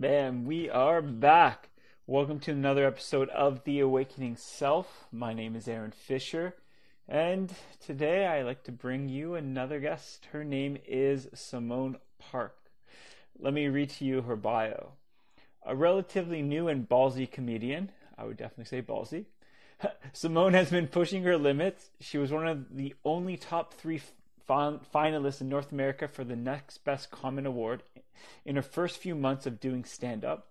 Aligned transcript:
Man, 0.00 0.46
we 0.46 0.70
are 0.70 1.02
back. 1.02 1.68
Welcome 2.06 2.40
to 2.40 2.50
another 2.50 2.86
episode 2.86 3.28
of 3.28 3.62
The 3.64 3.80
Awakening 3.80 4.36
Self. 4.36 5.06
My 5.12 5.34
name 5.34 5.54
is 5.54 5.68
Aaron 5.68 5.90
Fisher, 5.92 6.56
and 7.06 7.52
today 7.78 8.26
I 8.26 8.40
like 8.40 8.64
to 8.64 8.72
bring 8.72 9.10
you 9.10 9.34
another 9.34 9.80
guest. 9.80 10.28
Her 10.32 10.44
name 10.44 10.78
is 10.88 11.26
Simmone 11.34 11.96
Park. 12.18 12.56
Let 13.38 13.52
me 13.52 13.68
read 13.68 13.90
to 13.90 14.06
you 14.06 14.22
her 14.22 14.34
bio. 14.34 14.92
A 15.64 15.76
relatively 15.76 16.40
new 16.40 16.68
and 16.68 16.88
ballsy 16.88 17.30
comedian, 17.30 17.92
I 18.16 18.24
would 18.24 18.38
definitely 18.38 18.64
say 18.64 18.80
ballsy. 18.80 19.26
Simmone 20.14 20.54
has 20.54 20.70
been 20.70 20.88
pushing 20.88 21.22
her 21.24 21.36
limits. 21.36 21.90
She 22.00 22.16
was 22.16 22.32
one 22.32 22.48
of 22.48 22.76
the 22.76 22.94
only 23.04 23.36
top 23.36 23.74
three 23.74 24.00
finalists 24.48 25.42
in 25.42 25.50
North 25.50 25.70
America 25.70 26.08
for 26.08 26.24
the 26.24 26.34
Next 26.34 26.78
Best 26.78 27.10
Comic 27.10 27.44
Award 27.44 27.82
in 28.44 28.56
her 28.56 28.62
first 28.62 28.98
few 28.98 29.14
months 29.14 29.46
of 29.46 29.60
doing 29.60 29.84
stand 29.84 30.24
up. 30.24 30.48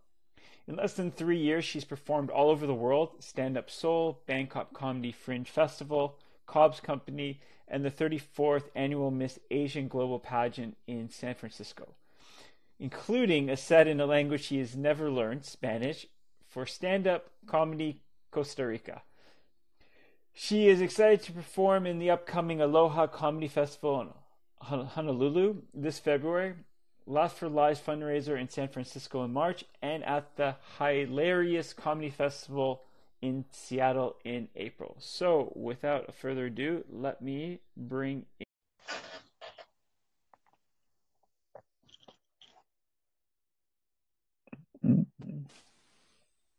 In 0.68 0.76
less 0.76 0.94
than 0.94 1.12
three 1.12 1.38
years, 1.38 1.66
she's 1.66 1.84
performed 1.84 2.30
all 2.30 2.50
over 2.50 2.66
the 2.66 2.74
world 2.74 3.24
Stand 3.24 3.58
Up 3.58 3.70
Seoul, 3.70 4.22
Bangkok 4.28 4.74
Comedy 4.74 5.12
Fringe 5.12 5.50
Festival, 5.50 6.18
Cobb's 6.46 6.80
Comedy, 6.80 7.40
and 7.68 7.84
the 7.84 7.92
34th 7.92 8.66
annual 8.76 9.12
Miss 9.12 9.40
Asian 9.50 9.88
Global 9.88 10.20
Pageant 10.20 10.78
in 10.88 11.10
San 11.10 11.36
Francisco, 11.36 11.96
including 12.80 13.50
a 13.50 13.58
set 13.58 13.88
in 13.88 14.00
a 14.00 14.06
language 14.06 14.44
she 14.44 14.60
has 14.60 14.76
never 14.76 15.10
learned, 15.10 15.46
Spanish, 15.46 16.08
for 16.48 16.66
Stand 16.66 17.08
Up 17.08 17.32
Comedy 17.48 18.02
Costa 18.30 18.66
Rica. 18.66 19.02
She 20.34 20.68
is 20.68 20.82
excited 20.82 21.22
to 21.24 21.34
perform 21.34 21.86
in 21.86 22.00
the 22.00 22.12
upcoming 22.12 22.62
Aloha 22.62 23.08
Comedy 23.08 23.48
Festival 23.48 24.02
in 24.02 24.86
Honolulu 24.86 25.64
this 25.74 26.00
February 26.00 26.54
Laugh 27.06 27.38
for 27.38 27.50
Lives 27.50 27.80
fundraiser 27.80 28.40
in 28.40 28.48
San 28.50 28.68
Francisco 28.68 29.24
in 29.24 29.34
March, 29.34 29.66
and 29.82 30.04
at 30.04 30.36
the 30.36 30.56
HIGHLARIOUS 30.80 31.76
Comedy 31.76 32.10
Festival 32.10 32.84
in 33.22 33.46
Seattle 33.52 34.16
in 34.24 34.48
April. 34.56 34.96
So, 35.00 35.52
without 35.56 36.14
further 36.14 36.46
ado, 36.48 36.84
let 36.90 37.22
me 37.22 37.60
bring 37.76 38.26
in. 38.40 38.46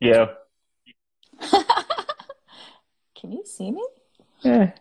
Yeah. 0.00 0.26
Can 3.14 3.32
you 3.32 3.42
see 3.44 3.70
me? 3.70 3.84
Yeah. 4.42 4.72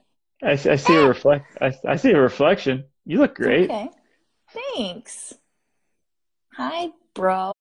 I, 0.44 0.52
I 0.52 0.56
see 0.56 0.96
a 0.96 1.08
reflect. 1.08 1.46
I, 1.62 1.74
I 1.88 1.96
see 1.96 2.12
a 2.12 2.20
reflection. 2.20 2.86
You 3.06 3.20
look 3.20 3.36
great. 3.36 3.70
Okay. 3.70 3.90
Thanks. 4.76 5.36
Hi, 6.56 6.90
bro. 7.14 7.54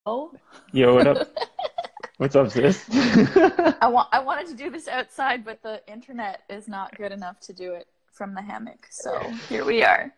Yo, 0.72 0.94
what 0.94 1.06
up? 1.06 1.28
What's 2.16 2.34
up, 2.34 2.50
sis? 2.50 2.84
I 2.90 3.88
want 3.88 4.08
I 4.12 4.18
wanted 4.18 4.48
to 4.48 4.54
do 4.54 4.68
this 4.68 4.88
outside, 4.88 5.44
but 5.44 5.62
the 5.62 5.80
internet 5.86 6.42
is 6.50 6.66
not 6.66 6.96
good 6.96 7.12
enough 7.12 7.38
to 7.42 7.52
do 7.52 7.72
it 7.72 7.86
from 8.12 8.34
the 8.34 8.42
hammock. 8.42 8.88
So 8.90 9.16
here 9.48 9.64
we 9.64 9.84
are. 9.84 10.12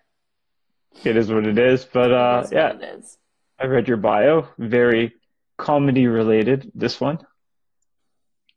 It 1.04 1.18
is 1.18 1.30
what 1.30 1.46
it 1.46 1.58
is, 1.58 1.84
but 1.84 2.12
uh, 2.12 2.42
is 2.44 2.52
yeah, 2.52 2.72
it 2.72 2.82
is. 2.82 3.18
I 3.58 3.66
read 3.66 3.88
your 3.88 3.98
bio. 3.98 4.48
Very 4.58 5.12
comedy 5.58 6.06
related. 6.06 6.72
This 6.74 6.98
one. 6.98 7.18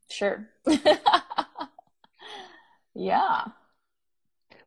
Sure. 0.08 0.48
yeah. 2.94 3.44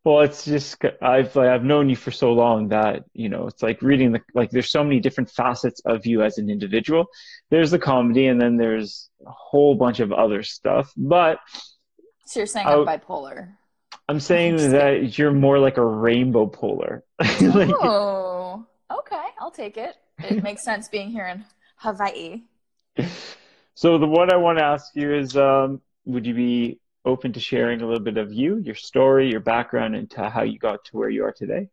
Well, 0.09 0.21
it's 0.21 0.43
just 0.43 0.83
I've 1.03 1.35
like, 1.35 1.49
I've 1.49 1.63
known 1.63 1.87
you 1.87 1.95
for 1.95 2.09
so 2.09 2.33
long 2.33 2.69
that 2.69 3.03
you 3.13 3.29
know 3.29 3.45
it's 3.45 3.61
like 3.61 3.83
reading 3.83 4.11
the 4.11 4.21
like 4.33 4.49
there's 4.49 4.71
so 4.71 4.83
many 4.83 4.99
different 4.99 5.29
facets 5.29 5.83
of 5.85 6.07
you 6.07 6.23
as 6.23 6.39
an 6.39 6.49
individual. 6.49 7.05
There's 7.51 7.69
the 7.69 7.77
comedy, 7.77 8.25
and 8.25 8.41
then 8.41 8.57
there's 8.57 9.11
a 9.23 9.29
whole 9.29 9.75
bunch 9.75 9.99
of 9.99 10.11
other 10.11 10.41
stuff. 10.41 10.91
But 10.97 11.37
so 12.25 12.39
you're 12.39 12.47
saying 12.47 12.65
I, 12.65 12.73
am 12.73 12.87
bipolar. 12.87 13.51
I'm 14.07 14.19
saying 14.19 14.55
that 14.71 15.19
you're 15.19 15.31
more 15.31 15.59
like 15.59 15.77
a 15.77 15.85
rainbow 15.85 16.47
polar. 16.47 17.03
like, 17.19 17.69
oh, 17.69 18.65
okay, 18.91 19.25
I'll 19.39 19.51
take 19.51 19.77
it. 19.77 19.95
It 20.17 20.41
makes 20.43 20.63
sense 20.63 20.87
being 20.87 21.11
here 21.11 21.27
in 21.27 21.45
Hawaii. 21.75 22.41
So 23.75 23.99
the 23.99 24.07
one 24.07 24.33
I 24.33 24.37
want 24.37 24.57
to 24.57 24.63
ask 24.63 24.95
you 24.95 25.13
is, 25.13 25.37
um, 25.37 25.83
would 26.05 26.25
you 26.25 26.33
be 26.33 26.79
open 27.05 27.33
to 27.33 27.39
sharing 27.39 27.81
a 27.81 27.85
little 27.85 28.03
bit 28.03 28.17
of 28.17 28.33
you, 28.33 28.57
your 28.57 28.75
story, 28.75 29.29
your 29.29 29.39
background, 29.39 29.95
and 29.95 30.09
to 30.11 30.29
how 30.29 30.43
you 30.43 30.59
got 30.59 30.85
to 30.85 30.97
where 30.97 31.09
you 31.09 31.23
are 31.23 31.31
today? 31.31 31.69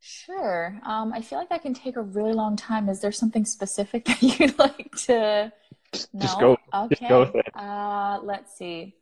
Sure. 0.00 0.78
Um, 0.84 1.12
I 1.12 1.20
feel 1.22 1.38
like 1.38 1.48
that 1.50 1.62
can 1.62 1.74
take 1.74 1.96
a 1.96 2.02
really 2.02 2.32
long 2.32 2.56
time. 2.56 2.88
Is 2.88 3.00
there 3.00 3.12
something 3.12 3.44
specific 3.44 4.04
that 4.06 4.22
you'd 4.22 4.58
like 4.58 4.92
to 5.06 5.52
just, 5.92 6.14
know? 6.14 6.20
Just 6.20 6.40
go. 6.40 6.56
Okay. 6.74 6.94
Just 6.94 7.08
go 7.08 7.20
with 7.20 7.34
it. 7.34 7.56
Uh, 7.56 8.20
let's 8.22 8.56
see. 8.56 8.94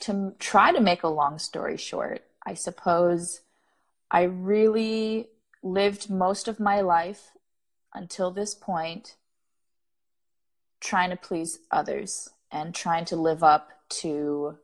To 0.00 0.34
try 0.38 0.72
to 0.72 0.80
make 0.80 1.02
a 1.02 1.08
long 1.08 1.38
story 1.38 1.76
short, 1.76 2.24
I 2.44 2.54
suppose 2.54 3.40
I 4.10 4.22
really 4.22 5.28
lived 5.62 6.10
most 6.10 6.46
of 6.46 6.60
my 6.60 6.80
life 6.80 7.32
until 7.92 8.30
this 8.30 8.54
point 8.54 9.16
trying 10.78 11.10
to 11.10 11.16
please 11.16 11.58
others 11.72 12.30
and 12.56 12.74
trying 12.74 13.04
to 13.04 13.16
live 13.16 13.42
up 13.42 13.70
to 13.88 14.56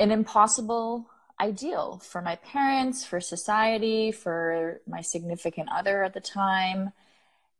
an 0.00 0.10
impossible 0.10 1.08
ideal 1.40 2.00
for 2.02 2.20
my 2.20 2.34
parents, 2.36 3.04
for 3.04 3.20
society, 3.20 4.10
for 4.10 4.80
my 4.86 5.00
significant 5.00 5.68
other 5.72 6.02
at 6.02 6.12
the 6.12 6.20
time. 6.20 6.92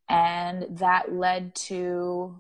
And 0.09 0.78
that 0.78 1.12
led 1.12 1.54
to 1.71 2.37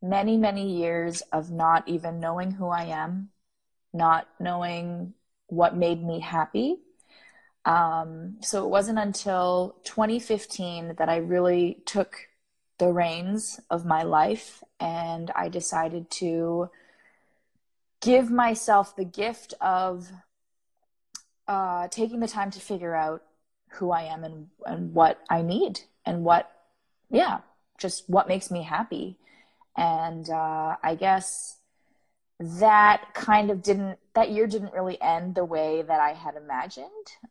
many, 0.00 0.38
many 0.38 0.78
years 0.78 1.20
of 1.32 1.50
not 1.50 1.86
even 1.86 2.18
knowing 2.18 2.52
who 2.52 2.68
I 2.68 2.84
am, 2.84 3.28
not 3.92 4.26
knowing 4.40 5.12
what 5.48 5.76
made 5.76 6.02
me 6.02 6.20
happy. 6.20 6.76
Um, 7.66 8.38
so 8.40 8.64
it 8.64 8.70
wasn't 8.70 8.98
until 8.98 9.76
2015 9.84 10.94
that 10.96 11.10
I 11.10 11.16
really 11.16 11.82
took 11.84 12.27
the 12.78 12.92
reins 12.92 13.60
of 13.70 13.84
my 13.84 14.02
life 14.02 14.62
and 14.80 15.30
I 15.34 15.48
decided 15.48 16.10
to 16.12 16.70
give 18.00 18.30
myself 18.30 18.94
the 18.94 19.04
gift 19.04 19.54
of 19.60 20.10
uh, 21.48 21.88
taking 21.88 22.20
the 22.20 22.28
time 22.28 22.50
to 22.52 22.60
figure 22.60 22.94
out 22.94 23.22
who 23.72 23.90
I 23.90 24.02
am 24.02 24.22
and, 24.24 24.48
and 24.64 24.94
what 24.94 25.18
I 25.28 25.42
need 25.42 25.80
and 26.06 26.24
what, 26.24 26.50
yeah, 27.10 27.40
just 27.78 28.08
what 28.08 28.28
makes 28.28 28.50
me 28.50 28.62
happy. 28.62 29.18
And 29.76 30.28
uh, 30.30 30.76
I 30.82 30.94
guess 30.94 31.56
that 32.38 33.14
kind 33.14 33.50
of 33.50 33.62
didn't, 33.62 33.98
that 34.14 34.30
year 34.30 34.46
didn't 34.46 34.72
really 34.72 35.00
end 35.02 35.34
the 35.34 35.44
way 35.44 35.82
that 35.82 36.00
I 36.00 36.12
had 36.12 36.36
imagined. 36.36 36.86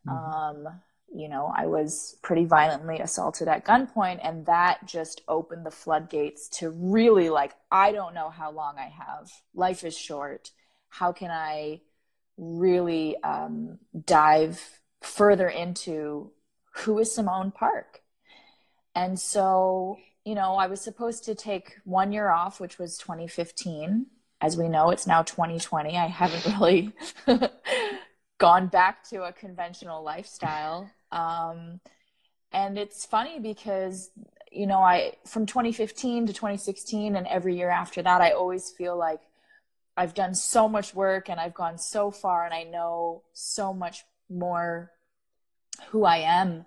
Mm-hmm. 0.06 0.68
Um, 0.68 0.80
you 1.14 1.28
know, 1.28 1.52
I 1.54 1.66
was 1.66 2.16
pretty 2.22 2.44
violently 2.44 3.00
assaulted 3.00 3.48
at 3.48 3.64
gunpoint, 3.64 4.20
and 4.22 4.46
that 4.46 4.86
just 4.86 5.22
opened 5.26 5.64
the 5.64 5.70
floodgates 5.70 6.48
to 6.58 6.70
really 6.70 7.30
like, 7.30 7.54
I 7.70 7.92
don't 7.92 8.14
know 8.14 8.30
how 8.30 8.50
long 8.50 8.76
I 8.78 8.88
have. 8.88 9.30
Life 9.54 9.84
is 9.84 9.96
short. 9.96 10.50
How 10.88 11.12
can 11.12 11.30
I 11.30 11.80
really 12.36 13.20
um, 13.22 13.78
dive 14.04 14.80
further 15.00 15.48
into 15.48 16.30
who 16.72 16.98
is 16.98 17.10
Simmone 17.10 17.54
Park? 17.54 18.02
And 18.94 19.18
so, 19.18 19.98
you 20.24 20.34
know, 20.34 20.56
I 20.56 20.66
was 20.66 20.80
supposed 20.80 21.24
to 21.24 21.34
take 21.34 21.76
one 21.84 22.12
year 22.12 22.28
off, 22.28 22.60
which 22.60 22.78
was 22.78 22.98
2015. 22.98 24.06
As 24.40 24.56
we 24.56 24.68
know, 24.68 24.90
it's 24.90 25.06
now 25.06 25.22
2020. 25.22 25.96
I 25.96 26.06
haven't 26.06 26.46
really 26.60 26.92
gone 28.38 28.68
back 28.68 29.02
to 29.10 29.24
a 29.24 29.32
conventional 29.32 30.02
lifestyle. 30.02 30.90
Um, 31.12 31.80
and 32.52 32.78
it's 32.78 33.04
funny 33.04 33.38
because, 33.40 34.10
you 34.50 34.66
know, 34.66 34.78
I, 34.78 35.14
from 35.26 35.46
2015 35.46 36.26
to 36.26 36.32
2016 36.32 37.16
and 37.16 37.26
every 37.26 37.56
year 37.56 37.70
after 37.70 38.02
that, 38.02 38.20
I 38.20 38.32
always 38.32 38.70
feel 38.70 38.96
like 38.96 39.20
I've 39.96 40.14
done 40.14 40.34
so 40.34 40.68
much 40.68 40.94
work 40.94 41.28
and 41.28 41.40
I've 41.40 41.54
gone 41.54 41.78
so 41.78 42.10
far 42.10 42.44
and 42.44 42.54
I 42.54 42.62
know 42.62 43.22
so 43.32 43.74
much 43.74 44.04
more 44.30 44.92
who 45.88 46.04
I 46.04 46.18
am. 46.18 46.66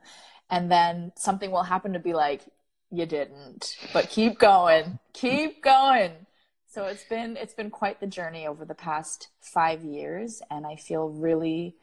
And 0.49 0.69
then 0.69 1.13
something 1.15 1.49
will 1.49 1.63
happen 1.63 1.93
to 1.93 1.99
be 1.99 2.13
like, 2.13 2.41
you 2.91 3.05
didn't, 3.05 3.77
but 3.93 4.09
keep 4.09 4.37
going, 4.37 4.99
keep 5.13 5.63
going. 5.63 6.11
So 6.67 6.85
it's 6.85 7.03
been 7.05 7.37
it's 7.37 7.53
been 7.53 7.69
quite 7.69 7.99
the 7.99 8.07
journey 8.07 8.47
over 8.47 8.65
the 8.65 8.75
past 8.75 9.29
five 9.39 9.83
years, 9.83 10.41
and 10.49 10.65
I 10.65 10.75
feel 10.75 11.09
really 11.09 11.75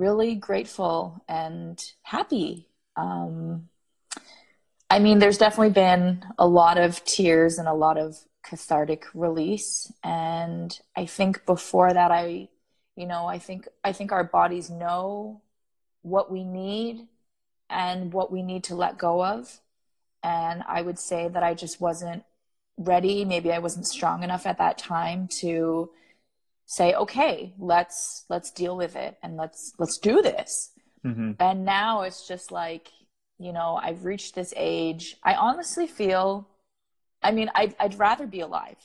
really 0.00 0.34
grateful 0.34 1.22
and 1.28 1.78
happy. 2.02 2.66
Um, 2.96 3.68
I 4.88 4.98
mean, 4.98 5.18
there's 5.18 5.36
definitely 5.36 5.74
been 5.74 6.24
a 6.38 6.46
lot 6.46 6.78
of 6.78 7.04
tears 7.04 7.58
and 7.58 7.68
a 7.68 7.74
lot 7.74 7.98
of 7.98 8.16
cathartic 8.42 9.04
release. 9.12 9.92
And 10.02 10.76
I 10.96 11.04
think 11.04 11.44
before 11.44 11.92
that, 11.92 12.10
I, 12.10 12.48
you 12.96 13.06
know, 13.06 13.26
I 13.26 13.38
think, 13.38 13.68
I 13.84 13.92
think 13.92 14.10
our 14.10 14.24
bodies 14.24 14.70
know 14.70 15.42
what 16.00 16.32
we 16.32 16.44
need 16.44 17.06
and 17.68 18.10
what 18.10 18.32
we 18.32 18.42
need 18.42 18.64
to 18.64 18.74
let 18.74 18.96
go 18.96 19.22
of. 19.22 19.60
And 20.22 20.64
I 20.66 20.80
would 20.80 20.98
say 20.98 21.28
that 21.28 21.42
I 21.42 21.52
just 21.52 21.78
wasn't 21.78 22.24
ready. 22.78 23.26
Maybe 23.26 23.52
I 23.52 23.58
wasn't 23.58 23.86
strong 23.86 24.22
enough 24.22 24.46
at 24.46 24.58
that 24.58 24.78
time 24.78 25.28
to 25.40 25.90
say, 26.70 26.94
okay, 26.94 27.52
let's 27.58 28.24
let's 28.28 28.52
deal 28.52 28.76
with 28.76 28.94
it 28.94 29.18
and 29.24 29.36
let's 29.36 29.72
let's 29.78 29.98
do 29.98 30.22
this. 30.22 30.70
Mm-hmm. 31.04 31.32
And 31.40 31.64
now 31.64 32.02
it's 32.02 32.28
just 32.28 32.52
like, 32.52 32.92
you 33.40 33.52
know, 33.52 33.76
I've 33.82 34.04
reached 34.04 34.36
this 34.36 34.54
age. 34.56 35.16
I 35.24 35.34
honestly 35.34 35.88
feel, 35.88 36.46
I 37.22 37.32
mean, 37.32 37.50
I'd, 37.56 37.74
I'd 37.80 37.98
rather 37.98 38.24
be 38.26 38.40
alive. 38.40 38.76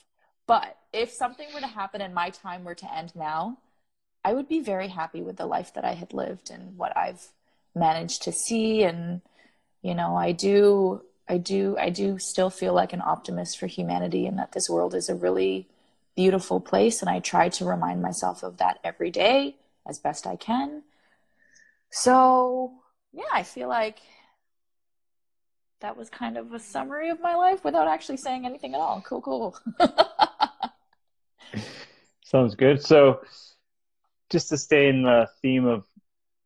But 0.48 0.76
if 0.92 1.12
something 1.12 1.46
were 1.54 1.60
to 1.60 1.66
happen 1.68 2.00
and 2.00 2.12
my 2.12 2.30
time 2.30 2.64
were 2.64 2.74
to 2.74 2.92
end 2.92 3.12
now, 3.14 3.58
I 4.24 4.34
would 4.34 4.48
be 4.48 4.60
very 4.60 4.88
happy 4.88 5.22
with 5.22 5.36
the 5.36 5.46
life 5.46 5.74
that 5.74 5.84
I 5.84 5.92
had 5.92 6.12
lived 6.12 6.50
and 6.50 6.76
what 6.76 6.96
I've 6.96 7.28
managed 7.74 8.22
to 8.22 8.32
see. 8.32 8.82
And, 8.82 9.20
you 9.82 9.94
know, 9.94 10.16
I 10.16 10.32
do, 10.32 11.02
I 11.28 11.38
do, 11.38 11.76
I 11.78 11.90
do 11.90 12.18
still 12.18 12.50
feel 12.50 12.72
like 12.72 12.92
an 12.92 13.02
optimist 13.02 13.58
for 13.58 13.68
humanity 13.68 14.26
and 14.26 14.38
that 14.38 14.52
this 14.52 14.68
world 14.68 14.94
is 14.94 15.08
a 15.08 15.14
really 15.14 15.68
beautiful 16.16 16.60
place. 16.60 17.00
And 17.02 17.10
I 17.10 17.20
try 17.20 17.48
to 17.50 17.64
remind 17.64 18.02
myself 18.02 18.42
of 18.42 18.56
that 18.56 18.78
every 18.82 19.10
day 19.10 19.56
as 19.86 19.98
best 19.98 20.26
I 20.26 20.36
can. 20.36 20.82
So, 21.90 22.72
yeah, 23.12 23.24
I 23.32 23.42
feel 23.42 23.68
like 23.68 23.98
that 25.80 25.96
was 25.96 26.10
kind 26.10 26.36
of 26.36 26.52
a 26.52 26.58
summary 26.58 27.10
of 27.10 27.20
my 27.20 27.34
life 27.34 27.62
without 27.62 27.86
actually 27.86 28.16
saying 28.16 28.44
anything 28.46 28.74
at 28.74 28.80
all. 28.80 29.02
Cool, 29.06 29.20
cool. 29.20 29.56
Sounds 32.24 32.54
good. 32.56 32.82
So, 32.82 33.20
just 34.30 34.48
to 34.48 34.58
stay 34.58 34.88
in 34.88 35.02
the 35.02 35.28
theme 35.42 35.66
of, 35.66 35.84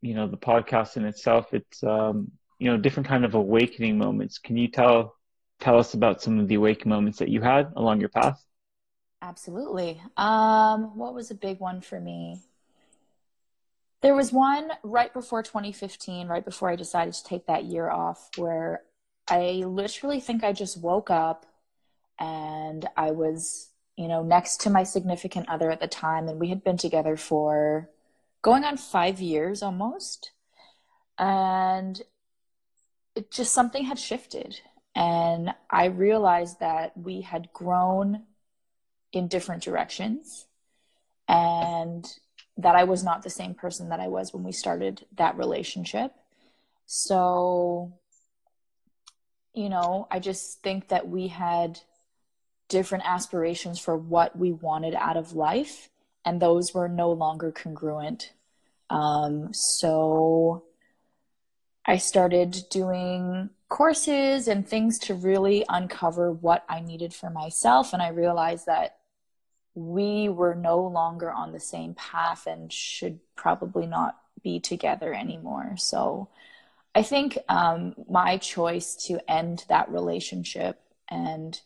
you 0.02 0.14
know, 0.14 0.26
the 0.28 0.36
podcast 0.36 0.96
in 0.96 1.06
itself, 1.06 1.54
it's 1.54 1.82
um, 1.82 2.30
you 2.58 2.70
know, 2.70 2.76
different 2.76 3.08
kind 3.08 3.24
of 3.24 3.34
awakening 3.34 3.96
moments. 3.96 4.38
Can 4.38 4.56
you 4.56 4.68
tell 4.68 5.16
tell 5.60 5.78
us 5.78 5.94
about 5.94 6.22
some 6.22 6.38
of 6.38 6.48
the 6.48 6.56
awakening 6.56 6.90
moments 6.90 7.18
that 7.18 7.28
you 7.28 7.40
had 7.40 7.72
along 7.76 8.00
your 8.00 8.10
path? 8.10 8.44
Absolutely. 9.22 10.00
Um, 10.16 10.96
what 10.96 11.14
was 11.14 11.30
a 11.30 11.34
big 11.34 11.60
one 11.60 11.80
for 11.80 12.00
me? 12.00 12.40
There 14.02 14.14
was 14.14 14.32
one 14.32 14.70
right 14.82 15.12
before 15.12 15.42
2015, 15.42 16.26
right 16.28 16.44
before 16.44 16.70
I 16.70 16.76
decided 16.76 17.12
to 17.14 17.24
take 17.24 17.46
that 17.46 17.64
year 17.64 17.90
off, 17.90 18.30
where 18.36 18.82
I 19.28 19.62
literally 19.66 20.20
think 20.20 20.42
I 20.42 20.52
just 20.52 20.80
woke 20.80 21.10
up 21.10 21.44
and 22.18 22.88
I 22.96 23.10
was, 23.10 23.68
you 23.96 24.08
know, 24.08 24.22
next 24.22 24.62
to 24.62 24.70
my 24.70 24.84
significant 24.84 25.48
other 25.50 25.70
at 25.70 25.80
the 25.80 25.86
time, 25.88 26.28
and 26.28 26.40
we 26.40 26.48
had 26.48 26.64
been 26.64 26.78
together 26.78 27.16
for 27.16 27.90
going 28.42 28.64
on 28.64 28.78
five 28.78 29.20
years 29.20 29.62
almost. 29.62 30.32
And 31.18 32.00
it 33.14 33.30
just 33.30 33.52
something 33.52 33.84
had 33.84 33.98
shifted. 33.98 34.60
And 34.94 35.54
I 35.70 35.86
realized 35.86 36.60
that 36.60 36.96
we 36.96 37.20
had 37.20 37.52
grown 37.52 38.22
in 39.12 39.28
different 39.28 39.62
directions 39.62 40.46
and 41.28 42.06
that 42.56 42.76
I 42.76 42.84
was 42.84 43.02
not 43.02 43.22
the 43.22 43.30
same 43.30 43.54
person 43.54 43.88
that 43.88 44.00
I 44.00 44.08
was 44.08 44.34
when 44.34 44.42
we 44.42 44.52
started 44.52 45.06
that 45.16 45.36
relationship. 45.36 46.12
So, 46.86 47.92
you 49.54 49.68
know, 49.68 50.06
I 50.10 50.18
just 50.18 50.62
think 50.62 50.88
that 50.88 51.08
we 51.08 51.28
had 51.28 51.80
different 52.68 53.04
aspirations 53.06 53.78
for 53.78 53.96
what 53.96 54.36
we 54.36 54.52
wanted 54.52 54.94
out 54.94 55.16
of 55.16 55.34
life, 55.34 55.88
and 56.24 56.40
those 56.40 56.74
were 56.74 56.88
no 56.88 57.10
longer 57.12 57.50
congruent. 57.52 58.32
Um, 58.90 59.52
so, 59.52 60.64
I 61.86 61.96
started 61.96 62.64
doing 62.70 63.50
courses 63.68 64.48
and 64.48 64.66
things 64.66 64.98
to 64.98 65.14
really 65.14 65.64
uncover 65.68 66.30
what 66.30 66.64
I 66.68 66.80
needed 66.80 67.14
for 67.14 67.30
myself. 67.30 67.92
And 67.92 68.02
I 68.02 68.08
realized 68.08 68.66
that 68.66 68.99
we 69.88 70.28
were 70.28 70.54
no 70.54 70.80
longer 70.80 71.30
on 71.30 71.52
the 71.52 71.60
same 71.60 71.94
path 71.94 72.46
and 72.46 72.72
should 72.72 73.20
probably 73.36 73.86
not 73.86 74.18
be 74.42 74.60
together 74.60 75.14
anymore. 75.14 75.74
So 75.76 76.28
I 76.94 77.02
think 77.02 77.38
um, 77.48 77.94
my 78.08 78.36
choice 78.36 78.96
to 79.06 79.20
end 79.30 79.64
that 79.68 79.90
relationship 79.90 80.80
and 81.08 81.60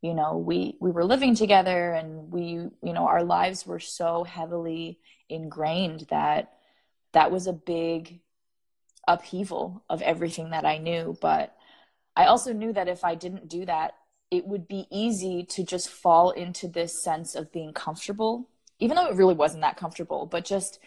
you 0.00 0.14
know 0.14 0.36
we 0.36 0.76
we 0.80 0.90
were 0.90 1.04
living 1.04 1.34
together 1.34 1.92
and 1.92 2.32
we 2.32 2.44
you 2.46 2.92
know 2.92 3.06
our 3.06 3.22
lives 3.22 3.66
were 3.66 3.78
so 3.78 4.24
heavily 4.24 4.98
ingrained 5.28 6.06
that 6.10 6.52
that 7.12 7.30
was 7.30 7.46
a 7.46 7.52
big 7.52 8.20
upheaval 9.06 9.84
of 9.88 10.02
everything 10.02 10.50
that 10.50 10.64
I 10.64 10.78
knew 10.78 11.16
but 11.20 11.54
I 12.16 12.26
also 12.26 12.52
knew 12.52 12.72
that 12.72 12.88
if 12.88 13.04
I 13.04 13.14
didn't 13.14 13.48
do 13.48 13.64
that 13.66 13.94
it 14.32 14.46
would 14.46 14.66
be 14.66 14.86
easy 14.90 15.44
to 15.44 15.62
just 15.62 15.90
fall 15.90 16.30
into 16.30 16.66
this 16.66 17.00
sense 17.04 17.34
of 17.34 17.52
being 17.52 17.74
comfortable, 17.74 18.48
even 18.80 18.96
though 18.96 19.06
it 19.06 19.14
really 19.14 19.34
wasn't 19.34 19.60
that 19.60 19.76
comfortable, 19.76 20.24
but 20.24 20.42
just, 20.42 20.78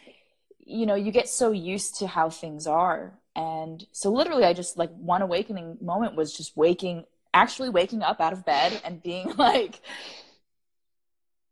you 0.65 0.87
know, 0.87 0.95
you 0.95 1.11
get 1.11 1.29
so 1.29 1.51
used 1.51 1.99
to 1.99 2.07
how 2.07 2.27
things 2.27 2.65
are. 2.65 3.13
And 3.35 3.85
so 3.91 4.11
literally 4.11 4.45
I 4.45 4.53
just 4.53 4.79
like 4.79 4.89
one 4.95 5.21
awakening 5.21 5.77
moment 5.79 6.15
was 6.15 6.35
just 6.35 6.57
waking, 6.57 7.05
actually 7.35 7.69
waking 7.69 8.01
up 8.01 8.19
out 8.19 8.33
of 8.33 8.45
bed 8.45 8.81
and 8.83 9.03
being 9.03 9.31
like, 9.37 9.79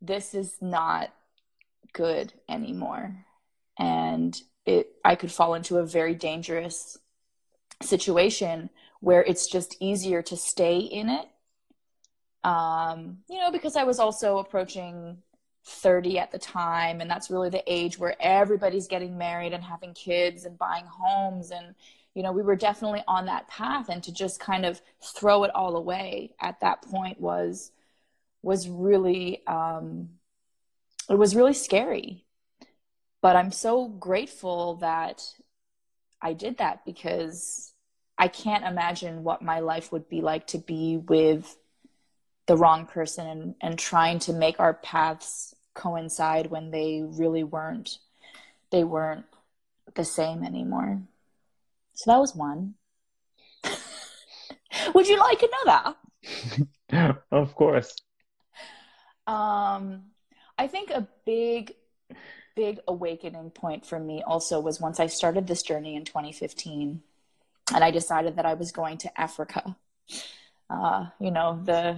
this 0.01 0.34
is 0.34 0.56
not 0.62 1.13
good 1.94 2.34
anymore. 2.50 3.24
And 3.78 4.36
it, 4.66 4.94
I 5.06 5.13
could 5.13 5.31
fall 5.31 5.54
into 5.54 5.78
a 5.78 5.86
very 5.86 6.16
dangerous 6.16 6.98
situation 7.84 8.72
where 9.00 9.22
it's 9.22 9.45
just 9.45 9.78
easier 9.80 10.24
to 10.24 10.36
stay 10.36 10.80
in 10.80 11.07
it 11.10 11.28
um, 12.44 13.19
you 13.30 13.40
know, 13.40 13.51
because 13.51 13.75
I 13.75 13.84
was 13.84 14.00
also 14.00 14.38
approaching 14.38 15.18
30 15.66 16.19
at 16.19 16.31
the 16.31 16.40
time, 16.40 17.01
and 17.01 17.10
that's 17.10 17.30
really 17.30 17.50
the 17.50 17.63
age 17.72 17.98
where 17.98 18.16
everybody's 18.19 18.88
getting 18.88 19.18
married 19.18 19.54
and 19.54 19.63
having 19.63 19.94
kids 19.94 20.45
and 20.45 20.57
buying 20.57 20.86
homes. 20.86 21.51
And, 21.51 21.75
you 22.13 22.24
know, 22.24 22.31
we 22.31 22.42
were 22.42 22.56
definitely 22.56 23.04
on 23.07 23.25
that 23.28 23.48
path, 23.48 23.90
and 23.90 24.04
to 24.04 24.13
just 24.13 24.40
kind 24.40 24.66
of 24.66 24.81
throw 25.01 25.44
it 25.44 25.56
all 25.56 25.75
away 25.75 26.34
at 26.40 26.60
that 26.62 26.81
point 26.81 27.19
was 27.19 27.72
was 28.42 28.68
really 28.68 29.42
um, 29.48 30.10
it 31.10 31.16
was 31.18 31.36
really 31.36 31.54
scary. 31.54 32.25
But 33.22 33.38
I'm 33.38 33.51
so 33.51 33.88
grateful 33.88 34.75
that 34.78 35.24
I 36.22 36.34
did 36.34 36.57
that 36.57 36.84
because 36.86 37.74
I 38.18 38.28
can't 38.28 38.66
imagine 38.66 39.24
what 39.24 39.42
my 39.42 39.60
life 39.60 39.92
would 39.94 40.10
be 40.10 40.22
like 40.22 40.47
to 40.47 40.57
be 40.57 40.97
with 40.97 41.57
the 42.45 42.57
wrong 42.57 42.85
person 42.85 43.28
and, 43.28 43.56
and 43.62 43.80
trying 43.80 44.19
to 44.19 44.33
make 44.33 44.59
our 44.59 44.73
paths 44.73 45.56
coincide 45.73 46.52
when 46.52 46.71
they 46.71 47.02
really 47.04 47.44
weren't 47.44 47.97
they 48.71 48.83
weren't 48.83 49.26
the 49.95 50.04
same 50.04 50.44
anymore. 50.44 51.00
So 51.94 52.12
that 52.12 52.19
was 52.19 52.35
one. 52.35 52.73
Would 54.95 55.07
you 55.07 55.19
like 55.19 55.44
another? 55.44 55.95
Of 57.31 57.56
course. 57.56 57.95
Um 59.26 60.04
i 60.57 60.68
think 60.68 60.92
a 60.92 61.07
big 61.26 61.73
big 62.56 62.80
awakening 62.88 63.50
point 63.50 63.83
for 63.83 64.00
me 64.00 64.21
also 64.21 64.59
was 64.59 64.80
once 64.80 65.00
i 65.00 65.07
started 65.07 65.47
this 65.47 65.64
journey 65.64 65.95
in 65.95 66.06
2015 66.06 67.02
and 67.73 67.83
i 67.83 67.90
decided 67.90 68.35
that 68.35 68.45
i 68.45 68.54
was 68.54 68.71
going 68.71 68.97
to 69.00 69.19
africa. 69.19 69.76
Uh, 70.69 71.07
you 71.19 71.31
know 71.31 71.59
the 71.64 71.97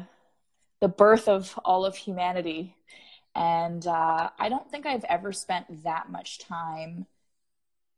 the 0.86 0.90
birth 0.90 1.28
of 1.28 1.60
all 1.66 1.84
of 1.84 1.96
humanity. 1.96 2.76
And 3.34 3.88
uh, 3.88 4.30
I 4.38 4.50
don't 4.50 4.70
think 4.70 4.86
I've 4.86 5.04
ever 5.06 5.34
spent 5.34 5.84
that 5.84 6.12
much 6.12 6.38
time 6.38 7.08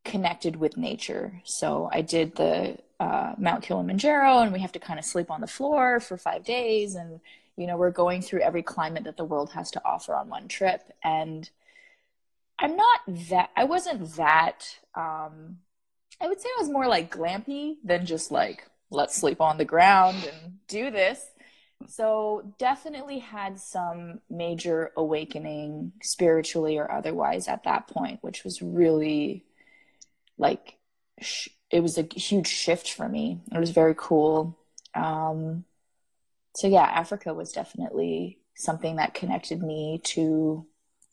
connected 0.06 0.56
with 0.56 0.78
nature. 0.78 1.42
So 1.44 1.90
I 1.92 2.00
did 2.00 2.34
the 2.36 2.78
uh, 2.98 3.34
Mount 3.36 3.62
Kilimanjaro, 3.62 4.38
and 4.38 4.54
we 4.54 4.60
have 4.60 4.72
to 4.72 4.78
kind 4.78 4.98
of 4.98 5.04
sleep 5.04 5.30
on 5.30 5.42
the 5.42 5.46
floor 5.46 6.00
for 6.00 6.16
five 6.16 6.44
days. 6.44 6.94
And, 6.94 7.20
you 7.58 7.66
know, 7.66 7.76
we're 7.76 7.90
going 7.90 8.22
through 8.22 8.40
every 8.40 8.62
climate 8.62 9.04
that 9.04 9.18
the 9.18 9.24
world 9.32 9.50
has 9.50 9.70
to 9.72 9.82
offer 9.84 10.14
on 10.14 10.30
one 10.30 10.48
trip. 10.48 10.90
And 11.04 11.50
I'm 12.58 12.74
not 12.74 13.00
that, 13.28 13.50
I 13.54 13.64
wasn't 13.64 14.16
that, 14.16 14.78
um, 14.94 15.58
I 16.22 16.26
would 16.26 16.40
say 16.40 16.48
I 16.56 16.62
was 16.62 16.70
more 16.70 16.88
like 16.88 17.14
glampy 17.14 17.76
than 17.84 18.06
just 18.06 18.32
like, 18.32 18.66
let's 18.90 19.14
sleep 19.14 19.42
on 19.42 19.58
the 19.58 19.66
ground 19.66 20.16
and 20.24 20.54
do 20.68 20.90
this. 20.90 21.22
So 21.86 22.52
definitely 22.58 23.18
had 23.20 23.58
some 23.58 24.20
major 24.28 24.92
awakening 24.96 25.92
spiritually 26.02 26.76
or 26.76 26.90
otherwise 26.90 27.48
at 27.48 27.64
that 27.64 27.86
point, 27.88 28.18
which 28.22 28.44
was 28.44 28.60
really 28.60 29.44
like 30.36 30.76
sh- 31.20 31.48
it 31.70 31.80
was 31.80 31.98
a 31.98 32.08
huge 32.16 32.46
shift 32.48 32.92
for 32.92 33.08
me. 33.08 33.40
It 33.52 33.58
was 33.58 33.70
very 33.70 33.94
cool. 33.96 34.58
Um, 34.94 35.64
so 36.56 36.66
yeah, 36.66 36.82
Africa 36.84 37.34
was 37.34 37.52
definitely 37.52 38.38
something 38.54 38.96
that 38.96 39.14
connected 39.14 39.62
me 39.62 40.00
to 40.04 40.66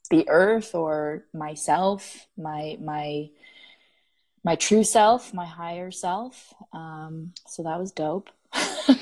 the 0.09 0.27
earth 0.29 0.75
or 0.75 1.25
myself, 1.33 2.27
my 2.37 2.77
my 2.81 3.29
my 4.43 4.55
true 4.55 4.83
self, 4.83 5.33
my 5.33 5.45
higher 5.45 5.91
self. 5.91 6.53
Um, 6.73 7.33
so 7.47 7.63
that 7.63 7.79
was 7.79 7.91
dope. 7.91 8.29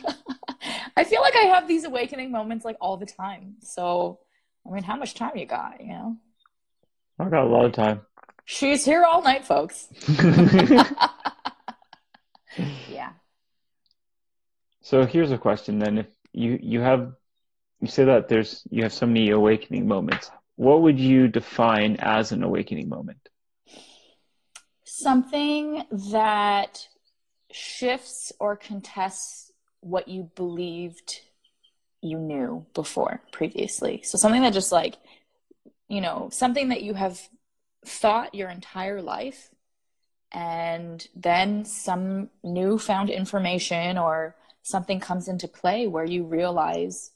I 1.04 1.06
feel 1.06 1.22
like 1.22 1.36
I 1.36 1.48
have 1.48 1.68
these 1.68 1.84
awakening 1.84 2.32
moments 2.32 2.64
like 2.64 2.78
all 2.80 2.96
the 2.96 3.06
time. 3.06 3.56
So, 3.60 4.20
I 4.66 4.74
mean, 4.74 4.84
how 4.84 4.96
much 4.96 5.16
time 5.16 5.36
you 5.36 5.46
got, 5.46 5.82
you 5.82 5.90
know? 5.90 6.16
I 7.20 7.28
got 7.28 7.44
a 7.44 7.50
lot 7.50 7.66
of 7.66 7.74
time. 7.74 8.04
She's 8.46 8.86
here 8.86 9.04
all 9.04 9.22
night, 9.22 9.44
folks. 9.44 9.90
yeah. 12.90 13.12
So 14.82 15.06
here's 15.06 15.32
a 15.32 15.38
question 15.38 15.78
then. 15.78 15.98
If 15.98 16.08
you 16.32 16.58
you 16.62 16.80
have 16.80 17.12
you 17.82 17.90
say 17.90 18.06
that 18.06 18.30
there's 18.30 18.64
you 18.70 18.84
have 18.84 18.94
so 18.94 19.06
many 19.06 19.32
awakening 19.32 19.86
moments, 19.86 20.32
what 20.56 20.84
would 20.84 20.98
you 20.98 21.28
define 21.28 21.98
as 21.98 22.32
an 22.32 22.44
awakening 22.44 22.88
moment? 22.88 23.28
Something 24.86 25.84
that 26.12 26.88
shifts 27.52 28.32
or 28.40 28.56
contests 28.56 29.53
what 29.84 30.08
you 30.08 30.30
believed 30.36 31.22
you 32.02 32.18
knew 32.18 32.66
before 32.74 33.22
previously. 33.32 34.02
So 34.04 34.18
something 34.18 34.42
that 34.42 34.54
just 34.54 34.72
like, 34.72 34.98
you 35.88 36.02
know, 36.02 36.30
something 36.32 36.70
that 36.70 36.82
you 36.82 36.94
have 36.94 37.22
thought 37.86 38.36
your 38.36 38.50
entire 38.50 39.02
life 39.02 39.50
and 40.32 41.08
then 41.16 41.64
some 41.66 42.30
newfound 42.44 43.10
information 43.10 43.98
or 43.98 44.36
something 44.64 45.00
comes 45.00 45.28
into 45.28 45.48
play 45.48 45.88
where 45.88 46.06
you 46.06 46.24
realize, 46.24 47.12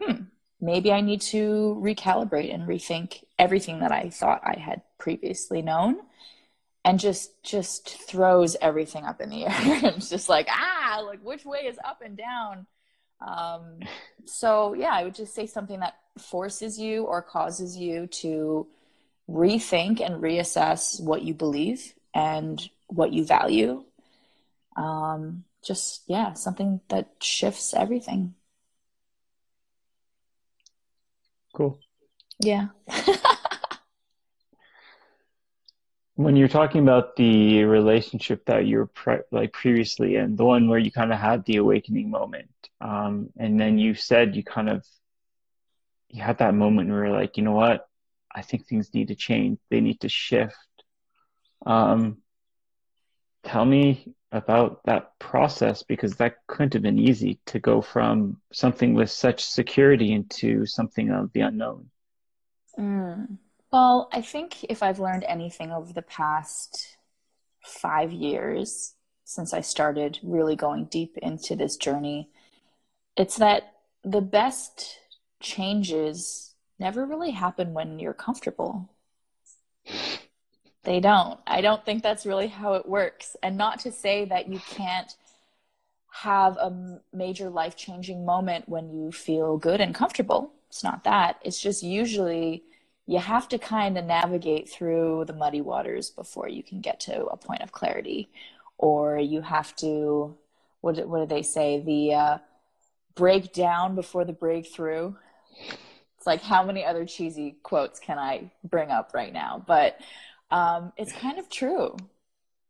hmm, 0.00 0.24
maybe 0.60 0.92
I 0.92 1.00
need 1.00 1.20
to 1.22 1.80
recalibrate 1.82 2.52
and 2.52 2.68
rethink 2.68 3.24
everything 3.38 3.80
that 3.80 3.92
I 3.92 4.10
thought 4.10 4.42
I 4.44 4.58
had 4.58 4.82
previously 4.98 5.62
known 5.62 6.00
and 6.84 6.98
just 6.98 7.42
just 7.42 7.88
throws 8.08 8.56
everything 8.60 9.04
up 9.04 9.20
in 9.20 9.30
the 9.30 9.44
air. 9.46 9.54
it's 9.84 10.10
just 10.10 10.28
like, 10.28 10.48
ah, 10.50 10.79
like 11.00 11.22
which 11.22 11.44
way 11.44 11.60
is 11.60 11.78
up 11.84 12.02
and 12.04 12.16
down? 12.16 12.66
Um, 13.26 13.80
so 14.24 14.74
yeah, 14.74 14.90
I 14.92 15.04
would 15.04 15.14
just 15.14 15.34
say 15.34 15.46
something 15.46 15.80
that 15.80 15.96
forces 16.18 16.78
you 16.78 17.04
or 17.04 17.22
causes 17.22 17.76
you 17.76 18.06
to 18.06 18.66
rethink 19.28 20.00
and 20.00 20.22
reassess 20.22 21.00
what 21.00 21.22
you 21.22 21.34
believe 21.34 21.94
and 22.14 22.68
what 22.88 23.12
you 23.12 23.24
value. 23.24 23.84
Um, 24.76 25.44
just 25.64 26.02
yeah, 26.06 26.32
something 26.32 26.80
that 26.88 27.10
shifts 27.20 27.74
everything. 27.74 28.34
Cool. 31.54 31.78
Yeah. 32.38 32.68
when 36.22 36.36
you're 36.36 36.48
talking 36.48 36.82
about 36.82 37.16
the 37.16 37.64
relationship 37.64 38.44
that 38.44 38.66
you 38.66 38.76
were 38.76 38.86
pre- 38.86 39.22
like 39.30 39.54
previously 39.54 40.16
in, 40.16 40.36
the 40.36 40.44
one 40.44 40.68
where 40.68 40.78
you 40.78 40.92
kind 40.92 41.12
of 41.12 41.18
had 41.18 41.46
the 41.46 41.56
awakening 41.56 42.10
moment, 42.10 42.50
um, 42.80 43.30
and 43.38 43.58
then 43.58 43.78
you 43.78 43.94
said 43.94 44.36
you 44.36 44.44
kind 44.44 44.68
of 44.68 44.84
you 46.10 46.22
had 46.22 46.38
that 46.38 46.54
moment 46.54 46.90
where 46.90 47.06
you're 47.06 47.16
like, 47.16 47.38
you 47.38 47.42
know 47.42 47.52
what, 47.52 47.88
I 48.34 48.42
think 48.42 48.66
things 48.66 48.92
need 48.92 49.08
to 49.08 49.14
change. 49.14 49.58
They 49.70 49.80
need 49.80 50.00
to 50.00 50.10
shift. 50.10 50.54
Um, 51.64 52.18
tell 53.42 53.64
me 53.64 54.12
about 54.30 54.82
that 54.84 55.18
process 55.18 55.82
because 55.84 56.16
that 56.16 56.34
couldn't 56.46 56.74
have 56.74 56.82
been 56.82 56.98
easy 56.98 57.40
to 57.46 57.58
go 57.58 57.80
from 57.80 58.40
something 58.52 58.92
with 58.92 59.10
such 59.10 59.44
security 59.44 60.12
into 60.12 60.66
something 60.66 61.10
of 61.10 61.32
the 61.32 61.40
unknown. 61.40 61.88
Mm. 62.78 63.38
Well, 63.72 64.08
I 64.12 64.20
think 64.20 64.64
if 64.64 64.82
I've 64.82 64.98
learned 64.98 65.24
anything 65.28 65.70
over 65.70 65.92
the 65.92 66.02
past 66.02 66.96
five 67.64 68.12
years 68.12 68.94
since 69.24 69.54
I 69.54 69.60
started 69.60 70.18
really 70.22 70.56
going 70.56 70.86
deep 70.86 71.16
into 71.18 71.54
this 71.54 71.76
journey, 71.76 72.30
it's 73.16 73.36
that 73.36 73.74
the 74.02 74.20
best 74.20 74.98
changes 75.40 76.54
never 76.80 77.06
really 77.06 77.30
happen 77.30 77.72
when 77.72 78.00
you're 78.00 78.14
comfortable. 78.14 78.90
They 80.82 80.98
don't. 80.98 81.38
I 81.46 81.60
don't 81.60 81.84
think 81.84 82.02
that's 82.02 82.26
really 82.26 82.48
how 82.48 82.74
it 82.74 82.88
works. 82.88 83.36
And 83.42 83.56
not 83.56 83.78
to 83.80 83.92
say 83.92 84.24
that 84.24 84.48
you 84.48 84.58
can't 84.58 85.14
have 86.10 86.56
a 86.56 87.00
major 87.12 87.50
life 87.50 87.76
changing 87.76 88.24
moment 88.24 88.68
when 88.68 88.90
you 88.90 89.12
feel 89.12 89.58
good 89.58 89.80
and 89.80 89.94
comfortable. 89.94 90.52
It's 90.68 90.82
not 90.82 91.04
that. 91.04 91.38
It's 91.44 91.60
just 91.60 91.82
usually 91.82 92.64
you 93.10 93.18
have 93.18 93.48
to 93.48 93.58
kind 93.58 93.98
of 93.98 94.04
navigate 94.04 94.68
through 94.68 95.24
the 95.26 95.32
muddy 95.32 95.60
waters 95.60 96.10
before 96.10 96.48
you 96.48 96.62
can 96.62 96.80
get 96.80 97.00
to 97.00 97.24
a 97.24 97.36
point 97.36 97.60
of 97.60 97.72
clarity. 97.72 98.30
Or 98.78 99.18
you 99.18 99.40
have 99.40 99.74
to, 99.76 100.36
what, 100.80 101.08
what 101.08 101.18
do 101.18 101.26
they 101.26 101.42
say? 101.42 101.82
The 101.84 102.14
uh, 102.14 102.38
break 103.16 103.52
down 103.52 103.96
before 103.96 104.24
the 104.24 104.32
breakthrough. 104.32 105.14
It's 106.16 106.24
like, 106.24 106.40
how 106.40 106.62
many 106.62 106.84
other 106.84 107.04
cheesy 107.04 107.56
quotes 107.64 107.98
can 107.98 108.16
I 108.16 108.52
bring 108.62 108.92
up 108.92 109.10
right 109.12 109.32
now? 109.32 109.64
But 109.66 109.98
um, 110.52 110.92
it's 110.96 111.12
kind 111.12 111.40
of 111.40 111.50
true. 111.50 111.96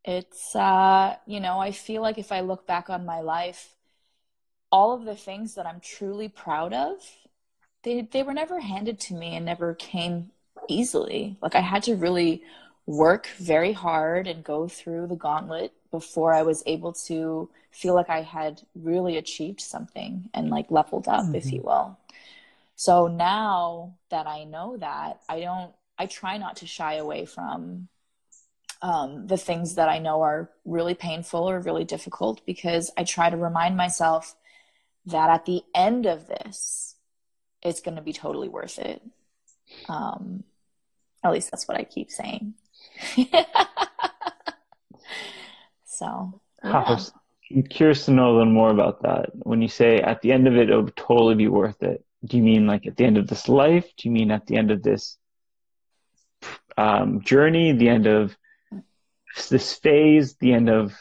It's, 0.03 0.55
uh, 0.55 1.17
you 1.27 1.39
know, 1.39 1.59
I 1.59 1.71
feel 1.71 2.01
like 2.01 2.17
if 2.17 2.31
I 2.31 2.39
look 2.39 2.65
back 2.65 2.89
on 2.89 3.05
my 3.05 3.19
life, 3.19 3.75
all 4.71 4.95
of 4.95 5.05
the 5.05 5.15
things 5.15 5.53
that 5.53 5.67
I'm 5.67 5.81
truly 5.81 6.29
proud 6.29 6.73
of, 6.73 6.97
they, 7.83 8.01
they 8.01 8.23
were 8.23 8.33
never 8.33 8.59
handed 8.59 8.99
to 9.01 9.13
me 9.13 9.35
and 9.35 9.45
never 9.45 9.73
came 9.73 10.31
easily. 10.67 11.37
Like 11.41 11.55
I 11.55 11.61
had 11.61 11.83
to 11.83 11.95
really 11.95 12.43
work 12.85 13.27
very 13.37 13.73
hard 13.73 14.27
and 14.27 14.43
go 14.43 14.67
through 14.67 15.07
the 15.07 15.15
gauntlet 15.15 15.73
before 15.91 16.33
I 16.33 16.43
was 16.43 16.63
able 16.65 16.93
to 16.93 17.49
feel 17.71 17.95
like 17.95 18.09
I 18.09 18.21
had 18.21 18.61
really 18.75 19.17
achieved 19.17 19.61
something 19.61 20.29
and 20.33 20.49
like 20.49 20.71
leveled 20.71 21.07
up, 21.07 21.25
mm-hmm. 21.25 21.35
if 21.35 21.51
you 21.51 21.61
will. 21.63 21.97
So 22.75 23.07
now 23.07 23.95
that 24.09 24.27
I 24.27 24.43
know 24.43 24.77
that, 24.77 25.21
I 25.29 25.39
don't 25.39 25.73
I 25.97 26.07
try 26.07 26.37
not 26.37 26.57
to 26.57 26.67
shy 26.67 26.95
away 26.95 27.25
from 27.25 27.87
um, 28.81 29.27
the 29.27 29.37
things 29.37 29.75
that 29.75 29.87
I 29.87 29.99
know 29.99 30.21
are 30.21 30.49
really 30.65 30.95
painful 30.95 31.47
or 31.47 31.59
really 31.59 31.83
difficult 31.83 32.43
because 32.45 32.89
I 32.97 33.03
try 33.03 33.29
to 33.29 33.37
remind 33.37 33.77
myself 33.77 34.35
that 35.05 35.29
at 35.29 35.45
the 35.45 35.61
end 35.75 36.07
of 36.07 36.27
this, 36.27 36.90
it's 37.61 37.81
going 37.81 37.95
to 37.95 38.01
be 38.01 38.13
totally 38.13 38.49
worth 38.49 38.79
it. 38.79 39.01
Um, 39.87 40.43
at 41.23 41.31
least 41.31 41.51
that's 41.51 41.67
what 41.67 41.77
I 41.77 41.83
keep 41.83 42.09
saying. 42.11 42.55
so, 45.85 46.41
yeah. 46.63 46.97
I'm 47.53 47.63
curious 47.63 48.05
to 48.05 48.11
know 48.11 48.31
a 48.31 48.35
little 48.37 48.53
more 48.53 48.71
about 48.71 49.01
that. 49.03 49.31
When 49.33 49.61
you 49.61 49.67
say 49.67 49.99
at 49.99 50.21
the 50.21 50.31
end 50.31 50.47
of 50.47 50.55
it, 50.55 50.69
it'll 50.69 50.89
totally 50.91 51.35
be 51.35 51.47
worth 51.47 51.83
it, 51.83 52.05
do 52.23 52.37
you 52.37 52.43
mean 52.43 52.67
like 52.67 52.85
at 52.85 52.97
the 52.97 53.05
end 53.05 53.17
of 53.17 53.27
this 53.27 53.49
life? 53.49 53.85
Do 53.97 54.07
you 54.07 54.11
mean 54.11 54.31
at 54.31 54.45
the 54.45 54.55
end 54.55 54.71
of 54.71 54.83
this 54.83 55.17
um, 56.77 57.21
journey, 57.21 57.71
the 57.73 57.89
end 57.89 58.07
of 58.07 58.35
this 59.49 59.73
phase, 59.73 60.35
the 60.35 60.53
end 60.53 60.69
of? 60.69 60.95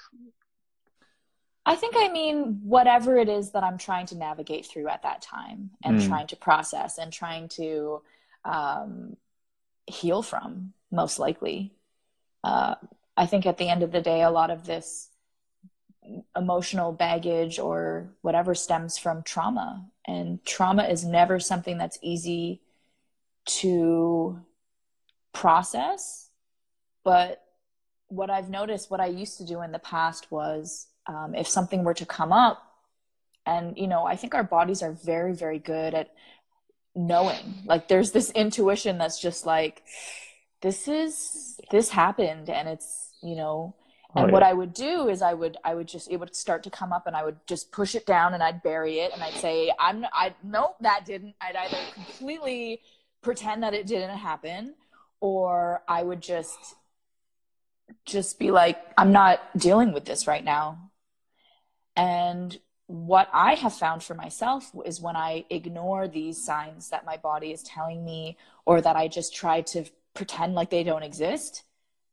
I 1.70 1.76
think 1.76 1.94
I 1.96 2.08
mean 2.08 2.62
whatever 2.64 3.16
it 3.16 3.28
is 3.28 3.52
that 3.52 3.62
I'm 3.62 3.78
trying 3.78 4.06
to 4.06 4.16
navigate 4.16 4.66
through 4.66 4.88
at 4.88 5.04
that 5.04 5.22
time 5.22 5.70
and 5.84 6.00
mm. 6.00 6.08
trying 6.08 6.26
to 6.26 6.36
process 6.36 6.98
and 6.98 7.12
trying 7.12 7.48
to 7.50 8.02
um, 8.44 9.16
heal 9.86 10.20
from, 10.20 10.72
most 10.90 11.20
likely. 11.20 11.72
Uh, 12.42 12.74
I 13.16 13.26
think 13.26 13.46
at 13.46 13.56
the 13.56 13.68
end 13.68 13.84
of 13.84 13.92
the 13.92 14.00
day, 14.00 14.22
a 14.22 14.32
lot 14.32 14.50
of 14.50 14.66
this 14.66 15.10
emotional 16.34 16.90
baggage 16.90 17.60
or 17.60 18.10
whatever 18.22 18.52
stems 18.56 18.98
from 18.98 19.22
trauma. 19.22 19.86
And 20.04 20.44
trauma 20.44 20.82
is 20.88 21.04
never 21.04 21.38
something 21.38 21.78
that's 21.78 22.00
easy 22.02 22.62
to 23.60 24.40
process. 25.32 26.30
But 27.04 27.44
what 28.08 28.28
I've 28.28 28.50
noticed, 28.50 28.90
what 28.90 29.00
I 29.00 29.06
used 29.06 29.38
to 29.38 29.46
do 29.46 29.62
in 29.62 29.70
the 29.70 29.78
past 29.78 30.32
was 30.32 30.88
um, 31.10 31.34
if 31.34 31.48
something 31.48 31.82
were 31.82 31.94
to 31.94 32.06
come 32.06 32.32
up, 32.32 32.62
and 33.44 33.76
you 33.76 33.88
know, 33.88 34.04
I 34.04 34.16
think 34.16 34.34
our 34.34 34.44
bodies 34.44 34.82
are 34.82 34.92
very, 34.92 35.34
very 35.34 35.58
good 35.58 35.92
at 35.92 36.12
knowing. 36.94 37.62
Like 37.66 37.88
there's 37.88 38.12
this 38.12 38.30
intuition 38.30 38.98
that's 38.98 39.20
just 39.20 39.44
like, 39.44 39.82
this 40.62 40.86
is 40.86 41.60
this 41.70 41.90
happened, 41.90 42.48
and 42.48 42.68
it's 42.68 43.12
you 43.22 43.34
know. 43.34 43.74
And 44.12 44.24
oh, 44.24 44.26
yeah. 44.26 44.32
what 44.32 44.42
I 44.42 44.52
would 44.52 44.74
do 44.74 45.08
is 45.08 45.22
I 45.22 45.34
would 45.34 45.56
I 45.64 45.74
would 45.74 45.86
just 45.86 46.10
it 46.10 46.16
would 46.16 46.34
start 46.34 46.64
to 46.64 46.70
come 46.70 46.92
up 46.92 47.06
and 47.06 47.14
I 47.14 47.24
would 47.24 47.38
just 47.46 47.70
push 47.70 47.94
it 47.94 48.06
down 48.06 48.34
and 48.34 48.42
I'd 48.42 48.60
bury 48.60 48.98
it 48.98 49.12
and 49.12 49.22
I'd 49.22 49.34
say 49.34 49.72
I'm 49.78 50.04
I 50.12 50.34
nope 50.42 50.74
that 50.80 51.04
didn't 51.04 51.36
I'd 51.40 51.54
either 51.54 51.76
completely 51.94 52.80
pretend 53.22 53.62
that 53.62 53.72
it 53.72 53.86
didn't 53.86 54.18
happen 54.18 54.74
or 55.20 55.84
I 55.86 56.02
would 56.02 56.20
just 56.20 56.74
just 58.04 58.40
be 58.40 58.50
like 58.50 58.78
I'm 58.98 59.12
not 59.12 59.40
dealing 59.56 59.92
with 59.92 60.06
this 60.06 60.26
right 60.26 60.42
now. 60.42 60.89
And 61.96 62.58
what 62.86 63.28
I 63.32 63.54
have 63.54 63.74
found 63.74 64.02
for 64.02 64.14
myself 64.14 64.70
is 64.84 65.00
when 65.00 65.16
I 65.16 65.44
ignore 65.48 66.08
these 66.08 66.44
signs 66.44 66.90
that 66.90 67.04
my 67.06 67.16
body 67.16 67.52
is 67.52 67.62
telling 67.62 68.04
me 68.04 68.36
or 68.64 68.80
that 68.80 68.96
I 68.96 69.08
just 69.08 69.34
try 69.34 69.60
to 69.62 69.84
pretend 70.14 70.54
like 70.54 70.70
they 70.70 70.82
don't 70.82 71.02
exist, 71.02 71.62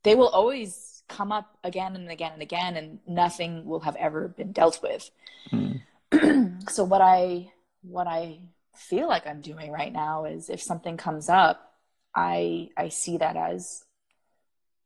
they 0.04 0.14
will 0.14 0.30
always 0.30 1.04
come 1.10 1.32
up 1.32 1.58
again 1.64 1.96
and 1.96 2.10
again 2.10 2.34
and 2.34 2.42
again 2.42 2.76
and 2.76 3.00
nothing 3.08 3.66
will 3.66 3.80
have 3.80 3.96
ever 3.96 4.28
been 4.28 4.52
dealt 4.52 4.82
with. 4.84 5.10
Mm. 5.52 6.70
so 6.70 6.84
what 6.84 7.02
I 7.02 7.52
what 7.82 8.08
I 8.08 8.40
feel 8.76 9.08
like 9.08 9.26
I'm 9.26 9.42
doing 9.42 9.72
right 9.72 9.92
now 9.92 10.26
is 10.26 10.50
if 10.50 10.62
something 10.62 10.98
comes 10.98 11.30
up, 11.30 11.74
I 12.14 12.70
I 12.78 12.90
see 12.90 13.18
that 13.18 13.36
as 13.36 13.84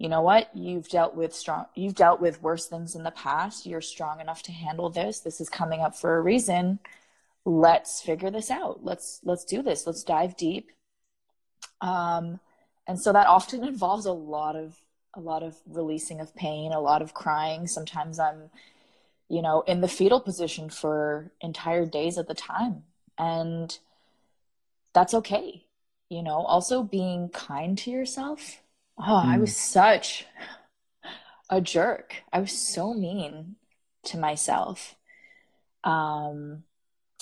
you 0.01 0.09
know 0.09 0.23
what? 0.23 0.49
You've 0.55 0.89
dealt 0.89 1.13
with 1.13 1.31
strong 1.31 1.67
you've 1.75 1.93
dealt 1.93 2.19
with 2.19 2.41
worse 2.41 2.65
things 2.65 2.95
in 2.95 3.03
the 3.03 3.11
past. 3.11 3.67
You're 3.67 3.81
strong 3.81 4.19
enough 4.19 4.41
to 4.43 4.51
handle 4.51 4.89
this. 4.89 5.19
This 5.19 5.39
is 5.39 5.47
coming 5.47 5.81
up 5.81 5.95
for 5.95 6.17
a 6.17 6.21
reason. 6.21 6.79
Let's 7.45 8.01
figure 8.01 8.31
this 8.31 8.49
out. 8.49 8.83
Let's 8.83 9.19
let's 9.23 9.45
do 9.45 9.61
this. 9.61 9.85
Let's 9.85 10.03
dive 10.03 10.35
deep. 10.35 10.71
Um 11.81 12.39
and 12.87 12.99
so 12.99 13.13
that 13.13 13.27
often 13.27 13.63
involves 13.73 14.07
a 14.07 14.11
lot 14.11 14.55
of 14.55 14.75
a 15.13 15.19
lot 15.19 15.43
of 15.43 15.55
releasing 15.67 16.19
of 16.19 16.35
pain 16.35 16.71
a 16.71 16.81
lot 16.81 17.03
of 17.03 17.13
crying. 17.13 17.67
Sometimes 17.67 18.17
i'm 18.17 18.49
you 19.29 19.43
know 19.43 19.61
in 19.67 19.81
the 19.81 19.87
fetal 19.87 20.19
position 20.19 20.71
for 20.71 21.31
entire 21.41 21.85
days 21.85 22.17
at 22.17 22.27
the 22.27 22.33
time. 22.33 22.85
And 23.19 23.77
that's 24.95 25.13
okay. 25.13 25.67
You 26.09 26.23
know 26.23 26.41
also 26.41 26.81
being 26.81 27.29
kind 27.29 27.77
to 27.77 27.91
yourself 27.91 28.63
oh 29.01 29.23
mm. 29.25 29.25
i 29.25 29.37
was 29.37 29.55
such 29.55 30.25
a 31.51 31.59
jerk. 31.59 32.15
I 32.31 32.39
was 32.39 32.53
so 32.53 32.93
mean 32.93 33.57
to 34.05 34.17
myself. 34.17 34.95
Um 35.83 36.63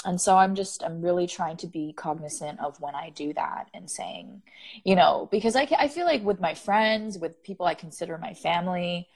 and 0.06 0.22
so 0.22 0.38
i'm 0.38 0.56
just 0.56 0.82
i'm 0.82 1.02
really 1.02 1.28
trying 1.28 1.58
to 1.58 1.68
be 1.68 1.92
cognizant 1.92 2.58
of 2.62 2.80
when 2.80 2.96
i 2.96 3.10
do 3.10 3.34
that 3.34 3.68
and 3.74 3.92
saying 3.92 4.42
you 4.86 4.96
know 4.96 5.28
because 5.30 5.58
i, 5.58 5.68
I 5.78 5.90
feel 5.90 6.06
like 6.06 6.24
with 6.24 6.40
my 6.40 6.54
friends 6.54 7.18
with 7.18 7.44
people 7.44 7.66
i 7.66 7.74
consider 7.74 8.18
my 8.18 8.34
family 8.34 9.10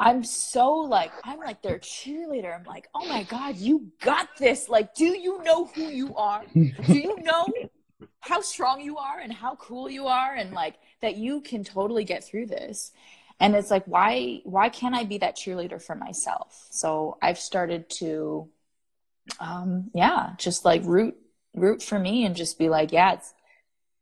i'm 0.00 0.24
so 0.24 0.70
like 0.72 1.12
i'm 1.24 1.38
like 1.38 1.60
their 1.60 1.78
cheerleader. 1.78 2.58
I'm 2.58 2.64
like 2.64 2.88
oh 2.94 3.06
my 3.06 3.24
god 3.24 3.56
you 3.56 3.92
got 4.00 4.28
this. 4.38 4.70
Like 4.70 4.94
do 4.94 5.04
you 5.04 5.42
know 5.42 5.66
who 5.66 5.82
you 5.82 6.14
are? 6.16 6.44
Do 6.54 6.72
you 6.86 7.16
know 7.20 7.46
how 8.20 8.40
strong 8.40 8.80
you 8.80 8.96
are 8.96 9.20
and 9.20 9.32
how 9.32 9.56
cool 9.56 9.90
you 9.90 10.06
are? 10.06 10.34
And 10.34 10.52
like 10.52 10.76
that 11.02 11.16
you 11.16 11.40
can 11.40 11.62
totally 11.62 12.04
get 12.04 12.24
through 12.24 12.46
this 12.46 12.92
and 13.40 13.54
it's 13.54 13.70
like 13.70 13.84
why 13.84 14.40
why 14.44 14.68
can't 14.68 14.94
i 14.94 15.04
be 15.04 15.18
that 15.18 15.36
cheerleader 15.36 15.80
for 15.80 15.94
myself 15.94 16.66
so 16.70 17.18
i've 17.20 17.38
started 17.38 17.88
to 17.90 18.48
um, 19.40 19.90
yeah, 19.94 20.30
just 20.38 20.64
like 20.64 20.82
root 20.84 21.16
root 21.54 21.82
for 21.82 21.98
me 21.98 22.24
and 22.24 22.34
just 22.34 22.58
be 22.58 22.68
like, 22.68 22.92
yeah, 22.92 23.14
it's 23.14 23.34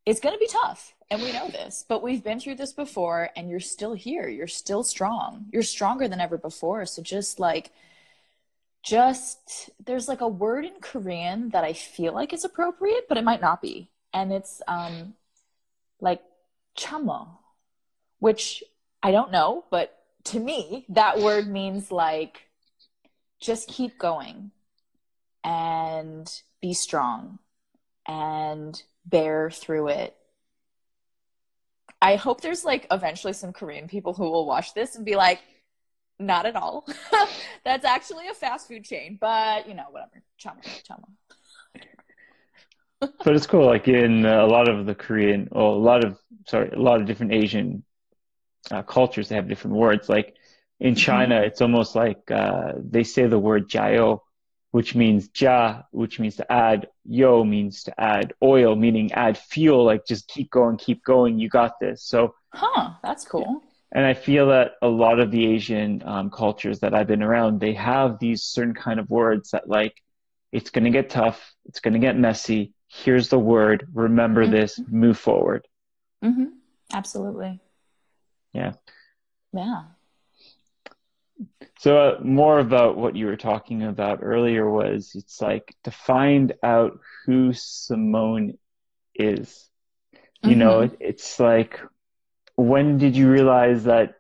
it's 0.07 0.21
gonna 0.21 0.38
be 0.38 0.49
tough. 0.49 0.95
And 1.11 1.23
we 1.23 1.33
know 1.33 1.49
this, 1.49 1.85
but 1.88 2.02
we've 2.02 2.23
been 2.23 2.38
through 2.38 2.54
this 2.54 2.73
before 2.73 3.30
and 3.35 3.50
you're 3.50 3.59
still 3.59 3.95
here. 3.95 4.28
You're 4.28 4.47
still 4.47 4.85
strong. 4.85 5.47
You're 5.52 5.62
stronger 5.64 6.07
than 6.07 6.21
ever 6.21 6.38
before. 6.38 6.87
So 6.87 7.02
just 7.02 7.40
like 7.40 7.73
just 8.83 9.71
there's 9.85 10.09
like 10.09 10.21
a 10.21 10.28
word 10.28 10.64
in 10.64 10.80
Korean 10.80 11.50
that 11.50 11.64
I 11.64 11.73
feel 11.73 12.14
like 12.14 12.33
is 12.33 12.45
appropriate, 12.45 13.07
but 13.09 13.19
it 13.19 13.25
might 13.25 13.40
not 13.40 13.61
be. 13.61 13.90
And 14.14 14.33
it's 14.33 14.62
um 14.69 15.14
like 16.00 16.23
chamo, 16.76 17.28
which 18.18 18.62
I 19.02 19.10
don't 19.12 19.32
know, 19.32 19.64
but 19.70 19.96
to 20.24 20.40
me, 20.40 20.84
that 20.90 21.18
word 21.18 21.48
means 21.48 21.90
like 21.90 22.48
just 23.40 23.68
keep 23.68 23.98
going 23.98 24.50
and 25.42 26.30
be 26.60 26.74
strong 26.74 27.38
and 28.06 28.82
bear 29.06 29.50
through 29.50 29.88
it. 29.88 30.16
I 32.02 32.16
hope 32.16 32.40
there's 32.40 32.64
like 32.64 32.86
eventually 32.90 33.32
some 33.32 33.52
Korean 33.52 33.88
people 33.88 34.14
who 34.14 34.30
will 34.30 34.46
watch 34.46 34.74
this 34.74 34.96
and 34.96 35.04
be 35.04 35.16
like, 35.16 35.40
not 36.18 36.46
at 36.46 36.56
all. 36.56 36.86
That's 37.64 37.84
actually 37.84 38.28
a 38.28 38.34
fast 38.34 38.68
food 38.68 38.84
chain, 38.84 39.18
but 39.20 39.66
you 39.66 39.74
know, 39.74 39.86
whatever. 39.90 40.22
Chama, 40.38 40.62
chama. 40.84 41.08
but 43.25 43.34
it's 43.34 43.47
cool. 43.47 43.66
Like 43.66 43.88
in 43.88 44.26
a 44.26 44.47
lot 44.47 44.68
of 44.68 44.86
the 44.86 44.95
Korean, 44.95 45.49
or 45.52 45.75
a 45.75 45.78
lot 45.78 46.04
of 46.04 46.18
sorry, 46.46 46.70
a 46.70 46.78
lot 46.78 47.00
of 47.00 47.06
different 47.06 47.32
Asian 47.32 47.84
uh, 48.70 48.82
cultures, 48.82 49.28
they 49.28 49.36
have 49.36 49.48
different 49.48 49.76
words. 49.76 50.08
Like 50.08 50.34
in 50.78 50.94
mm-hmm. 50.94 51.00
China, 51.00 51.34
mm-hmm. 51.36 51.44
it's 51.44 51.60
almost 51.60 51.94
like 51.94 52.30
uh, 52.30 52.72
they 52.76 53.04
say 53.04 53.26
the 53.26 53.38
word 53.38 53.68
"jiao," 53.68 54.20
which 54.70 54.94
means 54.94 55.28
ja, 55.36 55.82
which 55.90 56.20
means 56.20 56.36
to 56.36 56.52
add, 56.52 56.88
yo 57.04 57.44
means 57.44 57.84
to 57.84 58.00
add 58.00 58.32
oil, 58.42 58.76
meaning 58.76 59.12
add 59.12 59.36
fuel, 59.36 59.84
like 59.84 60.06
just 60.06 60.28
keep 60.28 60.50
going, 60.50 60.76
keep 60.76 61.04
going, 61.04 61.38
you 61.38 61.48
got 61.48 61.80
this. 61.80 62.04
So, 62.04 62.34
huh, 62.52 62.90
that's 63.02 63.24
cool. 63.24 63.62
And 63.92 64.06
I 64.06 64.14
feel 64.14 64.48
that 64.48 64.72
a 64.82 64.88
lot 64.88 65.18
of 65.18 65.32
the 65.32 65.46
Asian 65.46 66.02
um, 66.06 66.30
cultures 66.30 66.78
that 66.80 66.94
I've 66.94 67.08
been 67.08 67.24
around, 67.24 67.58
they 67.58 67.74
have 67.74 68.20
these 68.20 68.44
certain 68.44 68.74
kind 68.74 69.00
of 69.00 69.10
words 69.10 69.50
that 69.50 69.68
like, 69.68 70.00
it's 70.52 70.70
going 70.70 70.84
to 70.84 70.90
get 70.90 71.10
tough, 71.10 71.52
it's 71.64 71.80
going 71.80 71.94
to 71.94 72.00
get 72.00 72.16
messy. 72.16 72.72
Here's 72.86 73.28
the 73.28 73.38
word, 73.38 73.88
remember 73.92 74.44
mm-hmm. 74.44 74.52
this, 74.52 74.80
move 74.88 75.18
forward. 75.18 75.66
Mm-hmm. 76.25 76.47
Absolutely. 76.93 77.61
Yeah. 78.52 78.73
Yeah. 79.52 79.83
So 81.78 81.97
uh, 81.97 82.21
more 82.23 82.59
about 82.59 82.97
what 82.99 83.17
you 83.17 83.26
were 83.26 83.37
talking 83.37 83.83
about 83.83 84.19
earlier 84.23 84.69
was 84.69 85.13
it's 85.15 85.41
like 85.41 85.75
to 85.85 85.91
find 85.91 86.52
out 86.63 86.99
who 87.25 87.50
Simmone 87.50 88.59
is. 89.15 89.69
You 90.43 90.50
mm-hmm. 90.50 90.59
know, 90.59 90.80
it, 90.80 90.97
it's 91.00 91.41
like 91.41 91.80
when 92.56 92.99
did 92.99 93.17
you 93.17 93.30
realize 93.30 93.85
that 93.85 94.17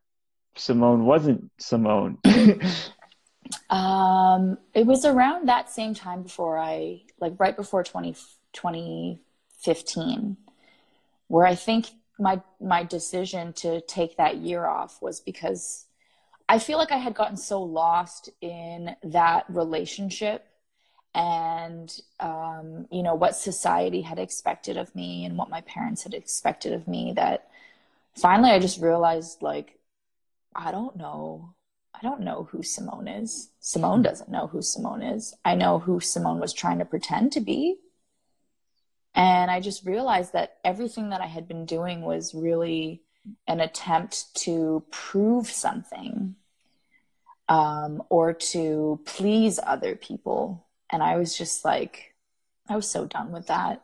Simmone 0.56 1.04
wasn't 1.04 1.50
Simmone? 1.58 2.16
um, 3.70 4.58
it 4.74 4.86
was 4.86 5.04
around 5.04 5.48
that 5.48 5.70
same 5.70 5.94
time 5.94 6.22
before 6.22 6.58
I, 6.58 7.02
like 7.20 7.34
right 7.38 7.56
before 7.56 7.84
20, 7.84 8.14
2015, 8.52 10.36
where 11.30 11.46
I 11.46 11.54
think 11.54 11.86
my 12.18 12.42
my 12.60 12.82
decision 12.82 13.52
to 13.52 13.80
take 13.82 14.16
that 14.16 14.38
year 14.38 14.66
off 14.66 15.00
was 15.00 15.20
because 15.20 15.86
I 16.48 16.58
feel 16.58 16.76
like 16.76 16.90
I 16.90 16.96
had 16.96 17.14
gotten 17.14 17.36
so 17.36 17.62
lost 17.62 18.30
in 18.40 18.96
that 19.04 19.44
relationship 19.48 20.44
and 21.14 21.88
um, 22.18 22.88
you 22.90 23.04
know 23.04 23.14
what 23.14 23.36
society 23.36 24.02
had 24.02 24.18
expected 24.18 24.76
of 24.76 24.92
me 24.96 25.24
and 25.24 25.38
what 25.38 25.48
my 25.48 25.60
parents 25.60 26.02
had 26.02 26.14
expected 26.14 26.72
of 26.72 26.88
me 26.88 27.12
that 27.14 27.48
finally 28.16 28.50
I 28.50 28.58
just 28.58 28.82
realized 28.82 29.40
like 29.40 29.78
I 30.52 30.72
don't 30.72 30.96
know 30.96 31.54
I 31.94 32.02
don't 32.02 32.22
know 32.22 32.48
who 32.50 32.58
Simmone 32.58 33.22
is. 33.22 33.50
Simmone 33.62 34.02
doesn't 34.02 34.30
know 34.30 34.48
who 34.48 34.58
Simmone 34.58 35.14
is. 35.14 35.32
I 35.44 35.54
know 35.54 35.78
who 35.78 36.00
Simmone 36.00 36.40
was 36.40 36.52
trying 36.52 36.78
to 36.80 36.84
pretend 36.84 37.30
to 37.32 37.40
be. 37.40 37.76
And 39.14 39.50
I 39.50 39.60
just 39.60 39.84
realized 39.84 40.32
that 40.32 40.58
everything 40.64 41.10
that 41.10 41.20
I 41.20 41.26
had 41.26 41.48
been 41.48 41.66
doing 41.66 42.02
was 42.02 42.34
really 42.34 43.02
an 43.46 43.60
attempt 43.60 44.34
to 44.34 44.84
prove 44.90 45.48
something 45.48 46.36
um, 47.48 48.02
or 48.08 48.32
to 48.32 49.00
please 49.04 49.58
other 49.62 49.96
people. 49.96 50.66
And 50.90 51.02
I 51.02 51.16
was 51.16 51.36
just 51.36 51.64
like, 51.64 52.14
I 52.68 52.76
was 52.76 52.88
so 52.88 53.04
done 53.04 53.32
with 53.32 53.48
that. 53.48 53.82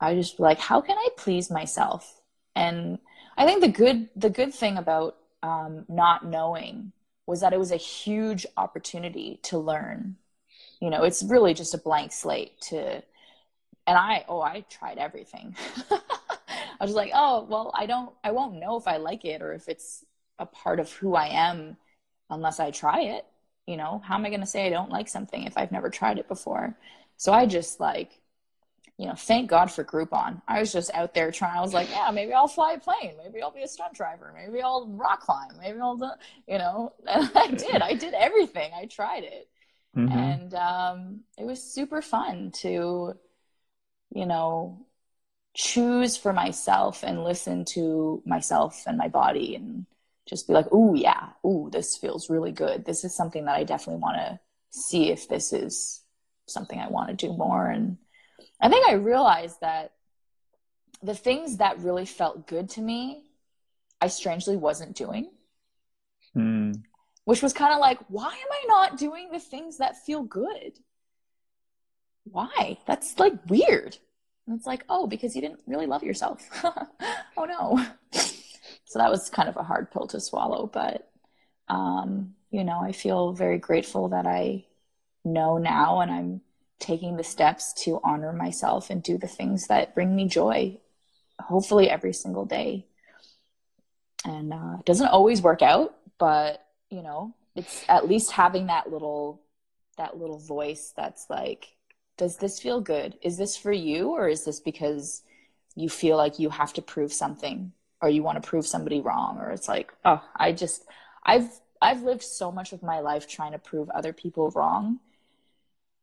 I 0.00 0.14
just 0.14 0.38
like, 0.38 0.58
how 0.58 0.80
can 0.80 0.96
I 0.96 1.08
please 1.16 1.50
myself? 1.50 2.20
And 2.54 2.98
I 3.36 3.46
think 3.46 3.60
the 3.62 3.68
good 3.68 4.08
the 4.16 4.30
good 4.30 4.52
thing 4.52 4.76
about 4.76 5.16
um, 5.42 5.86
not 5.88 6.26
knowing 6.26 6.92
was 7.26 7.40
that 7.40 7.52
it 7.52 7.58
was 7.58 7.70
a 7.70 7.76
huge 7.76 8.44
opportunity 8.56 9.40
to 9.44 9.58
learn. 9.58 10.16
You 10.80 10.90
know, 10.90 11.04
it's 11.04 11.22
really 11.22 11.54
just 11.54 11.74
a 11.74 11.78
blank 11.78 12.12
slate 12.12 12.60
to, 12.62 13.02
and 13.90 13.98
I 13.98 14.24
oh 14.28 14.40
I 14.40 14.64
tried 14.70 14.98
everything. 14.98 15.56
I 16.80 16.84
was 16.84 16.94
like, 16.94 17.10
oh 17.12 17.44
well, 17.48 17.72
I 17.74 17.86
don't, 17.86 18.12
I 18.22 18.30
won't 18.30 18.60
know 18.60 18.76
if 18.76 18.86
I 18.86 18.96
like 18.98 19.24
it 19.24 19.42
or 19.42 19.52
if 19.52 19.68
it's 19.68 20.04
a 20.38 20.46
part 20.46 20.78
of 20.78 20.92
who 20.92 21.14
I 21.14 21.26
am 21.26 21.76
unless 22.30 22.60
I 22.60 22.70
try 22.70 23.00
it. 23.02 23.26
You 23.66 23.76
know, 23.76 24.00
how 24.04 24.14
am 24.14 24.24
I 24.24 24.30
going 24.30 24.40
to 24.40 24.46
say 24.46 24.66
I 24.66 24.70
don't 24.70 24.90
like 24.90 25.08
something 25.08 25.42
if 25.42 25.58
I've 25.58 25.72
never 25.72 25.90
tried 25.90 26.18
it 26.18 26.28
before? 26.28 26.76
So 27.16 27.32
I 27.32 27.46
just 27.46 27.80
like, 27.80 28.20
you 28.96 29.06
know, 29.06 29.14
thank 29.14 29.50
God 29.50 29.70
for 29.70 29.84
Groupon. 29.84 30.40
I 30.46 30.60
was 30.60 30.72
just 30.72 30.92
out 30.94 31.14
there 31.14 31.32
trying. 31.32 31.58
I 31.58 31.60
was 31.60 31.74
like, 31.74 31.90
yeah, 31.90 32.10
maybe 32.12 32.32
I'll 32.32 32.48
fly 32.48 32.74
a 32.74 32.78
plane. 32.78 33.14
Maybe 33.22 33.42
I'll 33.42 33.50
be 33.50 33.62
a 33.62 33.68
stunt 33.68 33.94
driver. 33.94 34.32
Maybe 34.34 34.62
I'll 34.62 34.86
rock 34.88 35.20
climb. 35.20 35.50
Maybe 35.60 35.80
I'll, 35.80 35.96
do, 35.96 36.10
you 36.46 36.58
know, 36.58 36.92
and 37.06 37.30
I 37.34 37.48
did. 37.48 37.82
I 37.82 37.94
did 37.94 38.14
everything. 38.14 38.70
I 38.74 38.86
tried 38.86 39.24
it. 39.24 39.48
Mm-hmm. 39.96 40.18
And 40.18 40.54
um, 40.54 41.20
it 41.36 41.44
was 41.44 41.62
super 41.62 42.00
fun 42.00 42.52
to, 42.60 43.14
you 44.14 44.26
know, 44.26 44.86
choose 45.54 46.16
for 46.16 46.32
myself 46.32 47.02
and 47.02 47.24
listen 47.24 47.64
to 47.64 48.22
myself 48.24 48.84
and 48.86 48.96
my 48.98 49.08
body 49.08 49.54
and 49.56 49.86
just 50.28 50.46
be 50.46 50.52
like, 50.52 50.66
oh 50.72 50.94
yeah, 50.94 51.30
oh 51.42 51.68
this 51.70 51.96
feels 51.96 52.30
really 52.30 52.52
good. 52.52 52.84
This 52.84 53.04
is 53.04 53.14
something 53.14 53.46
that 53.46 53.56
I 53.56 53.64
definitely 53.64 54.00
want 54.00 54.16
to 54.16 54.40
see 54.70 55.10
if 55.10 55.28
this 55.28 55.52
is 55.52 56.02
something 56.46 56.78
I 56.78 56.88
want 56.88 57.08
to 57.08 57.26
do 57.26 57.32
more. 57.32 57.66
And 57.66 57.98
I 58.60 58.68
think 58.68 58.88
I 58.88 58.94
realized 58.94 59.60
that 59.60 59.92
the 61.02 61.14
things 61.14 61.56
that 61.58 61.80
really 61.80 62.06
felt 62.06 62.46
good 62.46 62.70
to 62.70 62.80
me, 62.80 63.24
I 64.00 64.08
strangely 64.08 64.56
wasn't 64.56 64.96
doing. 64.96 65.30
Hmm. 66.34 66.72
which 67.24 67.42
was 67.42 67.52
kind 67.52 67.72
of 67.74 67.80
like, 67.80 67.98
why 68.08 68.26
am 68.26 68.32
I 68.32 68.64
not 68.68 68.98
doing 68.98 69.30
the 69.32 69.40
things 69.40 69.78
that 69.78 70.04
feel 70.04 70.22
good? 70.22 70.78
Why? 72.30 72.78
That's 72.86 73.18
like 73.18 73.34
weird. 73.48 73.96
And 74.46 74.56
it's 74.56 74.66
like, 74.66 74.84
oh, 74.88 75.06
because 75.06 75.34
you 75.34 75.42
didn't 75.42 75.60
really 75.66 75.86
love 75.86 76.02
yourself. 76.02 76.48
oh 77.36 77.44
no. 77.44 77.84
So 78.84 78.98
that 78.98 79.10
was 79.10 79.30
kind 79.30 79.48
of 79.48 79.56
a 79.56 79.62
hard 79.62 79.92
pill 79.92 80.08
to 80.08 80.20
swallow, 80.20 80.66
but 80.66 81.08
um, 81.68 82.34
you 82.50 82.64
know, 82.64 82.80
I 82.80 82.90
feel 82.90 83.32
very 83.32 83.58
grateful 83.58 84.08
that 84.08 84.26
I 84.26 84.64
know 85.24 85.58
now 85.58 86.00
and 86.00 86.10
I'm 86.10 86.40
taking 86.80 87.16
the 87.16 87.22
steps 87.22 87.72
to 87.84 88.00
honor 88.02 88.32
myself 88.32 88.90
and 88.90 89.02
do 89.02 89.16
the 89.18 89.28
things 89.28 89.68
that 89.68 89.94
bring 89.94 90.16
me 90.16 90.26
joy, 90.26 90.78
hopefully 91.38 91.88
every 91.88 92.12
single 92.12 92.44
day. 92.44 92.86
And 94.24 94.52
uh, 94.52 94.78
it 94.80 94.86
doesn't 94.86 95.06
always 95.06 95.40
work 95.40 95.62
out, 95.62 95.94
but 96.18 96.66
you 96.90 97.02
know, 97.02 97.34
it's 97.54 97.84
at 97.88 98.08
least 98.08 98.32
having 98.32 98.66
that 98.66 98.90
little 98.90 99.42
that 99.96 100.18
little 100.18 100.38
voice 100.38 100.92
that's 100.96 101.26
like, 101.28 101.68
does 102.20 102.36
this 102.36 102.60
feel 102.60 102.82
good? 102.82 103.16
Is 103.22 103.38
this 103.38 103.56
for 103.56 103.72
you, 103.72 104.10
or 104.10 104.28
is 104.28 104.44
this 104.44 104.60
because 104.60 105.22
you 105.74 105.88
feel 105.88 106.18
like 106.18 106.38
you 106.38 106.50
have 106.50 106.74
to 106.74 106.82
prove 106.82 107.14
something, 107.14 107.72
or 108.02 108.10
you 108.10 108.22
want 108.22 108.42
to 108.42 108.46
prove 108.46 108.66
somebody 108.66 109.00
wrong, 109.00 109.38
or 109.38 109.50
it's 109.50 109.68
like, 109.68 109.90
oh, 110.04 110.22
I 110.36 110.52
just, 110.52 110.84
I've 111.24 111.48
I've 111.80 112.02
lived 112.02 112.22
so 112.22 112.52
much 112.52 112.74
of 112.74 112.82
my 112.82 113.00
life 113.00 113.26
trying 113.26 113.52
to 113.52 113.58
prove 113.58 113.88
other 113.88 114.12
people 114.12 114.50
wrong. 114.50 115.00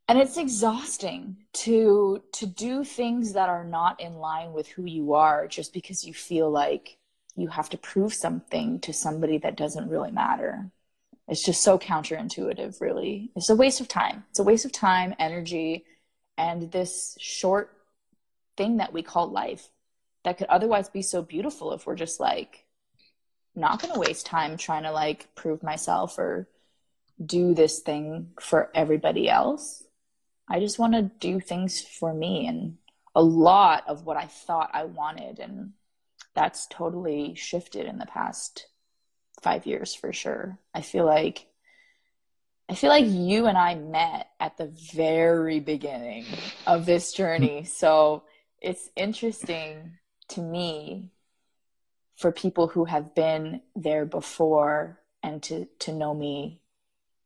And 0.08 0.18
it's 0.18 0.38
exhausting 0.38 1.38
to 1.66 2.24
to 2.32 2.48
do 2.48 2.84
things 2.84 3.34
that 3.34 3.50
are 3.50 3.64
not 3.64 4.00
in 4.00 4.16
line 4.16 4.54
with 4.54 4.68
who 4.70 4.86
you 4.86 5.14
are 5.14 5.48
just 5.48 5.72
because 5.72 6.04
you 6.04 6.16
feel 6.16 6.50
like 6.50 6.98
you 7.36 7.50
have 7.50 7.70
to 7.70 7.78
prove 7.78 8.12
something 8.12 8.80
to 8.80 8.92
somebody 8.92 9.38
that 9.38 9.56
doesn't 9.56 9.90
really 9.90 10.12
matter. 10.12 10.72
It's 11.28 11.44
just 11.44 11.62
so 11.62 11.78
counterintuitive 11.78 12.82
really. 12.82 13.30
It's 13.36 13.52
a 13.52 13.56
waste 13.56 13.82
of 13.82 13.88
time. 13.88 14.24
It's 14.32 14.40
a 14.40 14.44
waste 14.44 14.66
of 14.66 14.72
time 14.72 15.14
energy 15.20 15.86
and 16.38 16.72
this 16.72 17.18
short 17.20 17.72
thing 18.56 18.78
that 18.78 18.94
we 18.94 19.02
call 19.02 19.28
life 19.28 19.70
that 20.24 20.38
could 20.38 20.48
otherwise 20.48 20.90
be 20.90 21.02
so 21.02 21.22
beautiful 21.22 21.74
if 21.74 21.86
we're 21.86 21.96
just 21.96 22.20
like 22.20 22.66
not 23.56 23.82
going 23.82 23.94
to 23.94 24.00
waste 24.00 24.26
time 24.26 24.58
trying 24.58 24.84
to 24.84 24.92
like 24.92 25.34
prove 25.36 25.64
myself 25.64 26.18
or 26.18 26.48
do 27.24 27.54
this 27.54 27.80
thing 27.80 28.30
for 28.40 28.70
everybody 28.76 29.30
else 29.30 29.84
I 30.48 30.60
just 30.60 30.80
want 30.80 30.94
to 30.94 31.02
do 31.02 31.40
things 31.40 31.82
for 31.82 32.14
me 32.14 32.48
and 32.48 32.78
a 33.14 33.22
lot 33.22 33.84
of 33.88 34.06
what 34.06 34.18
I 34.18 34.26
thought 34.26 34.72
I 34.74 34.86
wanted. 34.86 35.40
And 35.40 35.74
that's 36.34 36.68
totally 36.68 37.36
shifted 37.36 37.86
in 37.86 37.98
the 37.98 38.06
past 38.06 38.68
five 39.42 39.66
years 39.66 39.94
for 39.94 40.14
sure. 40.14 40.58
I 40.74 40.82
feel 40.82 41.06
like 41.06 41.48
I 42.70 42.76
feel 42.76 42.90
like 42.90 43.06
you 43.08 43.48
and 43.48 43.58
I 43.58 43.76
met 43.76 44.30
at 44.40 44.58
the 44.58 44.74
very 44.94 45.60
beginning 45.60 46.26
of 46.66 46.86
this 46.86 47.14
journey. 47.14 47.60
Hmm. 47.60 47.66
So 47.66 48.24
it's 48.62 48.90
interesting 48.96 49.94
to 50.30 50.42
me 50.42 51.12
for 52.18 52.32
people 52.32 52.68
who 52.68 52.86
have 52.86 53.16
been 53.16 53.62
there 53.76 54.06
before 54.06 55.00
and 55.24 55.42
to, 55.44 55.68
to 55.80 55.94
know 55.94 56.14
me, 56.14 56.62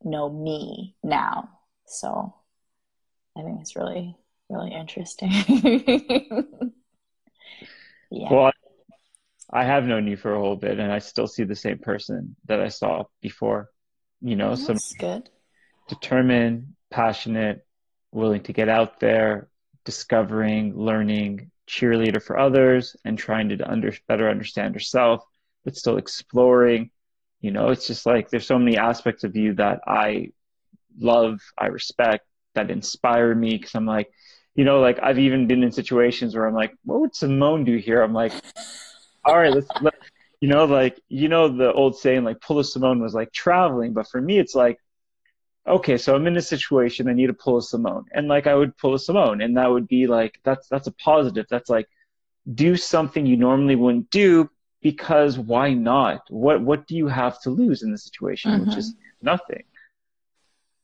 know 0.03 0.29
me 0.29 0.95
now. 1.03 1.49
So 1.85 2.35
I 3.37 3.41
think 3.41 3.61
it's 3.61 3.75
really, 3.75 4.15
really 4.49 4.71
interesting. 4.71 5.31
yeah. 8.11 8.33
Well, 8.33 8.51
I 9.53 9.63
have 9.63 9.85
known 9.85 10.07
you 10.07 10.17
for 10.17 10.33
a 10.33 10.39
whole 10.39 10.55
bit, 10.55 10.79
and 10.79 10.91
I 10.91 10.99
still 10.99 11.27
see 11.27 11.43
the 11.43 11.55
same 11.55 11.79
person 11.79 12.35
that 12.45 12.61
I 12.61 12.69
saw 12.69 13.03
before. 13.21 13.69
You 14.21 14.35
know, 14.35 14.51
oh, 14.51 14.55
some 14.55 14.77
good, 14.99 15.29
determined, 15.87 16.73
passionate, 16.89 17.65
willing 18.11 18.43
to 18.43 18.53
get 18.53 18.69
out 18.69 18.99
there, 18.99 19.49
discovering, 19.85 20.77
learning, 20.77 21.51
cheerleader 21.67 22.21
for 22.21 22.37
others, 22.37 22.95
and 23.05 23.17
trying 23.17 23.49
to 23.49 23.69
under, 23.69 23.93
better 24.07 24.29
understand 24.29 24.75
herself, 24.75 25.25
but 25.63 25.75
still 25.75 25.97
exploring. 25.97 26.91
You 27.39 27.51
know, 27.51 27.69
it's 27.69 27.87
just 27.87 28.05
like 28.05 28.29
there's 28.29 28.45
so 28.45 28.59
many 28.59 28.77
aspects 28.77 29.23
of 29.23 29.35
you 29.35 29.55
that 29.55 29.81
I 29.87 30.31
love, 30.99 31.39
I 31.57 31.67
respect, 31.67 32.25
that 32.53 32.69
inspire 32.69 33.33
me 33.33 33.57
because 33.57 33.73
I'm 33.73 33.85
like, 33.85 34.11
you 34.55 34.65
know, 34.65 34.79
like 34.81 34.99
I've 35.01 35.19
even 35.19 35.47
been 35.47 35.63
in 35.63 35.71
situations 35.71 36.35
where 36.35 36.45
I'm 36.45 36.53
like, 36.53 36.73
what 36.83 36.99
would 36.99 37.13
Simmone 37.13 37.65
do 37.65 37.77
here? 37.77 38.01
I'm 38.01 38.13
like, 38.13 38.33
all 39.23 39.37
right, 39.37 39.53
let's, 39.53 39.67
let, 39.81 39.93
you 40.41 40.47
know, 40.47 40.65
like, 40.65 40.99
you 41.07 41.29
know, 41.29 41.47
the 41.47 41.71
old 41.71 41.97
saying, 41.97 42.23
like, 42.23 42.41
pull 42.41 42.59
a 42.59 42.63
Simmone 42.63 42.99
was 42.99 43.13
like 43.13 43.31
traveling. 43.31 43.93
But 43.93 44.09
for 44.09 44.19
me, 44.19 44.39
it's 44.39 44.55
like, 44.55 44.79
okay, 45.67 45.97
so 45.97 46.15
I'm 46.15 46.25
in 46.25 46.35
a 46.35 46.41
situation, 46.41 47.07
I 47.07 47.13
need 47.13 47.27
to 47.27 47.33
pull 47.33 47.59
a 47.59 47.61
Simmone. 47.61 48.05
And 48.11 48.27
like, 48.27 48.47
I 48.47 48.55
would 48.55 48.75
pull 48.75 48.95
a 48.95 48.97
Simmone. 48.97 49.43
And 49.43 49.57
that 49.57 49.69
would 49.69 49.87
be 49.87 50.07
like, 50.07 50.39
that's, 50.43 50.67
that's 50.67 50.87
a 50.87 50.91
positive. 50.91 51.45
That's 51.47 51.69
like, 51.69 51.87
do 52.51 52.75
something 52.75 53.27
you 53.27 53.37
normally 53.37 53.75
wouldn't 53.75 54.09
do 54.09 54.49
because 54.81 55.37
why 55.37 55.75
not? 55.75 56.23
What, 56.29 56.59
what 56.59 56.87
do 56.87 56.97
you 56.97 57.07
have 57.07 57.39
to 57.43 57.51
lose 57.51 57.83
in 57.83 57.91
the 57.91 57.99
situation? 57.99 58.51
Mm-hmm. 58.51 58.69
Which 58.69 58.77
is 58.77 58.95
nothing. 59.21 59.63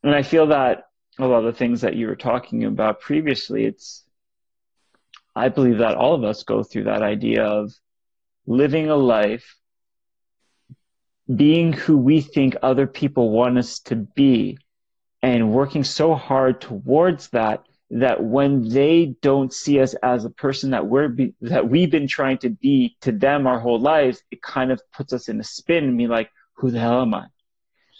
And 0.04 0.14
I 0.14 0.22
feel 0.22 0.48
that 0.48 0.84
a 1.18 1.26
lot 1.26 1.40
of 1.40 1.46
the 1.46 1.58
things 1.58 1.82
that 1.82 1.96
you 1.96 2.06
were 2.06 2.16
talking 2.16 2.64
about 2.64 3.02
previously, 3.02 3.66
it's, 3.66 4.04
I 5.36 5.50
believe 5.50 5.80
that 5.80 5.96
all 5.96 6.14
of 6.14 6.24
us 6.24 6.44
go 6.44 6.62
through 6.62 6.84
that 6.84 7.02
idea 7.02 7.44
of 7.44 7.74
living 8.48 8.90
a 8.90 8.96
life, 8.96 9.56
being 11.34 11.74
who 11.74 11.98
we 11.98 12.22
think 12.22 12.56
other 12.64 12.88
people 12.88 13.30
want 13.30 13.58
us 13.58 13.80
to 13.80 13.96
be, 13.96 14.58
and 15.22 15.52
working 15.52 15.84
so 15.84 16.16
hard 16.16 16.62
towards 16.62 17.28
that 17.30 17.64
that 17.90 18.22
when 18.22 18.68
they 18.68 19.16
don't 19.22 19.54
see 19.54 19.80
us 19.80 19.94
as 20.04 20.26
a 20.26 20.30
person 20.30 20.72
that 20.72 20.88
we're 20.88 21.08
be, 21.08 21.34
that 21.42 21.70
we've 21.70 21.92
been 21.92 22.08
trying 22.08 22.38
to 22.38 22.50
be 22.50 22.98
to 23.02 23.12
them 23.12 23.48
our 23.48 23.60
whole 23.60 23.80
lives, 23.80 24.22
it 24.32 24.42
kind 24.42 24.72
of 24.72 24.82
puts 24.92 25.14
us 25.14 25.30
in 25.30 25.40
a 25.40 25.44
spin 25.44 25.86
and 25.86 25.98
be 25.98 26.08
like, 26.08 26.30
"Who 26.56 26.72
the 26.72 26.80
hell 26.80 27.02
am 27.02 27.14
I?" 27.14 27.26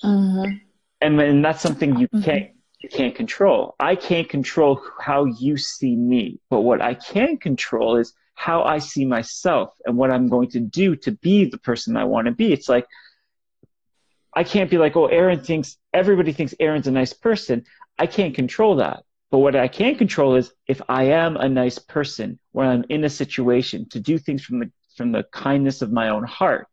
Mm-hmm. 0.04 0.52
And, 1.00 1.22
and 1.22 1.46
that's 1.46 1.62
something 1.62 1.98
you 1.98 2.08
mm-hmm. 2.08 2.24
can't 2.24 2.52
you 2.80 2.90
can't 2.90 3.16
control. 3.16 3.76
I 3.80 3.96
can't 3.96 4.30
control 4.30 4.82
how 5.00 5.26
you 5.26 5.58
see 5.58 5.96
me, 5.96 6.40
but 6.50 6.62
what 6.62 6.82
I 6.82 6.94
can 6.94 7.38
control 7.38 7.98
is 7.98 8.14
how 8.38 8.62
I 8.64 8.78
see 8.78 9.04
myself 9.04 9.74
and 9.84 9.98
what 9.98 10.12
I'm 10.12 10.30
going 10.30 10.52
to 10.52 10.60
do 10.60 10.96
to 10.98 11.12
be 11.12 11.46
the 11.46 11.58
person 11.58 11.98
I 11.98 12.04
want 12.04 12.28
to 12.28 12.32
be. 12.32 12.54
It's 12.54 12.70
like, 12.70 12.86
I 14.32 14.44
can't 14.44 14.70
be 14.70 14.78
like, 14.78 14.96
oh, 14.96 15.08
Aaron 15.08 15.42
thinks, 15.42 15.76
everybody 15.92 16.32
thinks 16.34 16.54
Aaron's 16.60 16.86
a 16.86 16.92
nice 16.92 17.14
person. 17.14 17.66
I 17.98 18.06
can't 18.06 18.36
control 18.36 18.76
that. 18.76 19.04
But 19.32 19.40
what 19.40 19.56
I 19.56 19.68
can 19.68 19.96
control 19.96 20.36
is 20.36 20.54
if 20.68 20.80
I 20.88 21.06
am 21.06 21.36
a 21.36 21.50
nice 21.50 21.80
person 21.80 22.38
when 22.52 22.68
I'm 22.68 22.86
in 22.90 23.04
a 23.04 23.10
situation 23.10 23.90
to 23.90 24.00
do 24.00 24.20
things 24.20 24.44
from 24.44 24.60
the, 24.60 24.72
from 24.96 25.12
the 25.12 25.24
kindness 25.32 25.82
of 25.82 25.92
my 25.92 26.10
own 26.10 26.24
heart. 26.24 26.68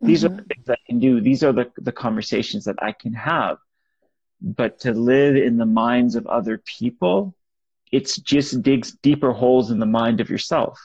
These 0.00 0.22
mm-hmm. 0.22 0.32
are 0.32 0.36
the 0.36 0.44
things 0.44 0.70
I 0.70 0.76
can 0.86 1.00
do. 1.00 1.20
These 1.20 1.42
are 1.42 1.52
the, 1.52 1.72
the 1.76 1.92
conversations 1.92 2.66
that 2.66 2.76
I 2.80 2.92
can 2.92 3.14
have 3.14 3.58
but 4.40 4.78
to 4.80 4.92
live 4.92 5.34
in 5.36 5.56
the 5.56 5.66
minds 5.66 6.14
of 6.14 6.26
other 6.26 6.58
people, 6.58 7.34
it's 7.94 8.16
just 8.16 8.60
digs 8.62 8.90
deeper 9.02 9.32
holes 9.32 9.70
in 9.70 9.78
the 9.78 9.86
mind 9.86 10.20
of 10.20 10.28
yourself. 10.28 10.80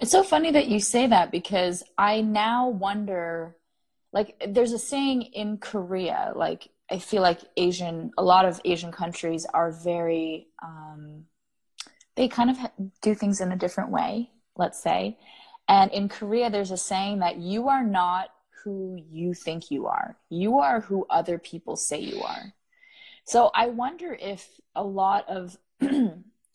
It's 0.00 0.10
so 0.10 0.24
funny 0.24 0.50
that 0.50 0.66
you 0.66 0.80
say 0.80 1.06
that 1.06 1.30
because 1.30 1.84
I 1.96 2.20
now 2.20 2.68
wonder 2.68 3.56
like 4.12 4.42
there's 4.48 4.72
a 4.72 4.78
saying 4.78 5.22
in 5.22 5.58
Korea 5.58 6.32
like 6.34 6.68
I 6.90 6.98
feel 6.98 7.22
like 7.22 7.40
Asian 7.56 8.10
a 8.18 8.24
lot 8.24 8.44
of 8.44 8.60
Asian 8.64 8.90
countries 8.90 9.46
are 9.54 9.70
very 9.70 10.48
um, 10.60 11.26
they 12.16 12.26
kind 12.26 12.50
of 12.50 12.56
do 13.00 13.14
things 13.14 13.40
in 13.40 13.52
a 13.52 13.56
different 13.56 13.90
way, 13.90 14.30
let's 14.56 14.82
say. 14.82 15.16
And 15.68 15.92
in 15.92 16.08
Korea 16.08 16.50
there's 16.50 16.72
a 16.72 16.76
saying 16.76 17.20
that 17.20 17.36
you 17.36 17.68
are 17.68 17.84
not 17.84 18.30
who 18.64 18.98
you 19.10 19.32
think 19.32 19.70
you 19.70 19.86
are. 19.86 20.16
You 20.28 20.58
are 20.58 20.80
who 20.80 21.06
other 21.08 21.38
people 21.38 21.76
say 21.76 22.00
you 22.00 22.20
are. 22.22 22.52
So 23.24 23.50
I 23.54 23.68
wonder 23.68 24.16
if 24.20 24.60
a 24.74 24.84
lot 24.84 25.28
of 25.28 25.56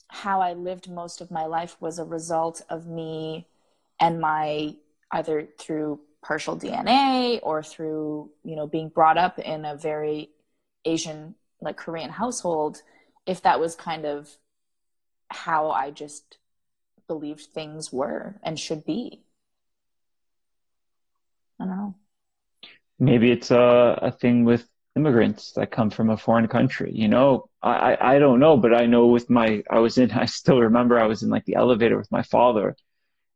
how 0.08 0.42
I 0.42 0.54
lived 0.54 0.90
most 0.90 1.22
of 1.22 1.32
my 1.32 1.46
life 1.46 1.76
was 1.80 2.00
a 2.00 2.04
result 2.04 2.62
of 2.70 2.88
me 2.88 3.48
and 4.00 4.22
my 4.22 4.76
either 5.12 5.48
through 5.58 6.00
partial 6.22 6.58
DNA 6.58 7.40
or 7.44 7.64
through, 7.64 8.30
you 8.44 8.56
know, 8.56 8.68
being 8.68 8.90
brought 8.90 9.18
up 9.18 9.40
in 9.40 9.66
a 9.66 9.76
very 9.76 10.30
Asian, 10.86 11.36
like 11.62 11.78
Korean 11.78 12.10
household, 12.10 12.82
if 13.26 13.42
that 13.42 13.60
was 13.60 13.76
kind 13.76 14.06
of 14.06 14.30
how 15.30 15.72
I 15.72 15.92
just 15.92 16.38
believed 17.08 17.42
things 17.42 17.92
were 17.92 18.40
and 18.44 18.60
should 18.60 18.86
be. 18.86 19.24
I 21.60 21.66
don't 21.66 21.76
know. 21.76 21.96
Maybe 23.00 23.32
it's 23.32 23.52
a, 23.52 24.00
a 24.02 24.12
thing 24.12 24.44
with 24.44 24.68
immigrants 25.00 25.54
that 25.54 25.72
come 25.72 25.90
from 25.90 26.10
a 26.10 26.18
foreign 26.18 26.48
country. 26.48 26.92
You 26.94 27.08
know, 27.08 27.50
I, 27.62 27.98
I 28.00 28.20
don't 28.20 28.40
know, 28.40 28.58
but 28.58 28.74
I 28.74 28.86
know 28.86 29.08
with 29.08 29.30
my, 29.30 29.64
I 29.70 29.80
was 29.80 29.98
in, 29.98 30.12
I 30.24 30.26
still 30.26 30.60
remember 30.60 31.00
I 31.00 31.08
was 31.08 31.24
in 31.24 31.30
like 31.30 31.46
the 31.46 31.56
elevator 31.56 31.98
with 31.98 32.12
my 32.12 32.24
father 32.24 32.76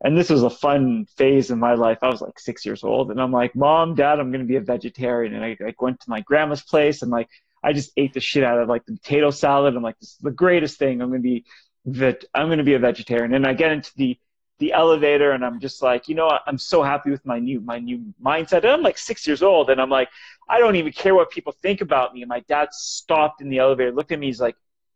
and 0.04 0.18
this 0.18 0.30
was 0.30 0.44
a 0.44 0.50
fun 0.50 1.06
phase 1.18 1.50
in 1.50 1.60
my 1.60 1.76
life. 1.76 2.00
I 2.02 2.10
was 2.10 2.22
like 2.22 2.38
six 2.38 2.66
years 2.66 2.84
old, 2.84 3.10
and 3.10 3.22
I'm 3.22 3.32
like, 3.32 3.56
Mom, 3.56 3.96
Dad, 3.96 4.20
I'm 4.20 4.32
gonna 4.32 4.44
be 4.44 4.58
a 4.58 4.62
vegetarian. 4.62 5.34
And 5.34 5.44
I 5.44 5.58
like 5.60 5.82
went 5.82 6.02
to 6.02 6.10
my 6.10 6.20
grandma's 6.20 6.62
place, 6.62 7.02
and 7.02 7.10
like 7.10 7.30
I 7.64 7.72
just 7.72 7.92
ate 7.96 8.14
the 8.14 8.20
shit 8.20 8.44
out 8.44 8.60
of 8.60 8.68
like 8.68 8.86
the 8.86 8.94
potato 8.94 9.32
salad. 9.32 9.76
I'm 9.76 9.82
like, 9.82 9.98
this 10.00 10.10
is 10.10 10.18
the 10.18 10.32
greatest 10.32 10.78
thing. 10.78 11.02
I'm 11.02 11.10
gonna 11.10 11.22
be 11.22 11.46
that 11.86 12.26
I'm 12.34 12.50
gonna 12.50 12.66
be 12.66 12.74
a 12.74 12.80
vegetarian. 12.80 13.34
And 13.34 13.48
I 13.48 13.54
get 13.54 13.72
into 13.72 13.92
the 13.96 14.20
the 14.64 14.72
elevator, 14.72 15.32
and 15.32 15.44
I'm 15.46 15.60
just 15.60 15.82
like, 15.82 16.08
you 16.08 16.16
know, 16.16 16.40
I'm 16.48 16.58
so 16.58 16.84
happy 16.84 17.12
with 17.12 17.26
my 17.26 17.38
new 17.38 17.60
my 17.60 17.80
new 17.80 18.14
mindset. 18.24 18.60
And 18.64 18.68
I'm 18.68 18.82
like 18.82 18.98
six 18.98 19.28
years 19.28 19.44
old, 19.44 19.70
and 19.70 19.82
I'm 19.82 19.90
like, 19.90 20.10
I 20.48 20.60
don't 20.60 20.78
even 20.78 20.94
care 20.94 21.14
what 21.14 21.32
people 21.32 21.54
think 21.62 21.82
about 21.82 22.14
me. 22.14 22.22
And 22.22 22.30
my 22.30 22.40
dad 22.42 22.70
stopped 22.72 23.42
in 23.42 23.50
the 23.50 23.60
elevator, 23.60 23.92
looked 23.92 24.14
at 24.14 24.20
me, 24.20 24.28
he's 24.28 24.40
like, 24.40 24.56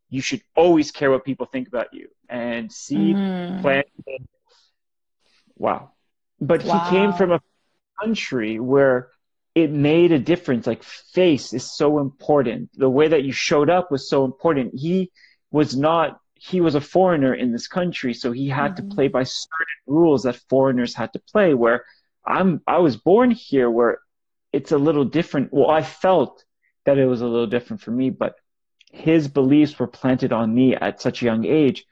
you 0.10 0.22
should 0.22 0.42
always 0.56 0.92
care 0.92 1.12
what 1.12 1.26
people 1.26 1.48
think 1.48 1.68
about 1.68 1.94
you 1.94 2.08
and 2.30 2.72
see 2.72 3.14
mm. 3.14 3.62
planting 3.62 4.28
wow. 5.58 5.92
But 6.40 6.64
wow. 6.64 6.80
he 6.80 6.90
came 6.96 7.12
from 7.14 7.32
a 7.34 7.42
country 8.02 8.60
where 8.60 9.10
it 9.54 9.72
made 9.72 10.14
a 10.14 10.20
difference. 10.20 10.66
Like 10.66 10.84
face 10.84 11.52
is 11.52 11.76
so 11.76 12.00
important. 12.00 12.70
The 12.74 12.90
way 12.90 13.10
that 13.10 13.24
you 13.24 13.34
showed 13.34 13.70
up 13.70 13.92
was 13.92 14.08
so 14.08 14.24
important. 14.24 14.76
He 14.76 15.12
was 15.52 15.76
not 15.76 16.20
he 16.40 16.62
was 16.62 16.76
a 16.76 16.82
foreigner 16.82 17.34
in 17.34 17.52
this 17.52 17.68
country, 17.68 18.14
so 18.14 18.32
he 18.32 18.48
had 18.50 18.76
mm-hmm. 18.76 18.90
to 18.90 18.96
play 18.96 19.08
by 19.08 19.24
certain 19.24 19.66
rules 19.86 20.24
that 20.24 20.36
foreigners 20.50 20.94
had 20.94 21.14
to 21.14 21.20
play. 21.20 21.54
Where 21.54 21.86
I'm 22.26 22.62
I 22.68 22.80
was 22.80 22.98
born 22.98 23.32
here 23.32 23.70
where 23.70 24.00
it's 24.54 24.72
a 24.72 24.78
little 24.78 25.06
different. 25.06 25.52
Well, 25.52 25.70
I 25.70 25.82
felt 25.82 26.44
that 26.86 26.98
it 26.98 27.06
was 27.06 27.22
a 27.22 27.28
little 27.28 27.48
different 27.48 27.82
for 27.82 27.92
me, 27.92 28.10
but 28.10 28.36
his 28.92 29.28
beliefs 29.28 29.78
were 29.78 29.88
planted 29.88 30.32
on 30.32 30.54
me 30.54 30.76
at 30.76 31.02
such 31.02 31.22
a 31.22 31.26
young 31.26 31.46
age. 31.46 31.86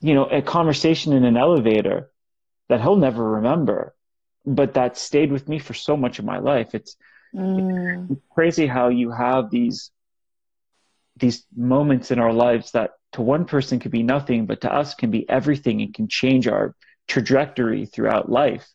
You 0.00 0.14
know, 0.14 0.24
a 0.24 0.42
conversation 0.42 1.12
in 1.12 1.24
an 1.24 1.36
elevator 1.36 2.10
that 2.68 2.80
he'll 2.80 2.96
never 2.96 3.32
remember, 3.32 3.94
but 4.44 4.74
that 4.74 4.96
stayed 4.96 5.30
with 5.30 5.48
me 5.48 5.58
for 5.58 5.74
so 5.74 5.96
much 5.96 6.18
of 6.18 6.24
my 6.24 6.38
life. 6.38 6.74
It's, 6.74 6.96
mm. 7.34 8.10
it's 8.10 8.20
crazy 8.34 8.66
how 8.66 8.88
you 8.88 9.12
have 9.12 9.50
these 9.50 9.92
these 11.16 11.44
moments 11.54 12.10
in 12.10 12.18
our 12.18 12.32
lives 12.32 12.72
that 12.72 12.92
to 13.12 13.22
one 13.22 13.44
person 13.44 13.78
could 13.78 13.90
be 13.90 14.02
nothing, 14.02 14.46
but 14.46 14.62
to 14.62 14.72
us 14.72 14.94
can 14.94 15.10
be 15.10 15.28
everything 15.28 15.82
and 15.82 15.92
can 15.94 16.08
change 16.08 16.48
our 16.48 16.74
trajectory 17.08 17.86
throughout 17.86 18.30
life. 18.30 18.66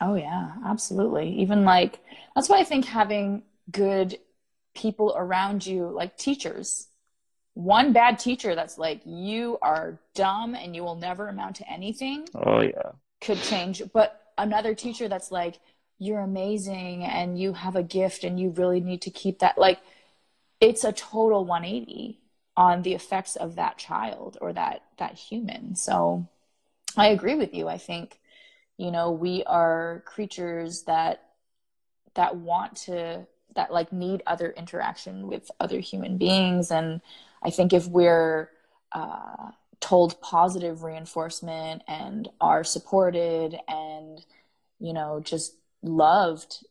Oh 0.00 0.14
yeah, 0.14 0.52
absolutely. 0.64 1.30
Even 1.40 1.64
like 1.64 2.00
that's 2.34 2.48
why 2.48 2.58
I 2.58 2.64
think 2.64 2.84
having 2.84 3.42
good 3.70 4.18
people 4.74 5.14
around 5.16 5.66
you, 5.66 5.88
like 5.88 6.16
teachers, 6.16 6.88
one 7.54 7.92
bad 7.92 8.18
teacher 8.18 8.54
that's 8.54 8.78
like 8.78 9.00
you 9.04 9.58
are 9.62 10.00
dumb 10.14 10.54
and 10.54 10.74
you 10.74 10.82
will 10.82 10.96
never 10.96 11.28
amount 11.28 11.56
to 11.56 11.70
anything. 11.70 12.26
Oh 12.34 12.60
yeah 12.60 12.92
could 13.20 13.40
change. 13.42 13.82
But 13.92 14.20
another 14.36 14.74
teacher 14.74 15.08
that's 15.08 15.30
like, 15.30 15.58
you're 15.98 16.20
amazing 16.20 17.04
and 17.04 17.38
you 17.38 17.52
have 17.52 17.74
a 17.74 17.82
gift 17.82 18.24
and 18.24 18.38
you 18.38 18.50
really 18.50 18.80
need 18.80 19.02
to 19.02 19.10
keep 19.10 19.40
that. 19.40 19.58
Like, 19.58 19.80
it's 20.60 20.84
a 20.84 20.92
total 20.92 21.44
180 21.44 22.20
on 22.56 22.82
the 22.82 22.94
effects 22.94 23.36
of 23.36 23.56
that 23.56 23.78
child 23.78 24.38
or 24.40 24.52
that 24.52 24.82
that 24.98 25.14
human. 25.14 25.76
So 25.76 26.26
I 26.96 27.08
agree 27.08 27.36
with 27.36 27.54
you. 27.54 27.68
I 27.68 27.78
think 27.78 28.18
you 28.78 28.90
know 28.90 29.10
we 29.10 29.44
are 29.44 30.02
creatures 30.06 30.82
that 30.84 31.22
that 32.14 32.36
want 32.36 32.76
to 32.76 33.26
that 33.54 33.72
like 33.72 33.92
need 33.92 34.22
other 34.26 34.50
interaction 34.50 35.26
with 35.26 35.50
other 35.60 35.80
human 35.80 36.16
beings 36.16 36.70
and 36.70 37.00
i 37.42 37.50
think 37.50 37.72
if 37.72 37.86
we're 37.86 38.50
uh, 38.92 39.50
told 39.80 40.18
positive 40.22 40.82
reinforcement 40.82 41.82
and 41.86 42.28
are 42.40 42.64
supported 42.64 43.58
and 43.68 44.24
you 44.80 44.92
know 44.92 45.20
just 45.22 45.54
loved 45.82 46.64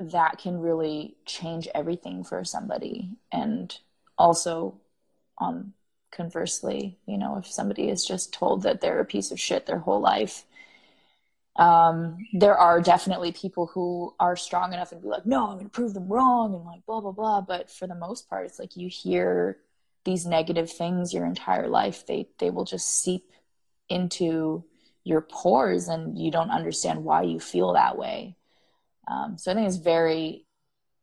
that 0.00 0.38
can 0.38 0.58
really 0.58 1.16
change 1.26 1.68
everything 1.74 2.24
for 2.24 2.44
somebody. 2.44 3.10
And 3.30 3.76
also 4.18 4.80
um 5.38 5.72
conversely 6.12 6.98
you 7.06 7.16
know 7.16 7.36
if 7.38 7.46
somebody 7.46 7.88
is 7.88 8.04
just 8.04 8.32
told 8.32 8.62
that 8.62 8.80
they're 8.80 9.00
a 9.00 9.04
piece 9.04 9.30
of 9.30 9.40
shit 9.40 9.66
their 9.66 9.78
whole 9.78 10.00
life 10.00 10.44
um, 11.56 12.16
there 12.32 12.56
are 12.56 12.80
definitely 12.80 13.32
people 13.32 13.66
who 13.66 14.14
are 14.18 14.36
strong 14.36 14.72
enough 14.72 14.92
and 14.92 15.02
be 15.02 15.08
like 15.08 15.26
no 15.26 15.48
i'm 15.48 15.58
gonna 15.58 15.68
prove 15.68 15.94
them 15.94 16.08
wrong 16.08 16.54
and 16.54 16.64
like 16.64 16.84
blah 16.86 17.00
blah 17.00 17.12
blah. 17.12 17.40
But 17.40 17.70
for 17.70 17.86
the 17.86 17.94
most 17.94 18.28
part 18.28 18.46
it's 18.46 18.58
like 18.58 18.76
you 18.76 18.88
hear 18.88 19.58
these 20.04 20.26
negative 20.26 20.70
things 20.70 21.12
your 21.12 21.26
entire 21.26 21.68
life. 21.68 22.06
They 22.06 22.28
they 22.38 22.50
will 22.50 22.64
just 22.64 23.02
seep 23.02 23.32
into 23.88 24.64
your 25.04 25.20
pores 25.20 25.88
and 25.88 26.18
you 26.18 26.30
don't 26.30 26.50
understand 26.50 27.04
why 27.04 27.22
you 27.22 27.40
feel 27.40 27.72
that 27.72 27.98
way 27.98 28.36
um, 29.08 29.36
so 29.38 29.50
i 29.50 29.54
think 29.54 29.66
it's 29.66 29.76
very 29.76 30.46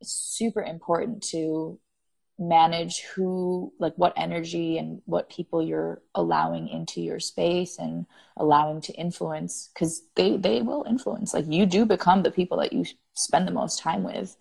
super 0.02 0.62
important 0.62 1.24
to 1.24 1.80
manage 2.40 3.02
who 3.16 3.74
like 3.80 3.94
what 3.96 4.14
energy 4.16 4.78
and 4.78 5.02
what 5.06 5.28
people 5.28 5.62
you're 5.62 6.04
allowing 6.14 6.68
into 6.68 7.02
your 7.02 7.20
space 7.20 7.80
and 7.80 8.06
allowing 8.38 8.80
to 8.80 8.94
influence 8.94 9.72
because 9.74 10.04
they 10.16 10.38
they 10.38 10.62
will 10.62 10.86
influence 10.88 11.34
like 11.34 11.46
you 11.50 11.66
do 11.66 11.84
become 11.84 12.22
the 12.22 12.30
people 12.30 12.58
that 12.58 12.72
you 12.72 12.86
spend 13.16 13.48
the 13.48 13.52
most 13.52 13.80
time 13.80 14.04
with 14.04 14.38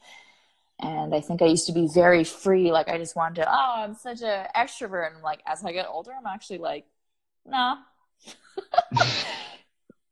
and 0.79 1.15
I 1.15 1.21
think 1.21 1.41
I 1.41 1.47
used 1.47 1.67
to 1.67 1.73
be 1.73 1.89
very 1.89 2.23
free. 2.23 2.71
Like 2.71 2.89
I 2.89 2.99
just 2.99 3.17
wanted 3.17 3.43
to, 3.43 3.51
oh, 3.51 3.75
I'm 3.79 3.95
such 3.95 4.23
an 4.23 4.47
extrovert. 4.55 5.15
And 5.15 5.23
like 5.23 5.43
as 5.47 5.65
I 5.65 5.73
get 5.73 5.87
older, 5.89 6.13
I'm 6.13 6.27
actually 6.27 6.59
like, 6.59 6.85
nah. 7.47 7.79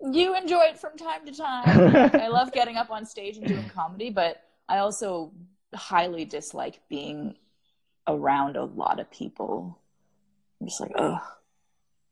you 0.00 0.36
enjoy 0.36 0.64
it 0.64 0.78
from 0.78 0.96
time 0.96 1.26
to 1.26 1.32
time. 1.32 2.10
I 2.20 2.28
love 2.28 2.52
getting 2.52 2.76
up 2.76 2.90
on 2.90 3.06
stage 3.06 3.36
and 3.36 3.46
doing 3.46 3.68
comedy, 3.74 4.10
but 4.10 4.42
I 4.68 4.78
also 4.78 5.32
highly 5.74 6.24
dislike 6.24 6.80
being 6.88 7.36
around 8.06 8.56
a 8.56 8.64
lot 8.64 9.00
of 9.00 9.10
people. 9.10 9.78
I'm 10.60 10.68
just 10.68 10.80
like, 10.80 10.92
oh, 10.96 11.20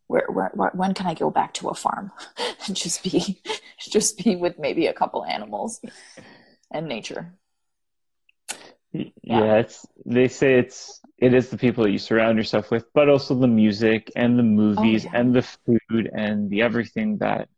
where, 0.06 0.26
where, 0.28 0.50
where, 0.54 0.70
when 0.74 0.94
can 0.94 1.06
I 1.06 1.14
go 1.14 1.30
back 1.30 1.54
to 1.54 1.68
a 1.68 1.74
farm 1.74 2.12
and 2.66 2.76
just 2.76 3.02
be, 3.02 3.40
just 3.78 4.22
be 4.22 4.36
with 4.36 4.58
maybe 4.58 4.86
a 4.86 4.92
couple 4.92 5.24
animals 5.24 5.80
and 6.70 6.86
nature? 6.86 7.32
Yeah. 8.92 9.08
yeah, 9.22 9.56
it's 9.56 9.86
they 10.04 10.28
say 10.28 10.58
it's 10.58 11.00
it 11.16 11.32
is 11.32 11.48
the 11.48 11.56
people 11.56 11.84
that 11.84 11.92
you 11.92 11.98
surround 11.98 12.36
yourself 12.36 12.70
with, 12.70 12.84
but 12.92 13.08
also 13.08 13.34
the 13.34 13.46
music 13.46 14.10
and 14.16 14.38
the 14.38 14.42
oh, 14.42 14.46
movies 14.46 15.06
oh, 15.06 15.10
yeah. 15.10 15.20
and 15.20 15.34
the 15.34 15.42
food 15.42 16.10
and 16.12 16.50
the 16.50 16.60
everything 16.60 17.16
that 17.18 17.48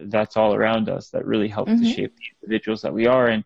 that's 0.00 0.36
all 0.36 0.54
around 0.54 0.88
us 0.88 1.10
that 1.10 1.26
really 1.26 1.48
help 1.48 1.68
mm-hmm. 1.68 1.82
to 1.82 1.92
shape 1.92 2.14
the 2.16 2.24
individuals 2.42 2.82
that 2.82 2.94
we 2.94 3.06
are 3.06 3.26
and 3.26 3.44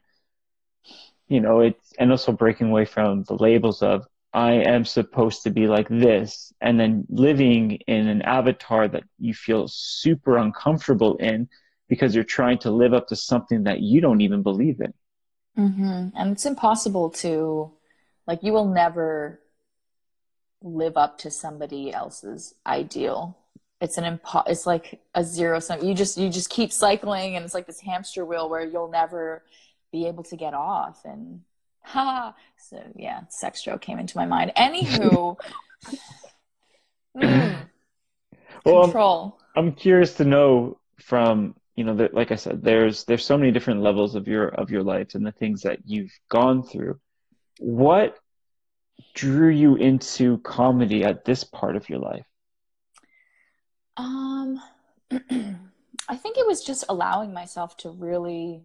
you 1.28 1.40
know 1.40 1.60
it's 1.60 1.92
and 1.98 2.10
also 2.10 2.32
breaking 2.32 2.68
away 2.68 2.84
from 2.84 3.24
the 3.24 3.34
labels 3.34 3.82
of 3.82 4.06
I 4.32 4.52
am 4.52 4.84
supposed 4.84 5.42
to 5.44 5.50
be 5.50 5.66
like 5.66 5.88
this 5.88 6.52
and 6.60 6.78
then 6.78 7.06
living 7.08 7.72
in 7.86 8.08
an 8.08 8.22
avatar 8.22 8.86
that 8.88 9.04
you 9.18 9.32
feel 9.32 9.68
super 9.68 10.36
uncomfortable 10.36 11.16
in 11.16 11.48
because 11.88 12.14
you're 12.14 12.24
trying 12.24 12.58
to 12.58 12.70
live 12.70 12.92
up 12.92 13.08
to 13.08 13.16
something 13.16 13.64
that 13.64 13.80
you 13.80 14.00
don't 14.00 14.20
even 14.20 14.42
believe 14.42 14.80
in. 14.80 14.92
Mm-hmm. 15.58 16.08
And 16.16 16.32
it's 16.32 16.44
impossible 16.44 17.10
to, 17.10 17.72
like, 18.26 18.42
you 18.42 18.52
will 18.52 18.68
never 18.68 19.40
live 20.62 20.96
up 20.96 21.18
to 21.18 21.30
somebody 21.30 21.92
else's 21.92 22.54
ideal. 22.66 23.36
It's 23.80 23.98
an 23.98 24.18
impo- 24.18 24.48
It's 24.48 24.66
like 24.66 25.00
a 25.14 25.22
zero 25.22 25.60
sum. 25.60 25.84
You 25.84 25.94
just 25.94 26.18
you 26.18 26.30
just 26.30 26.50
keep 26.50 26.72
cycling, 26.72 27.36
and 27.36 27.44
it's 27.44 27.54
like 27.54 27.66
this 27.66 27.80
hamster 27.80 28.24
wheel 28.24 28.48
where 28.48 28.64
you'll 28.64 28.90
never 28.90 29.44
be 29.92 30.06
able 30.06 30.24
to 30.24 30.36
get 30.36 30.54
off. 30.54 31.04
And 31.04 31.42
ha, 31.82 32.34
so 32.58 32.82
yeah, 32.96 33.22
sex 33.28 33.62
joke 33.62 33.80
came 33.80 33.98
into 33.98 34.16
my 34.16 34.26
mind. 34.26 34.52
Anywho, 34.56 35.36
mm, 37.16 37.56
well, 38.64 38.82
control. 38.82 39.38
I'm, 39.54 39.66
I'm 39.66 39.72
curious 39.74 40.14
to 40.14 40.24
know 40.24 40.78
from 41.00 41.54
you 41.78 41.84
know 41.84 41.94
that 41.94 42.12
like 42.12 42.32
i 42.32 42.34
said 42.34 42.60
there's 42.60 43.04
there's 43.04 43.24
so 43.24 43.38
many 43.38 43.52
different 43.52 43.80
levels 43.82 44.16
of 44.16 44.26
your 44.26 44.48
of 44.48 44.68
your 44.68 44.82
life 44.82 45.14
and 45.14 45.24
the 45.24 45.30
things 45.30 45.62
that 45.62 45.78
you've 45.86 46.10
gone 46.28 46.64
through 46.64 46.98
what 47.60 48.18
drew 49.14 49.48
you 49.48 49.76
into 49.76 50.38
comedy 50.38 51.04
at 51.04 51.24
this 51.24 51.44
part 51.44 51.76
of 51.76 51.88
your 51.88 52.00
life 52.00 52.26
um 53.98 54.60
i 56.08 56.16
think 56.16 56.38
it 56.38 56.46
was 56.46 56.64
just 56.64 56.84
allowing 56.88 57.32
myself 57.32 57.76
to 57.76 57.90
really 57.90 58.62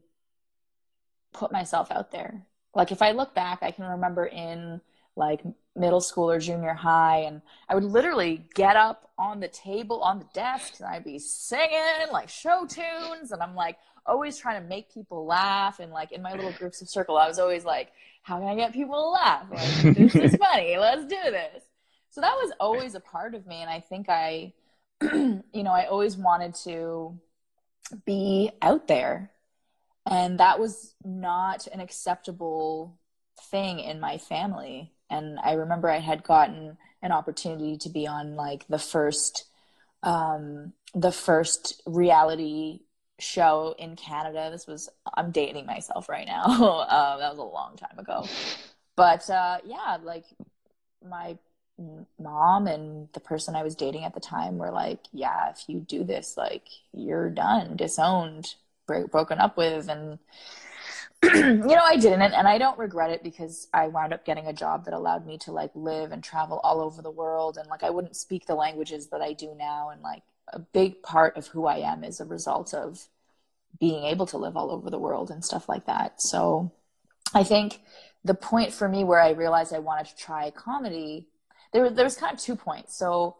put 1.34 1.52
myself 1.52 1.92
out 1.92 2.12
there. 2.12 2.46
Like 2.76 2.92
if 2.92 3.02
i 3.02 3.12
look 3.12 3.36
back 3.36 3.60
i 3.62 3.72
can 3.72 3.86
remember 3.86 4.26
in 4.26 4.82
like 5.16 5.42
middle 5.76 6.02
school 6.02 6.30
or 6.30 6.40
junior 6.40 6.74
high 6.74 7.20
and 7.20 7.42
i 7.70 7.76
would 7.76 7.84
literally 7.84 8.46
get 8.56 8.76
up 8.76 9.12
on 9.18 9.40
the 9.40 9.48
table 9.48 10.02
on 10.02 10.18
the 10.18 10.26
desk 10.34 10.76
and 10.80 10.90
i'd 10.90 11.04
be 11.04 11.20
singing 11.20 12.08
like 12.12 12.30
show 12.30 12.66
tunes 12.66 13.32
and 13.32 13.42
i'm 13.44 13.54
like 13.54 13.78
always 14.08 14.38
trying 14.38 14.60
to 14.60 14.68
make 14.68 14.92
people 14.92 15.24
laugh 15.24 15.80
and 15.80 15.92
like 15.92 16.12
in 16.12 16.22
my 16.22 16.34
little 16.34 16.52
groups 16.54 16.82
of 16.82 16.90
circle 16.90 17.16
i 17.16 17.28
was 17.28 17.38
always 17.38 17.64
like 17.64 17.92
how 18.24 18.40
can 18.40 18.48
i 18.48 18.56
get 18.56 18.74
people 18.74 18.96
to 18.96 19.10
laugh? 19.10 19.46
Like 19.52 19.96
this 19.96 20.16
is 20.16 20.36
funny. 20.40 20.78
Let's 20.78 21.04
do 21.04 21.18
this. 21.26 21.64
So 22.10 22.22
that 22.22 22.36
was 22.36 22.54
always 22.60 22.96
a 22.96 23.00
part 23.00 23.36
of 23.36 23.46
me 23.46 23.58
and 23.58 23.70
i 23.70 23.80
think 23.80 24.10
i 24.10 24.54
you 25.54 25.64
know 25.64 25.72
i 25.72 25.86
always 25.86 26.16
wanted 26.18 26.56
to 26.56 27.20
be 28.06 28.52
out 28.62 28.88
there. 28.88 29.32
And 30.06 30.40
that 30.40 30.60
was 30.60 30.96
not 31.04 31.68
an 31.68 31.80
acceptable 31.80 33.00
thing 33.50 33.80
in 33.80 34.00
my 34.00 34.18
family. 34.18 34.92
And 35.10 35.40
I 35.40 35.54
remember 35.54 35.90
I 35.90 36.00
had 36.00 36.24
gotten 36.24 36.78
an 37.02 37.12
opportunity 37.12 37.78
to 37.78 37.90
be 37.90 38.08
on 38.08 38.36
like 38.36 38.66
the 38.68 38.80
first 38.80 39.46
um, 40.02 40.74
the 40.94 41.12
first 41.12 41.82
reality 41.86 42.82
show 43.20 43.74
in 43.80 43.96
Canada. 43.96 44.50
This 44.52 44.68
was 44.68 44.90
I'm 45.14 45.32
dating 45.32 45.66
myself 45.66 46.10
right 46.10 46.28
now. 46.28 46.44
um, 46.44 47.20
that 47.20 47.30
was 47.30 47.40
a 47.40 47.44
long 47.44 47.78
time 47.78 47.98
ago, 47.98 48.28
but 48.98 49.30
uh, 49.30 49.60
yeah, 49.64 49.98
like 50.04 50.26
my 51.08 51.38
mom 52.20 52.68
and 52.68 53.10
the 53.14 53.20
person 53.20 53.56
I 53.56 53.64
was 53.64 53.76
dating 53.76 54.04
at 54.04 54.14
the 54.14 54.20
time 54.20 54.58
were 54.58 54.72
like, 54.72 55.00
"Yeah, 55.12 55.50
if 55.50 55.64
you 55.68 55.80
do 55.80 56.04
this, 56.04 56.38
like 56.38 56.68
you're 56.94 57.30
done, 57.30 57.76
disowned, 57.76 58.56
broken 58.86 59.40
up 59.40 59.58
with," 59.58 59.90
and 59.90 60.20
you 61.24 61.56
know, 61.56 61.84
I 61.84 61.98
didn't, 61.98 62.22
and 62.22 62.48
I 62.48 62.58
don't 62.58 62.78
regret 62.78 63.10
it 63.12 63.24
because 63.24 63.68
I 63.74 63.88
wound 63.88 64.14
up 64.14 64.26
getting 64.26 64.48
a 64.48 64.54
job 64.54 64.86
that 64.86 64.94
allowed 64.94 65.26
me 65.26 65.38
to 65.40 65.52
like 65.52 65.72
live 65.74 66.12
and 66.12 66.24
travel 66.24 66.60
all 66.64 66.82
over 66.82 67.02
the 67.02 67.12
world, 67.12 67.58
and 67.58 67.68
like 67.70 67.84
I 67.84 67.90
wouldn't 67.90 68.16
speak 68.16 68.46
the 68.46 68.56
languages 68.56 69.08
that 69.10 69.22
I 69.22 69.34
do 69.34 69.56
now, 69.58 69.90
and 69.90 70.02
like 70.02 70.24
a 70.52 70.60
big 70.60 71.02
part 71.02 71.38
of 71.38 71.48
who 71.48 71.66
I 71.66 71.78
am 71.78 72.04
is 72.04 72.20
a 72.20 72.26
result 72.26 72.74
of 72.74 73.08
being 73.80 74.04
able 74.04 74.26
to 74.28 74.38
live 74.38 74.56
all 74.56 74.72
over 74.72 74.90
the 74.90 75.00
world 75.00 75.32
and 75.32 75.44
stuff 75.44 75.68
like 75.68 75.86
that. 75.86 76.22
So 76.22 76.72
I 77.34 77.44
think 77.44 77.82
the 78.24 78.36
point 78.36 78.72
for 78.72 78.88
me 78.88 79.04
where 79.04 79.20
I 79.20 79.32
realized 79.32 79.74
I 79.74 79.80
wanted 79.80 80.08
to 80.08 80.16
try 80.16 80.52
comedy, 80.52 81.28
there 81.74 81.90
there 81.90 82.06
was 82.06 82.16
kind 82.16 82.34
of 82.34 82.40
two 82.40 82.56
points. 82.56 82.96
So 82.96 83.38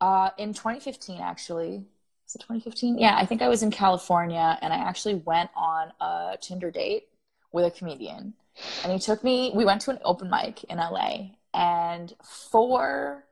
uh, 0.00 0.30
in 0.38 0.54
2015, 0.54 1.20
actually, 1.20 1.84
was 2.24 2.34
it 2.34 2.40
2015? 2.40 2.98
Yeah, 2.98 3.16
I 3.16 3.26
think 3.26 3.42
I 3.42 3.48
was 3.48 3.62
in 3.62 3.70
California 3.70 4.58
and 4.62 4.72
I 4.72 4.76
actually 4.76 5.16
went 5.16 5.50
on 5.56 5.92
a 6.00 6.36
Tinder 6.40 6.70
date 6.70 7.08
with 7.52 7.64
a 7.64 7.70
comedian. 7.70 8.34
And 8.82 8.92
he 8.92 8.98
took 8.98 9.24
me, 9.24 9.52
we 9.54 9.64
went 9.64 9.80
to 9.82 9.90
an 9.90 9.98
open 10.04 10.30
mic 10.30 10.64
in 10.64 10.78
LA, 10.78 11.30
and 11.54 12.14
four 12.22 13.24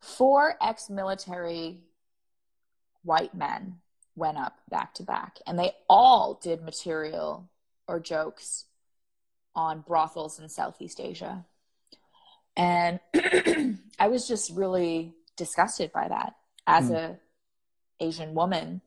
four 0.00 0.56
ex-military 0.60 1.78
white 3.04 3.34
men 3.34 3.76
went 4.16 4.36
up 4.36 4.58
back 4.68 4.92
to 4.94 5.02
back 5.04 5.38
and 5.46 5.56
they 5.56 5.72
all 5.88 6.40
did 6.42 6.60
material 6.60 7.48
or 7.86 8.00
jokes 8.00 8.64
on 9.54 9.80
brothels 9.80 10.40
in 10.40 10.48
Southeast 10.48 11.00
Asia. 11.00 11.44
And 12.56 13.00
I 13.98 14.08
was 14.08 14.28
just 14.28 14.52
really 14.52 15.14
disgusted 15.36 15.92
by 15.92 16.08
that 16.08 16.34
as 16.66 16.90
mm. 16.90 16.94
a 16.94 17.18
Asian 18.00 18.34
woman. 18.34 18.82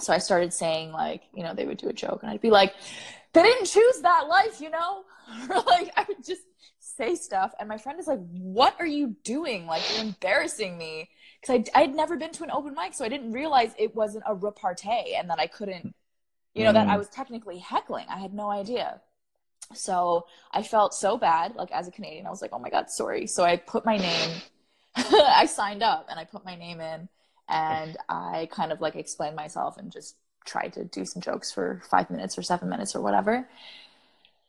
So 0.00 0.12
I 0.12 0.18
started 0.18 0.52
saying 0.52 0.92
like, 0.92 1.22
you 1.34 1.42
know, 1.42 1.54
they 1.54 1.66
would 1.66 1.78
do 1.78 1.88
a 1.88 1.92
joke 1.92 2.20
and 2.22 2.30
I'd 2.30 2.40
be 2.40 2.50
like, 2.50 2.74
they 3.32 3.42
didn't 3.42 3.66
choose 3.66 4.00
that 4.00 4.26
life, 4.28 4.60
you 4.60 4.70
know? 4.70 5.04
like 5.48 5.92
I 5.96 6.04
would 6.08 6.24
just 6.24 6.42
say 6.80 7.14
stuff 7.14 7.52
and 7.58 7.68
my 7.68 7.78
friend 7.78 8.00
is 8.00 8.06
like, 8.06 8.20
"What 8.30 8.74
are 8.78 8.86
you 8.86 9.14
doing? 9.24 9.66
Like 9.66 9.82
you're 9.92 10.06
embarrassing 10.06 10.78
me." 10.78 11.10
Cuz 11.44 11.68
I 11.74 11.82
I'd 11.82 11.94
never 11.94 12.16
been 12.16 12.32
to 12.32 12.44
an 12.44 12.50
open 12.50 12.74
mic, 12.74 12.94
so 12.94 13.04
I 13.04 13.08
didn't 13.08 13.32
realize 13.32 13.74
it 13.78 13.94
wasn't 13.94 14.24
a 14.26 14.34
repartee 14.34 15.14
and 15.14 15.28
that 15.28 15.38
I 15.38 15.46
couldn't 15.46 15.94
you 16.58 16.64
know, 16.64 16.70
mm. 16.70 16.74
that 16.74 16.88
I 16.88 16.96
was 16.96 17.08
technically 17.08 17.58
heckling. 17.58 18.06
I 18.08 18.18
had 18.18 18.34
no 18.34 18.50
idea. 18.50 19.00
So 19.74 20.26
I 20.52 20.62
felt 20.62 20.94
so 20.94 21.18
bad, 21.18 21.54
like 21.54 21.70
as 21.72 21.88
a 21.88 21.90
Canadian, 21.90 22.26
I 22.26 22.30
was 22.30 22.40
like, 22.42 22.52
oh 22.52 22.58
my 22.58 22.70
God, 22.70 22.90
sorry. 22.90 23.26
So 23.26 23.44
I 23.44 23.56
put 23.56 23.84
my 23.84 23.98
name, 23.98 24.30
I 24.96 25.46
signed 25.46 25.82
up 25.82 26.06
and 26.10 26.18
I 26.18 26.24
put 26.24 26.44
my 26.44 26.56
name 26.56 26.80
in 26.80 27.08
and 27.48 27.96
I 28.08 28.48
kind 28.50 28.72
of 28.72 28.80
like 28.80 28.96
explained 28.96 29.36
myself 29.36 29.76
and 29.76 29.92
just 29.92 30.16
tried 30.44 30.72
to 30.74 30.84
do 30.84 31.04
some 31.04 31.20
jokes 31.20 31.52
for 31.52 31.82
five 31.90 32.10
minutes 32.10 32.38
or 32.38 32.42
seven 32.42 32.68
minutes 32.68 32.96
or 32.96 33.02
whatever. 33.02 33.48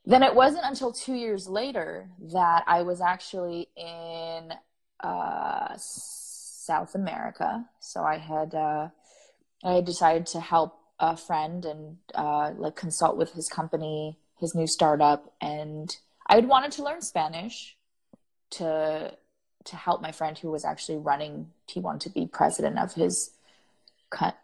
Then 0.06 0.24
it 0.24 0.34
wasn't 0.34 0.66
until 0.66 0.92
two 0.92 1.14
years 1.14 1.48
later 1.48 2.10
that 2.34 2.64
I 2.66 2.82
was 2.82 3.02
actually 3.02 3.68
in 3.76 4.54
uh, 5.02 5.76
South 5.78 6.96
America. 6.96 7.66
So 7.80 8.04
I 8.04 8.18
had 8.18 8.56
uh, 8.56 8.90
I 9.64 9.74
had 9.74 9.86
decided 9.86 10.26
to 10.28 10.40
help 10.40 10.80
a 11.00 11.16
friend 11.16 11.66
and 11.66 11.98
uh, 12.16 12.52
like 12.58 12.76
consult 12.76 13.18
with 13.18 13.34
his 13.34 13.50
company, 13.50 14.18
his 14.40 14.56
new 14.56 14.68
startup, 14.68 15.34
and 15.42 15.96
I 16.28 16.36
had 16.36 16.48
wanted 16.48 16.72
to 16.74 16.84
learn 16.84 17.02
Spanish 17.02 17.78
to 18.52 19.14
to 19.66 19.76
help 19.76 20.02
my 20.02 20.12
friend 20.12 20.38
who 20.38 20.50
was 20.50 20.66
actually 20.66 20.98
running. 20.98 21.52
He 21.68 21.80
wanted 21.80 22.02
to 22.02 22.10
be 22.10 22.26
president 22.26 22.80
of 22.80 22.94
his 22.94 23.32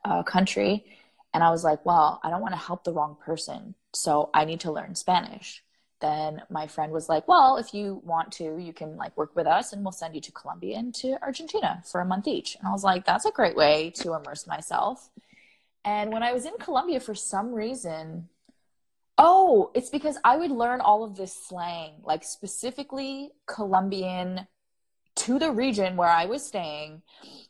uh, 0.04 0.24
country, 0.24 0.86
and 1.34 1.44
I 1.44 1.50
was 1.50 1.64
like, 1.64 1.86
well, 1.86 2.20
I 2.24 2.30
don't 2.30 2.42
want 2.42 2.54
to 2.54 2.60
help 2.60 2.84
the 2.84 2.94
wrong 2.94 3.18
person. 3.24 3.76
So 3.94 4.30
I 4.34 4.46
need 4.46 4.62
to 4.62 4.72
learn 4.72 4.96
Spanish. 4.96 5.64
Then 6.02 6.44
my 6.50 6.68
friend 6.68 6.92
was 6.92 7.10
like, 7.10 7.28
well, 7.28 7.58
if 7.58 7.74
you 7.74 8.02
want 8.04 8.32
to, 8.34 8.58
you 8.58 8.74
can 8.74 8.98
like 8.98 9.16
work 9.18 9.36
with 9.36 9.48
us 9.48 9.72
and 9.72 9.84
we'll 9.84 9.92
send 9.92 10.14
you 10.14 10.22
to 10.22 10.32
Colombia 10.32 10.78
and 10.78 10.94
to 10.96 11.18
Argentina 11.22 11.82
for 11.90 12.02
a 12.02 12.06
month 12.06 12.28
each. 12.28 12.56
And 12.56 12.68
I 12.68 12.72
was 12.72 12.84
like, 12.84 13.06
that's 13.06 13.26
a 13.26 13.32
great 13.32 13.56
way 13.56 13.92
to 13.96 14.14
immerse 14.14 14.46
myself. 14.46 15.10
And 15.84 16.12
when 16.12 16.24
I 16.24 16.34
was 16.34 16.46
in 16.46 16.58
Colombia, 16.60 17.00
for 17.00 17.16
some 17.16 17.54
reason, 17.54 18.28
oh, 19.18 19.72
it's 19.74 19.90
because 19.90 20.18
I 20.24 20.38
would 20.38 20.52
learn 20.52 20.82
all 20.82 21.04
of 21.04 21.16
this 21.16 21.34
slang, 21.34 21.94
like 22.04 22.24
specifically 22.24 23.32
Colombian 23.48 24.48
to 25.16 25.40
the 25.40 25.52
region 25.52 25.96
where 25.96 26.10
I 26.10 26.26
was 26.26 26.46
staying. 26.46 27.02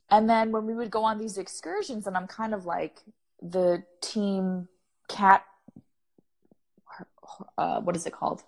And 0.09 0.29
then 0.29 0.51
when 0.51 0.65
we 0.65 0.75
would 0.75 0.91
go 0.91 1.03
on 1.03 1.17
these 1.17 1.37
excursions, 1.37 2.05
and 2.05 2.15
I'm 2.15 2.27
kind 2.27 2.53
of 2.53 2.65
like 2.65 2.99
the 3.41 3.83
team 4.01 4.67
cat 5.07 5.43
uh, 7.57 7.81
what 7.81 7.95
is 7.95 8.05
it 8.05 8.13
called? 8.13 8.43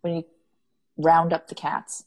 When 0.00 0.16
you 0.16 0.24
round 0.96 1.32
up 1.32 1.48
the 1.48 1.54
cats. 1.54 2.04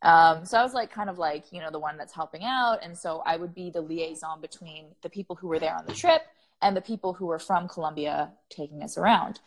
Um, 0.00 0.44
so 0.44 0.56
i 0.56 0.62
was 0.62 0.74
like 0.74 0.92
kind 0.92 1.10
of 1.10 1.18
like 1.18 1.52
you 1.52 1.60
know 1.60 1.72
the 1.72 1.78
one 1.80 1.96
that's 1.96 2.14
helping 2.14 2.44
out. 2.44 2.78
And 2.82 2.96
so 2.96 3.22
i 3.26 3.36
would 3.36 3.54
be 3.54 3.70
the 3.70 3.80
liaison 3.80 4.40
between 4.40 4.86
the 5.02 5.10
people 5.10 5.36
who 5.36 5.48
were 5.48 5.58
there 5.58 5.74
on 5.74 5.84
the 5.86 5.94
trip 5.94 6.22
and 6.62 6.76
the 6.76 6.80
people 6.80 7.12
who 7.14 7.26
were 7.26 7.38
from 7.38 7.68
colombia 7.68 8.30
taking 8.48 8.82
us 8.82 8.96
around 8.96 9.40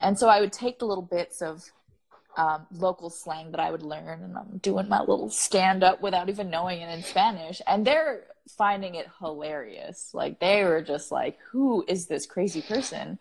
and 0.00 0.18
so 0.18 0.28
i 0.28 0.40
would 0.40 0.52
take 0.52 0.78
the 0.78 0.86
little 0.86 1.04
bits 1.04 1.42
of 1.42 1.70
um, 2.36 2.66
local 2.70 3.08
slang 3.08 3.50
that 3.50 3.60
i 3.60 3.70
would 3.70 3.82
learn 3.82 4.22
and 4.22 4.36
i'm 4.36 4.58
doing 4.58 4.88
my 4.88 5.00
little 5.00 5.30
stand 5.30 5.82
up 5.82 6.02
without 6.02 6.28
even 6.28 6.50
knowing 6.50 6.80
it 6.80 6.90
in 6.90 7.02
spanish 7.02 7.62
and 7.66 7.86
they're 7.86 8.24
finding 8.48 8.94
it 8.94 9.08
hilarious. 9.18 10.10
Like 10.12 10.40
they 10.40 10.64
were 10.64 10.82
just 10.82 11.10
like, 11.10 11.38
who 11.50 11.84
is 11.88 12.06
this 12.06 12.26
crazy 12.26 12.62
person? 12.62 13.18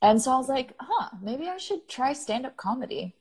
And 0.00 0.20
so 0.22 0.32
I 0.32 0.36
was 0.36 0.48
like, 0.48 0.74
huh, 0.78 1.10
maybe 1.22 1.48
I 1.48 1.58
should 1.58 1.88
try 1.88 2.12
stand 2.12 2.46
up 2.46 2.56
comedy. 2.56 3.14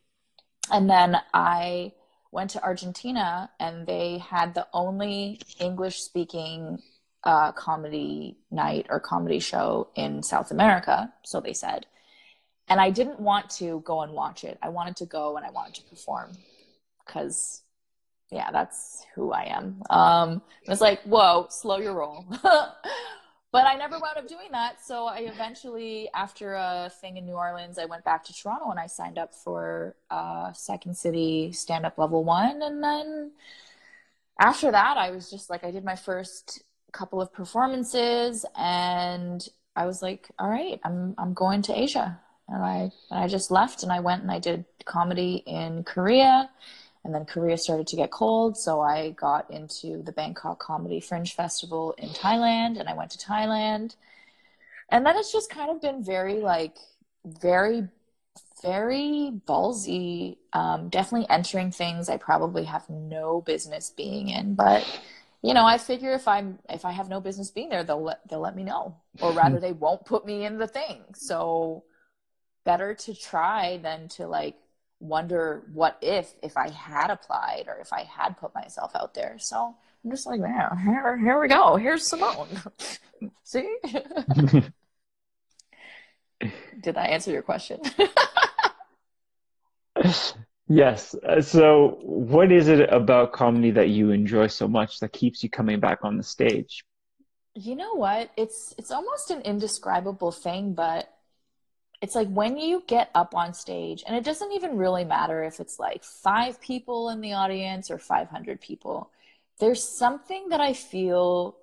And 0.71 0.89
then 0.89 1.17
I 1.33 1.93
went 2.31 2.51
to 2.51 2.63
Argentina 2.63 3.49
and 3.59 3.87
they 3.87 4.19
had 4.19 4.53
the 4.53 4.67
only 4.73 5.41
English 5.59 6.01
speaking 6.01 6.81
uh, 7.23 7.51
comedy 7.53 8.37
night 8.51 8.85
or 8.89 8.99
comedy 8.99 9.39
show 9.39 9.89
in 9.95 10.23
South 10.23 10.51
America. 10.51 11.13
So 11.23 11.41
they 11.41 11.53
said. 11.53 11.85
And 12.69 12.82
I 12.82 12.89
didn't 12.89 13.19
want 13.19 13.49
to 13.51 13.82
go 13.86 14.01
and 14.01 14.12
watch 14.12 14.43
it. 14.43 14.58
I 14.62 14.69
wanted 14.69 14.97
to 14.97 15.06
go 15.06 15.38
and 15.38 15.45
I 15.45 15.51
wanted 15.51 15.75
to 15.75 15.84
perform 15.84 16.34
because 17.06 17.62
yeah, 18.32 18.51
that's 18.51 19.06
who 19.15 19.32
I 19.32 19.43
am. 19.43 19.82
Um, 19.89 20.41
it's 20.63 20.82
like, 20.82 21.01
whoa, 21.03 21.47
slow 21.49 21.77
your 21.77 21.93
roll. 21.93 22.25
but 22.41 23.65
I 23.65 23.75
never 23.75 23.97
wound 23.99 24.17
up 24.17 24.27
doing 24.27 24.51
that. 24.51 24.84
So 24.84 25.06
I 25.06 25.19
eventually, 25.19 26.10
after 26.13 26.56
a 26.56 26.91
thing 26.99 27.15
in 27.15 27.25
New 27.25 27.36
Orleans, 27.36 27.80
I 27.80 27.86
went 27.86 28.03
back 28.03 28.25
to 28.25 28.34
Toronto 28.34 28.69
and 28.69 28.80
I 28.80 28.88
signed 28.88 29.17
up 29.17 29.34
for 29.34 29.95
uh, 30.12 30.51
Second 30.51 30.97
City 30.97 31.53
Stand 31.53 31.86
Up 31.86 31.97
Level 31.97 32.25
One. 32.25 32.62
And 32.62 32.84
then 32.84 33.32
after 34.39 34.71
that, 34.71 34.97
I 34.97 35.12
was 35.12 35.32
just 35.32 35.49
like, 35.49 35.63
I 35.63 35.71
did 35.71 35.86
my 35.86 35.95
first 35.95 36.63
couple 36.91 37.21
of 37.21 37.32
performances 37.32 38.45
and 38.58 39.47
I 39.74 39.86
was 39.86 40.01
like, 40.01 40.30
all 40.38 40.49
right, 40.49 40.82
I'm, 40.84 41.15
I'm 41.18 41.34
going 41.34 41.61
to 41.63 41.80
Asia. 41.80 42.20
And 42.50 42.64
I, 42.64 42.91
and 43.12 43.20
I 43.24 43.28
just 43.28 43.52
left 43.52 43.84
and 43.84 43.91
I 43.91 44.00
went 44.00 44.22
and 44.22 44.32
I 44.32 44.39
did 44.39 44.66
comedy 44.86 45.43
in 45.45 45.84
Korea 45.84 46.50
and 47.08 47.16
then 47.16 47.26
Korea 47.26 47.58
started 47.58 47.88
to 47.88 47.95
get 47.95 48.12
cold, 48.12 48.58
so 48.58 48.82
I 48.82 49.12
got 49.12 49.50
into 49.50 50.04
the 50.04 50.12
Bangkok 50.12 50.60
Comedy 50.60 51.00
Fringe 51.00 51.34
Festival 51.34 51.93
in 51.98 52.10
Thailand, 52.10 52.78
and 52.78 52.89
I 52.89 52.93
went 52.95 53.12
to 53.12 53.18
Thailand. 53.18 53.95
And 54.89 55.06
then 55.06 55.16
it's 55.16 55.32
just 55.32 55.50
kind 55.50 55.72
of 55.72 55.82
been 55.82 56.04
very, 56.04 56.41
like, 56.41 56.76
very, 57.26 57.88
very 58.62 59.32
ballsy. 59.48 60.36
Um, 60.52 60.89
definitely 60.89 61.30
entering 61.30 61.72
things 61.72 62.10
I 62.10 62.18
probably 62.18 62.66
have 62.66 62.89
no 62.89 63.39
business 63.39 63.89
being 63.89 64.28
in, 64.28 64.56
but 64.56 64.86
you 65.41 65.54
know, 65.54 65.66
I 65.66 65.78
figure 65.78 66.12
if 66.12 66.28
I'm 66.28 66.60
if 66.68 66.84
I 66.84 66.91
have 66.91 67.08
no 67.08 67.22
business 67.22 67.52
being 67.52 67.70
there, 67.70 67.84
they'll 67.86 68.04
let 68.04 68.28
they'll 68.28 68.41
let 68.41 68.56
me 68.56 68.64
know, 68.64 68.95
or 69.22 69.32
rather, 69.32 69.60
they 69.62 69.72
won't 69.72 70.04
put 70.06 70.26
me 70.26 70.43
in 70.43 70.58
the 70.58 70.68
thing. 70.68 71.04
So 71.14 71.84
better 72.68 72.93
to 72.93 73.15
try 73.15 73.80
than 73.82 74.09
to 74.09 74.28
like 74.28 74.57
wonder 74.99 75.63
what 75.74 75.97
if 76.01 76.34
if 76.43 76.57
I 76.57 76.70
had 76.70 77.09
applied 77.09 77.63
or 77.68 77.80
if 77.80 77.93
I 77.93 78.03
had 78.03 78.36
put 78.36 78.53
myself 78.53 78.91
out 78.93 79.13
there. 79.13 79.38
So 79.39 79.74
I'm 80.03 80.11
just 80.11 80.28
like, 80.28 80.41
man, 80.41 80.78
here, 80.84 81.18
here 81.18 81.39
we 81.39 81.47
go. 81.47 81.78
Here's 81.78 82.09
Simmone. 82.09 82.68
See? 83.43 83.78
Did 86.82 86.97
I 86.97 87.05
answer 87.05 87.32
your 87.32 87.41
question? 87.41 87.80
yes. 90.68 91.15
Uh, 91.15 91.41
so, 91.41 91.97
what 92.01 92.51
is 92.51 92.68
it 92.68 92.93
about 92.93 93.32
comedy 93.32 93.72
that 93.72 93.89
you 93.89 94.11
enjoy 94.11 94.47
so 94.47 94.68
much 94.68 94.99
that 94.99 95.13
keeps 95.13 95.41
you 95.41 95.49
coming 95.49 95.80
back 95.80 95.99
on 96.03 96.18
the 96.18 96.24
stage? 96.24 96.84
You 97.55 97.76
know 97.76 97.95
what? 97.95 98.30
It's 98.38 98.76
it's 98.78 98.91
almost 98.91 99.32
an 99.32 99.41
indescribable 99.41 100.32
thing, 100.32 100.74
but 100.74 101.11
it's 102.02 102.16
like 102.16 102.28
when 102.30 102.58
you 102.58 102.84
get 102.88 103.10
up 103.16 103.36
on 103.36 103.54
stage, 103.54 104.04
and 104.06 104.16
it 104.16 104.24
doesn't 104.24 104.52
even 104.52 104.78
really 104.78 105.04
matter 105.04 105.43
if 105.43 105.60
it's 105.60 105.80
like 105.80 106.04
five 106.04 106.62
people 106.62 107.10
in 107.10 107.22
the 107.22 107.34
audience 107.34 107.89
or 107.89 107.98
500 107.98 108.62
people. 108.62 109.12
There's 109.60 109.84
something 109.84 110.50
that 110.50 110.62
I 110.62 110.74
feel 110.74 111.58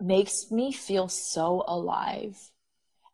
makes 0.00 0.50
me 0.50 0.72
feel 0.72 1.08
so 1.08 1.64
alive. 1.66 2.38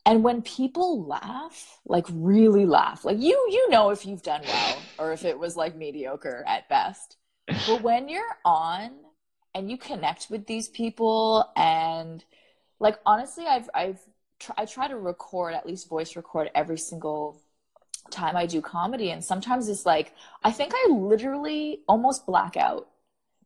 And 0.04 0.22
when 0.22 0.42
people 0.42 1.04
laugh, 1.04 1.80
like 1.86 2.06
really 2.10 2.66
laugh, 2.66 3.04
like 3.04 3.18
you 3.18 3.48
you 3.50 3.68
know 3.70 3.90
if 3.90 4.06
you've 4.06 4.22
done 4.22 4.42
well 4.44 4.78
or 4.98 5.12
if 5.12 5.24
it 5.24 5.38
was 5.38 5.56
like 5.56 5.76
mediocre 5.76 6.44
at 6.46 6.68
best. 6.68 7.16
But 7.46 7.82
when 7.82 8.08
you're 8.08 8.36
on 8.44 8.90
and 9.54 9.70
you 9.70 9.76
connect 9.78 10.28
with 10.30 10.46
these 10.46 10.68
people 10.68 11.50
and 11.56 12.24
like 12.78 12.98
honestly 13.04 13.44
I've 13.46 13.68
I've 13.74 14.00
I 14.56 14.64
try 14.64 14.88
to 14.88 14.96
record 14.96 15.54
at 15.54 15.66
least 15.66 15.88
voice 15.88 16.16
record 16.16 16.50
every 16.54 16.78
single 16.78 17.40
time 18.10 18.36
I 18.36 18.46
do 18.46 18.62
comedy 18.62 19.10
and 19.10 19.22
sometimes 19.22 19.68
it's 19.68 19.84
like 19.84 20.14
I 20.42 20.50
think 20.50 20.72
I 20.74 20.90
literally 20.90 21.80
almost 21.86 22.26
black 22.26 22.56
out 22.56 22.88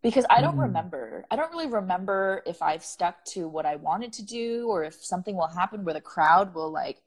because 0.02 0.26
I 0.28 0.40
don't 0.40 0.56
mm. 0.56 0.62
remember. 0.62 1.24
I 1.30 1.36
don't 1.36 1.50
really 1.50 1.68
remember 1.68 2.42
if 2.46 2.60
I've 2.60 2.84
stuck 2.84 3.24
to 3.26 3.48
what 3.48 3.66
I 3.66 3.76
wanted 3.76 4.12
to 4.14 4.24
do 4.24 4.66
or 4.68 4.84
if 4.84 4.94
something 4.94 5.36
will 5.36 5.46
happen 5.46 5.84
where 5.84 5.94
the 5.94 6.00
crowd 6.00 6.54
will 6.54 6.70
like, 6.70 7.02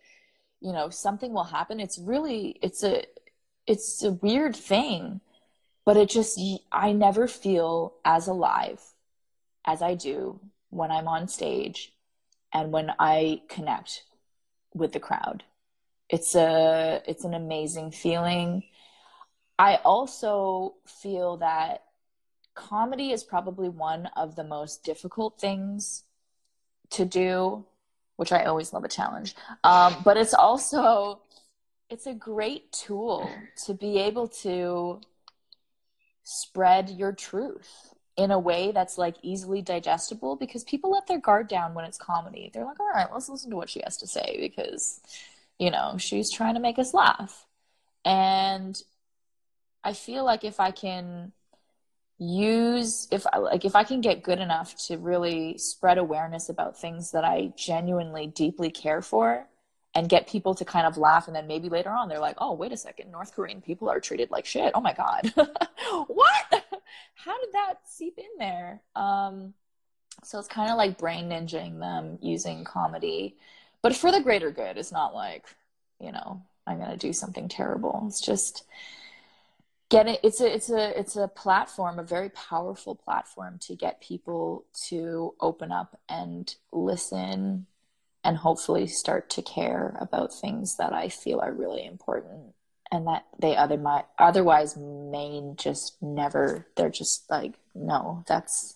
you 0.61 0.71
know, 0.71 0.89
something 0.89 1.33
will 1.33 1.43
happen. 1.43 1.79
It's 1.79 1.99
really 1.99 2.57
it's 2.61 2.83
a 2.83 3.03
it's 3.67 4.03
a 4.03 4.11
weird 4.11 4.55
thing, 4.55 5.21
but 5.85 5.97
it 5.97 6.09
just 6.09 6.39
I 6.71 6.93
never 6.93 7.27
feel 7.27 7.95
as 8.05 8.27
alive 8.27 8.81
as 9.65 9.81
I 9.81 9.95
do 9.95 10.39
when 10.69 10.91
I'm 10.91 11.07
on 11.07 11.27
stage 11.27 11.94
and 12.55 12.71
when 12.71 12.89
I 12.97 13.41
connect 13.49 14.03
with 14.73 14.93
the 14.93 14.99
crowd. 14.99 15.43
It's 16.09 16.35
a 16.35 17.01
it's 17.05 17.25
an 17.25 17.33
amazing 17.33 17.91
feeling. 17.91 18.63
I 19.59 19.75
also 19.83 20.75
feel 20.85 21.37
that 21.37 21.83
comedy 22.53 23.11
is 23.11 23.23
probably 23.23 23.67
one 23.67 24.05
of 24.15 24.35
the 24.35 24.43
most 24.43 24.83
difficult 24.83 25.39
things 25.39 26.03
to 26.91 27.03
do, 27.03 27.65
which 28.15 28.31
I 28.31 28.45
always 28.45 28.71
love 28.71 28.85
a 28.85 28.89
challenge. 28.89 29.35
Um, 29.63 29.97
but 30.05 30.15
it's 30.15 30.33
also 30.33 31.21
it's 31.89 32.07
a 32.07 32.13
great 32.13 32.71
tool 32.71 33.29
to 33.65 33.73
be 33.73 33.99
able 33.99 34.29
to 34.43 35.01
spread 36.23 36.89
your 36.89 37.11
truth 37.11 37.94
in 38.17 38.31
a 38.31 38.39
way 38.39 38.71
that's 38.71 38.97
like 38.97 39.15
easily 39.21 39.61
digestible 39.61 40.35
because 40.35 40.63
people 40.63 40.91
let 40.91 41.07
their 41.07 41.19
guard 41.19 41.47
down 41.47 41.73
when 41.73 41.85
it's 41.85 41.97
comedy. 41.97 42.49
They're 42.53 42.65
like, 42.65 42.79
all 42.79 42.89
right, 42.93 43.11
let's 43.11 43.29
listen 43.29 43.49
to 43.49 43.57
what 43.57 43.69
she 43.69 43.81
has 43.83 43.97
to 43.97 44.07
say 44.07 44.37
because, 44.39 45.01
you 45.59 45.69
know, 45.69 45.95
she's 45.97 46.31
trying 46.31 46.53
to 46.53 46.61
make 46.61 46.79
us 46.79 46.93
laugh. 46.93 47.45
And 48.05 48.81
I 49.83 49.93
feel 49.93 50.23
like 50.23 50.43
if 50.43 50.59
I 50.59 50.71
can 50.71 51.33
use 52.17 53.09
if 53.11 53.25
I 53.33 53.39
like 53.39 53.65
if 53.65 53.75
I 53.75 53.83
can 53.83 53.99
get 53.99 54.23
good 54.23 54.39
enough 54.39 54.75
to 54.87 54.97
really 54.97 55.57
spread 55.57 55.97
awareness 55.97 56.47
about 56.47 56.79
things 56.79 57.11
that 57.11 57.25
I 57.25 57.51
genuinely 57.57 58.27
deeply 58.27 58.71
care 58.71 59.01
for 59.01 59.47
and 59.95 60.09
get 60.09 60.27
people 60.27 60.53
to 60.53 60.65
kind 60.65 60.85
of 60.85 60.97
laugh 60.97 61.27
and 61.27 61.35
then 61.35 61.47
maybe 61.47 61.69
later 61.69 61.89
on 61.89 62.09
they're 62.09 62.19
like, 62.19 62.37
"Oh, 62.39 62.53
wait 62.53 62.71
a 62.73 62.77
second, 62.77 63.11
North 63.11 63.33
Korean 63.33 63.61
people 63.61 63.89
are 63.89 63.99
treated 63.99 64.29
like 64.31 64.45
shit. 64.45 64.71
Oh 64.75 64.81
my 64.81 64.93
god." 64.93 65.33
what? 66.07 66.65
How 67.15 67.39
did 67.39 67.53
that 67.53 67.75
seep 67.85 68.17
in 68.17 68.37
there? 68.37 68.81
Um 68.95 69.53
so 70.23 70.39
it's 70.39 70.47
kind 70.47 70.71
of 70.71 70.77
like 70.77 70.97
brain 70.97 71.29
ninjaing 71.29 71.79
them 71.79 72.17
using 72.21 72.63
comedy, 72.63 73.37
but 73.81 73.95
for 73.95 74.11
the 74.11 74.21
greater 74.21 74.49
good. 74.49 74.77
It's 74.77 74.91
not 74.91 75.13
like, 75.13 75.45
you 75.99 76.11
know, 76.11 76.41
I'm 76.65 76.77
going 76.77 76.89
to 76.89 76.97
do 76.97 77.13
something 77.13 77.47
terrible. 77.47 78.05
It's 78.07 78.21
just 78.21 78.63
get 79.89 80.07
it 80.07 80.19
it's 80.23 80.41
a 80.41 80.51
it's 80.51 80.69
a 80.71 80.99
it's 80.99 81.15
a 81.15 81.27
platform 81.27 81.99
a 81.99 82.03
very 82.03 82.29
powerful 82.29 82.95
platform 82.95 83.59
to 83.59 83.75
get 83.75 84.01
people 84.01 84.65
to 84.73 85.35
open 85.39 85.71
up 85.71 85.99
and 86.09 86.55
listen 86.71 87.67
and 88.25 88.37
hopefully 88.37 88.87
start 88.87 89.29
to 89.29 89.41
care 89.41 89.95
about 90.01 90.33
things 90.33 90.77
that 90.77 90.91
i 90.91 91.07
feel 91.07 91.39
are 91.39 91.53
really 91.53 91.85
important 91.85 92.53
and 92.91 93.07
that 93.07 93.25
they 93.39 93.55
other 93.55 93.81
otherwise 94.19 94.75
may 94.75 95.41
just 95.55 96.01
never 96.01 96.67
they're 96.75 96.89
just 96.89 97.29
like 97.29 97.53
no 97.73 98.23
that's 98.27 98.75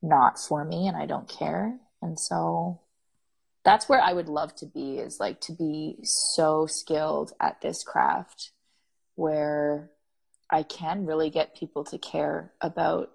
not 0.00 0.38
for 0.38 0.64
me 0.64 0.86
and 0.88 0.96
i 0.96 1.04
don't 1.04 1.28
care 1.28 1.78
and 2.00 2.18
so 2.18 2.80
that's 3.64 3.88
where 3.88 4.00
i 4.00 4.12
would 4.12 4.28
love 4.28 4.54
to 4.54 4.66
be 4.66 4.98
is 4.98 5.20
like 5.20 5.40
to 5.40 5.52
be 5.52 5.98
so 6.02 6.66
skilled 6.66 7.32
at 7.40 7.60
this 7.60 7.82
craft 7.82 8.50
where 9.14 9.90
I 10.52 10.62
can 10.62 11.06
really 11.06 11.30
get 11.30 11.56
people 11.56 11.82
to 11.84 11.98
care 11.98 12.52
about 12.60 13.10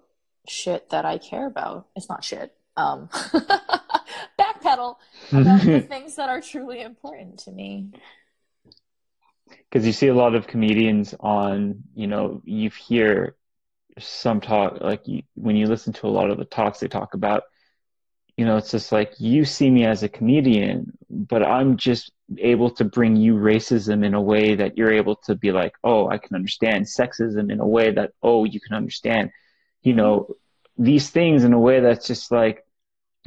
shit 0.48 0.90
that 0.90 1.04
I 1.04 1.18
care 1.18 1.46
about. 1.46 1.86
It's 1.94 2.08
not 2.08 2.24
shit. 2.24 2.52
Um, 2.76 3.08
backpedal 4.38 4.96
about 5.32 5.62
the 5.62 5.80
things 5.88 6.16
that 6.16 6.28
are 6.28 6.40
truly 6.40 6.80
important 6.80 7.38
to 7.40 7.50
me. 7.50 7.90
Because 9.48 9.86
you 9.86 9.92
see 9.92 10.08
a 10.08 10.14
lot 10.14 10.34
of 10.34 10.46
comedians 10.46 11.14
on, 11.20 11.82
you 11.94 12.06
know, 12.06 12.42
you 12.44 12.70
hear 12.70 13.36
some 13.98 14.40
talk, 14.40 14.80
like 14.80 15.06
you, 15.06 15.22
when 15.34 15.56
you 15.56 15.66
listen 15.66 15.92
to 15.94 16.06
a 16.06 16.08
lot 16.08 16.30
of 16.30 16.38
the 16.38 16.44
talks 16.44 16.80
they 16.80 16.88
talk 16.88 17.14
about, 17.14 17.44
you 18.36 18.44
know, 18.44 18.56
it's 18.56 18.70
just 18.70 18.92
like 18.92 19.14
you 19.18 19.44
see 19.44 19.68
me 19.68 19.84
as 19.84 20.02
a 20.02 20.08
comedian, 20.08 20.96
but 21.10 21.42
I'm 21.42 21.76
just 21.76 22.12
able 22.38 22.70
to 22.72 22.84
bring 22.84 23.16
you 23.16 23.34
racism 23.34 24.04
in 24.04 24.14
a 24.14 24.22
way 24.22 24.54
that 24.54 24.78
you're 24.78 24.92
able 24.92 25.16
to 25.26 25.34
be 25.34 25.50
like, 25.50 25.72
oh, 25.82 26.08
I 26.08 26.18
can 26.18 26.36
understand 26.36 26.84
sexism 26.84 27.50
in 27.50 27.58
a 27.58 27.66
way 27.66 27.90
that, 27.90 28.12
oh, 28.22 28.44
you 28.44 28.60
can 28.60 28.76
understand, 28.76 29.32
you 29.82 29.92
know, 29.92 30.36
these 30.76 31.10
things 31.10 31.42
in 31.42 31.52
a 31.52 31.58
way 31.58 31.80
that's 31.80 32.06
just 32.06 32.30
like, 32.30 32.64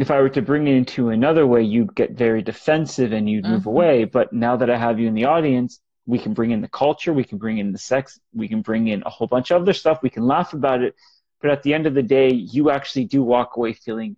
if 0.02 0.10
I 0.10 0.20
were 0.20 0.30
to 0.30 0.42
bring 0.42 0.68
it 0.68 0.76
into 0.76 1.10
another 1.10 1.46
way, 1.46 1.62
you'd 1.62 1.94
get 1.96 2.12
very 2.12 2.42
defensive 2.42 3.14
and 3.14 3.30
you'd 3.30 3.46
move 3.46 3.62
mm-hmm. 3.62 3.70
away. 3.70 4.04
But 4.06 4.34
now 4.34 4.58
that 4.58 4.70
I 4.70 4.78
have 4.78 5.00
you 5.00 5.08
in 5.08 5.14
the 5.14 5.26
audience, 5.26 5.80
we 6.08 6.18
can 6.18 6.34
bring 6.34 6.50
in 6.50 6.62
the 6.62 6.68
culture, 6.68 7.14
we 7.14 7.24
can 7.24 7.38
bring 7.38 7.60
in 7.60 7.72
the 7.72 7.78
sex, 7.78 8.20
we 8.34 8.48
can 8.48 8.62
bring 8.62 8.88
in 8.88 9.04
a 9.06 9.10
whole 9.10 9.28
bunch 9.28 9.52
of 9.52 9.62
other 9.62 9.74
stuff, 9.74 10.00
we 10.02 10.10
can 10.10 10.26
laugh 10.26 10.54
about 10.54 10.82
it. 10.82 10.96
But 11.40 11.52
at 11.52 11.62
the 11.62 11.74
end 11.76 11.86
of 11.86 11.94
the 11.94 12.02
day, 12.02 12.32
you 12.32 12.72
actually 12.72 13.06
do 13.06 13.22
walk 13.22 13.58
away 13.58 13.74
feeling 13.74 14.16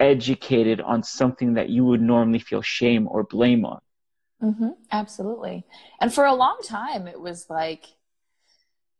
educated 0.00 0.80
on 0.80 1.02
something 1.02 1.54
that 1.54 1.68
you 1.68 1.84
would 1.84 2.00
normally 2.00 2.40
feel 2.40 2.62
shame 2.62 3.06
or 3.06 3.22
blame 3.22 3.64
on. 3.64 3.80
Mm-hmm, 4.42 4.70
absolutely. 4.90 5.64
And 6.00 6.12
for 6.12 6.24
a 6.24 6.34
long 6.34 6.58
time, 6.64 7.06
it 7.06 7.20
was 7.20 7.48
like, 7.48 7.84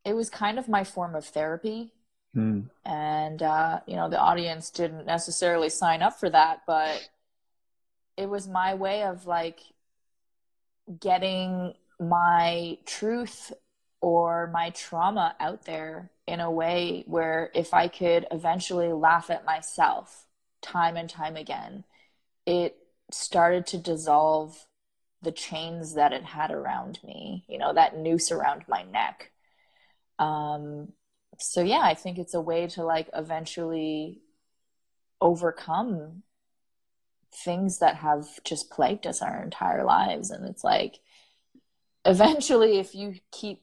it 0.05 0.13
was 0.13 0.31
kind 0.31 0.59
of 0.59 0.69
my 0.69 0.85
form 0.85 1.15
of 1.15 1.25
therapy. 1.25 1.93
Mm. 2.37 2.71
And, 2.85 3.43
uh, 3.43 3.81
you 3.87 3.97
know, 3.97 4.09
the 4.09 4.19
audience 4.19 4.71
didn't 4.71 5.07
necessarily 5.07 5.69
sign 5.69 6.03
up 6.03 6.19
for 6.19 6.31
that, 6.31 6.63
but 6.67 7.09
it 8.17 8.29
was 8.29 8.49
my 8.49 8.75
way 8.75 9.03
of 9.03 9.27
like 9.27 9.61
getting 10.99 11.75
my 11.99 12.79
truth 12.87 13.53
or 14.01 14.49
my 14.53 14.71
trauma 14.71 15.37
out 15.39 15.65
there 15.65 16.11
in 16.27 16.41
a 16.41 16.51
way 16.51 17.05
where 17.07 17.51
if 17.55 17.75
I 17.75 17.89
could 17.89 18.27
eventually 18.31 18.93
laugh 18.93 19.31
at 19.31 19.45
myself 19.45 20.27
time 20.63 20.97
and 20.97 21.09
time 21.09 21.37
again, 21.37 21.85
it 22.47 22.77
started 23.11 23.67
to 23.67 23.79
dissolve 23.79 24.67
the 25.23 25.33
chains 25.33 25.95
that 25.95 26.13
it 26.13 26.25
had 26.25 26.51
around 26.51 26.99
me, 27.05 27.45
you 27.47 27.59
know, 27.59 27.75
that 27.75 27.99
noose 27.99 28.33
around 28.33 28.65
my 28.69 28.83
neck. 28.85 29.33
Um, 30.19 30.93
so 31.41 31.63
yeah, 31.63 31.81
I 31.83 31.95
think 31.95 32.19
it's 32.19 32.35
a 32.35 32.41
way 32.41 32.67
to 32.69 32.85
like 32.85 33.09
eventually 33.15 34.21
overcome 35.21 36.23
things 37.33 37.79
that 37.79 37.97
have 37.97 38.27
just 38.45 38.71
plagued 38.71 39.07
us 39.07 39.23
our 39.23 39.43
entire 39.43 39.85
lives. 39.85 40.31
And 40.31 40.47
it's 40.47 40.65
like, 40.65 41.01
eventually, 42.05 42.79
if 42.79 42.95
you 42.95 43.15
keep 43.31 43.63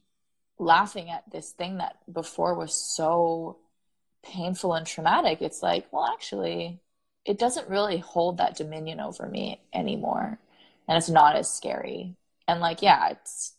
laughing 0.60 1.10
at 1.10 1.24
this 1.32 1.52
thing 1.52 1.78
that 1.78 1.98
before 2.12 2.56
was 2.56 2.74
so 2.74 3.58
painful 4.24 4.74
and 4.74 4.86
traumatic, 4.86 5.42
it's 5.42 5.62
like, 5.62 5.88
well, 5.92 6.06
actually, 6.06 6.80
it 7.26 7.38
doesn't 7.38 7.70
really 7.70 7.98
hold 7.98 8.38
that 8.38 8.56
dominion 8.56 9.00
over 9.00 9.28
me 9.28 9.62
anymore 9.74 10.40
and 10.88 10.98
it's 10.98 11.10
not 11.10 11.36
as 11.36 11.52
scary. 11.52 12.16
And 12.48 12.62
like, 12.62 12.82
yeah, 12.82 13.10
it's 13.10 13.56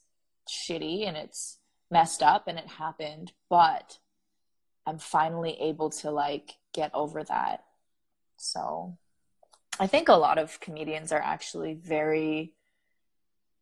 shitty 0.48 1.06
and 1.06 1.16
it's 1.16 1.58
messed 1.90 2.22
up 2.22 2.48
and 2.48 2.58
it 2.58 2.66
happened, 2.66 3.32
but 3.50 3.98
I'm 4.88 4.98
finally 4.98 5.54
able 5.60 5.90
to 5.90 6.10
like 6.10 6.56
get 6.72 6.90
over 6.94 7.22
that. 7.22 7.64
So 8.38 8.96
I 9.78 9.86
think 9.86 10.08
a 10.08 10.14
lot 10.14 10.38
of 10.38 10.60
comedians 10.60 11.12
are 11.12 11.20
actually 11.20 11.74
very 11.74 12.54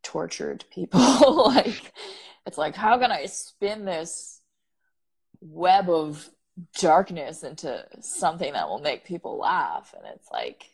tortured 0.05 0.65
people. 0.71 1.49
like, 1.55 1.93
it's 2.47 2.57
like, 2.57 2.77
how 2.77 2.97
can 2.99 3.11
I 3.11 3.27
spin 3.27 3.85
this 3.85 4.41
web 5.41 5.91
of 5.91 6.31
darkness 6.79 7.43
into 7.43 7.85
something 8.01 8.53
that 8.53 8.69
will 8.69 8.79
make 8.79 9.05
people 9.05 9.37
laugh? 9.37 9.93
And 9.99 10.07
it's 10.15 10.31
like, 10.31 10.71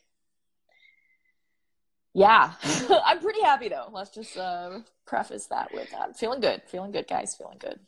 yeah, 2.13 2.53
I'm 3.07 3.21
pretty 3.21 3.41
happy 3.41 3.71
though. 3.71 3.89
Let's 3.91 4.11
just 4.11 4.37
uh, 4.37 4.81
preface 5.07 5.47
that 5.47 5.73
with 5.73 5.91
that. 5.93 6.19
Feeling 6.19 6.41
good, 6.41 6.61
feeling 6.67 6.93
good, 6.93 7.09
guys, 7.09 7.35
feeling 7.35 7.57
good. 7.59 7.81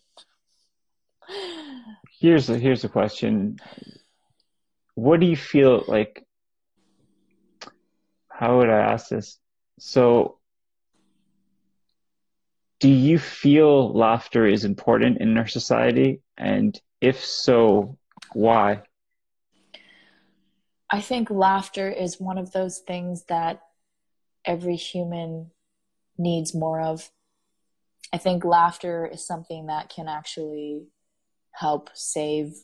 Here's 2.21 2.49
a 2.51 2.59
here's 2.59 2.85
a 2.85 2.89
question. 2.89 3.59
What 4.95 5.21
do 5.21 5.27
you 5.27 5.37
feel 5.37 5.85
like? 5.87 6.25
How 8.29 8.59
would 8.59 8.69
I 8.69 8.93
ask 8.93 9.09
this? 9.09 9.39
So, 9.79 10.39
do 12.81 12.89
you 12.89 13.19
feel 13.19 13.93
laughter 13.93 14.47
is 14.47 14.65
important 14.65 15.19
in 15.21 15.37
our 15.39 15.47
society? 15.47 16.21
And 16.37 16.81
if 17.01 17.25
so, 17.25 17.99
why? 18.33 18.83
I 20.91 21.01
think 21.01 21.31
laughter 21.31 21.91
is 21.91 22.21
one 22.21 22.39
of 22.39 22.53
those 22.53 22.79
things 22.79 23.25
that 23.25 23.61
every 24.45 24.77
human 24.77 25.51
needs 26.19 26.55
more 26.55 26.81
of. 26.81 27.11
I 28.13 28.19
think 28.19 28.45
laughter 28.45 29.07
is 29.07 29.27
something 29.27 29.67
that 29.67 29.89
can 29.89 30.09
actually 30.09 30.87
help 31.55 31.91
save, 31.95 32.55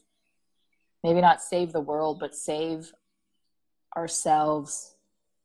maybe 1.03 1.21
not 1.21 1.41
save 1.41 1.73
the 1.73 1.81
world, 1.81 2.19
but 2.21 2.35
save 2.35 2.93
ourselves 3.97 4.95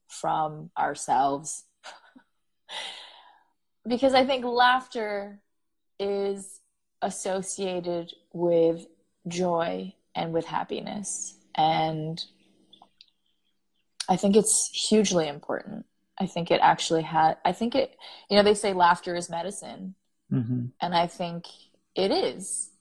from 0.08 0.70
ourselves. 0.78 1.66
because 3.88 4.14
I 4.14 4.26
think 4.26 4.46
laughter 4.46 5.40
is 6.00 6.62
associated 7.02 8.14
with 8.34 8.86
joy 9.28 9.94
and 10.16 10.34
with 10.34 10.46
happiness. 10.46 11.38
And 11.56 12.22
I 14.10 14.16
think 14.16 14.36
it's 14.36 14.68
hugely 14.68 15.28
important. 15.28 15.86
I 16.20 16.26
think 16.26 16.50
it 16.50 16.60
actually 16.62 17.04
had, 17.04 17.38
I 17.44 17.52
think 17.52 17.76
it, 17.76 17.96
you 18.30 18.38
know, 18.38 18.44
they 18.44 18.54
say 18.54 18.74
laughter 18.74 19.16
is 19.16 19.30
medicine. 19.30 19.96
Mm-hmm. 20.32 20.68
And 20.82 20.96
I 20.96 21.08
think 21.08 21.46
it 21.96 22.12
is. 22.12 22.72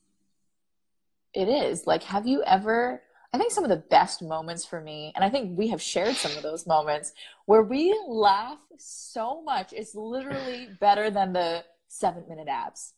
It 1.34 1.48
is. 1.48 1.86
Like, 1.86 2.04
have 2.04 2.26
you 2.26 2.42
ever, 2.44 3.02
I 3.32 3.38
think 3.38 3.52
some 3.52 3.64
of 3.64 3.70
the 3.70 3.76
best 3.76 4.22
moments 4.22 4.64
for 4.64 4.80
me, 4.80 5.12
and 5.14 5.24
I 5.24 5.30
think 5.30 5.58
we 5.58 5.68
have 5.68 5.82
shared 5.82 6.14
some 6.14 6.36
of 6.36 6.42
those 6.42 6.66
moments 6.66 7.12
where 7.46 7.62
we 7.62 7.98
laugh 8.06 8.58
so 8.78 9.42
much, 9.42 9.72
it's 9.72 9.94
literally 9.94 10.68
better 10.80 11.10
than 11.10 11.32
the 11.32 11.64
seven 11.88 12.24
minute 12.28 12.48
abs. 12.48 12.94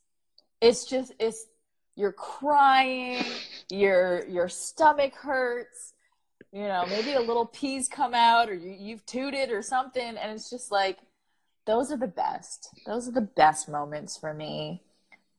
It's 0.60 0.84
just, 0.84 1.12
it's, 1.18 1.46
you're 1.96 2.12
crying, 2.12 3.24
your 3.70 4.26
your 4.28 4.48
stomach 4.48 5.14
hurts, 5.14 5.94
you 6.52 6.68
know, 6.68 6.84
maybe 6.88 7.12
a 7.12 7.20
little 7.20 7.46
peas 7.46 7.88
come 7.88 8.14
out 8.14 8.48
or 8.48 8.54
you, 8.54 8.76
you've 8.78 9.04
tooted 9.06 9.50
or 9.50 9.62
something. 9.62 10.16
And 10.16 10.32
it's 10.32 10.50
just 10.50 10.70
like, 10.70 10.98
those 11.66 11.90
are 11.90 11.96
the 11.96 12.06
best. 12.06 12.70
Those 12.86 13.08
are 13.08 13.12
the 13.12 13.20
best 13.20 13.68
moments 13.68 14.16
for 14.16 14.32
me. 14.32 14.82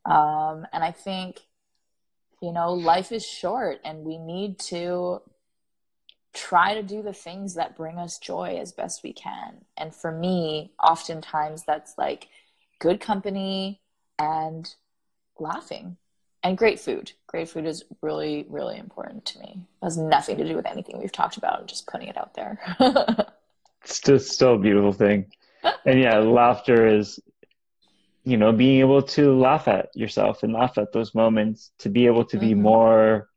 Um, 0.06 0.66
and 0.74 0.84
I 0.84 0.92
think, 0.92 1.42
you 2.42 2.52
know, 2.52 2.74
life 2.74 3.12
is 3.12 3.26
short 3.26 3.80
and 3.84 4.06
we 4.06 4.18
need 4.18 4.60
to 4.60 5.22
try 6.34 6.76
to 6.76 6.84
do 6.84 7.02
the 7.02 7.14
things 7.14 7.56
that 7.56 7.76
bring 7.76 7.98
us 7.98 8.20
joy 8.20 8.58
as 8.62 8.72
best 8.72 9.04
we 9.04 9.12
can. 9.14 9.66
And 9.76 9.94
for 9.94 10.12
me, 10.12 10.72
oftentimes 10.82 11.64
that's 11.64 11.98
like 11.98 12.28
good 12.80 13.00
company 13.00 13.82
and 14.20 14.74
laughing 15.40 15.98
and 16.44 16.58
great 16.58 16.80
food. 16.80 17.12
Great 17.26 17.50
food 17.50 17.66
is 17.66 17.84
really, 18.02 18.46
really 18.50 18.78
important 18.78 19.26
to 19.26 19.40
me. 19.40 19.62
It 19.82 19.86
has 19.86 19.98
nothing 19.98 20.38
to 20.38 20.48
do 20.48 20.56
with 20.56 20.68
anything 20.68 21.00
we've 21.00 21.12
talked 21.12 21.38
about. 21.38 21.60
I'm 21.60 21.68
just 21.68 21.88
putting 21.88 22.08
it 22.08 22.18
out 22.18 22.36
there. 22.36 22.60
it's 23.84 24.00
just 24.00 24.32
still 24.32 24.56
a 24.56 24.60
beautiful 24.60 24.94
thing. 24.94 25.32
And 25.86 26.00
yeah, 26.00 26.20
laughter 26.20 26.88
is, 26.88 27.20
you 28.28 28.36
know, 28.36 28.52
being 28.52 28.82
able 28.82 29.02
to 29.02 29.40
laugh 29.40 29.70
at 29.70 29.88
yourself 29.96 30.44
and 30.44 30.52
laugh 30.52 30.78
at 30.78 30.92
those 30.92 31.16
moments, 31.16 31.72
to 31.80 31.88
be 31.88 32.08
able 32.08 32.26
to 32.26 32.38
be 32.38 32.52
mm-hmm. 32.52 32.62
more 32.62 33.30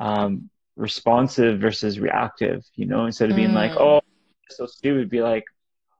um, 0.00 0.48
responsive 0.76 1.60
versus 1.60 2.00
reactive, 2.00 2.64
you 2.74 2.86
know, 2.86 3.04
instead 3.04 3.28
of 3.28 3.36
being 3.36 3.50
mm. 3.50 3.62
like, 3.62 3.72
oh, 3.72 4.00
so 4.48 4.64
stupid, 4.64 5.10
be 5.10 5.20
like, 5.20 5.44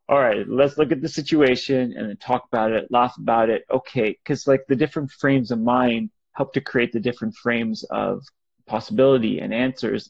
all 0.08 0.18
right, 0.18 0.48
let's 0.48 0.78
look 0.78 0.90
at 0.90 1.02
the 1.02 1.08
situation 1.08 1.92
and 1.94 2.08
then 2.08 2.16
talk 2.16 2.44
about 2.50 2.72
it, 2.72 2.90
laugh 2.90 3.14
about 3.18 3.50
it. 3.50 3.66
Okay. 3.70 4.16
Cause 4.24 4.46
like 4.46 4.64
the 4.68 4.76
different 4.76 5.10
frames 5.10 5.50
of 5.50 5.60
mind 5.60 6.08
help 6.32 6.54
to 6.54 6.62
create 6.62 6.92
the 6.92 7.00
different 7.00 7.34
frames 7.36 7.84
of 7.84 8.24
possibility 8.66 9.38
and 9.40 9.52
answers. 9.52 10.08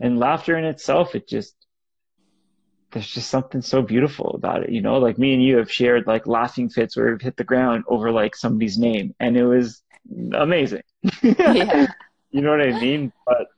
And 0.00 0.18
laughter 0.18 0.56
in 0.56 0.64
itself, 0.64 1.14
it 1.14 1.28
just, 1.28 1.54
there's 2.90 3.06
just 3.06 3.30
something 3.30 3.60
so 3.60 3.82
beautiful 3.82 4.30
about 4.34 4.64
it, 4.64 4.70
you 4.70 4.80
know, 4.80 4.98
like 4.98 5.18
me 5.18 5.34
and 5.34 5.42
you 5.42 5.58
have 5.58 5.70
shared 5.70 6.06
like 6.06 6.26
laughing 6.26 6.68
fits 6.68 6.96
where 6.96 7.10
we've 7.10 7.20
hit 7.20 7.36
the 7.36 7.44
ground 7.44 7.84
over 7.86 8.10
like 8.10 8.34
somebody's 8.34 8.78
name 8.78 9.14
and 9.20 9.36
it 9.36 9.44
was 9.44 9.82
amazing. 10.32 10.82
yeah. 11.22 11.86
you 12.30 12.40
know 12.40 12.50
what 12.50 12.62
I 12.62 12.80
mean? 12.80 13.12
But 13.26 13.48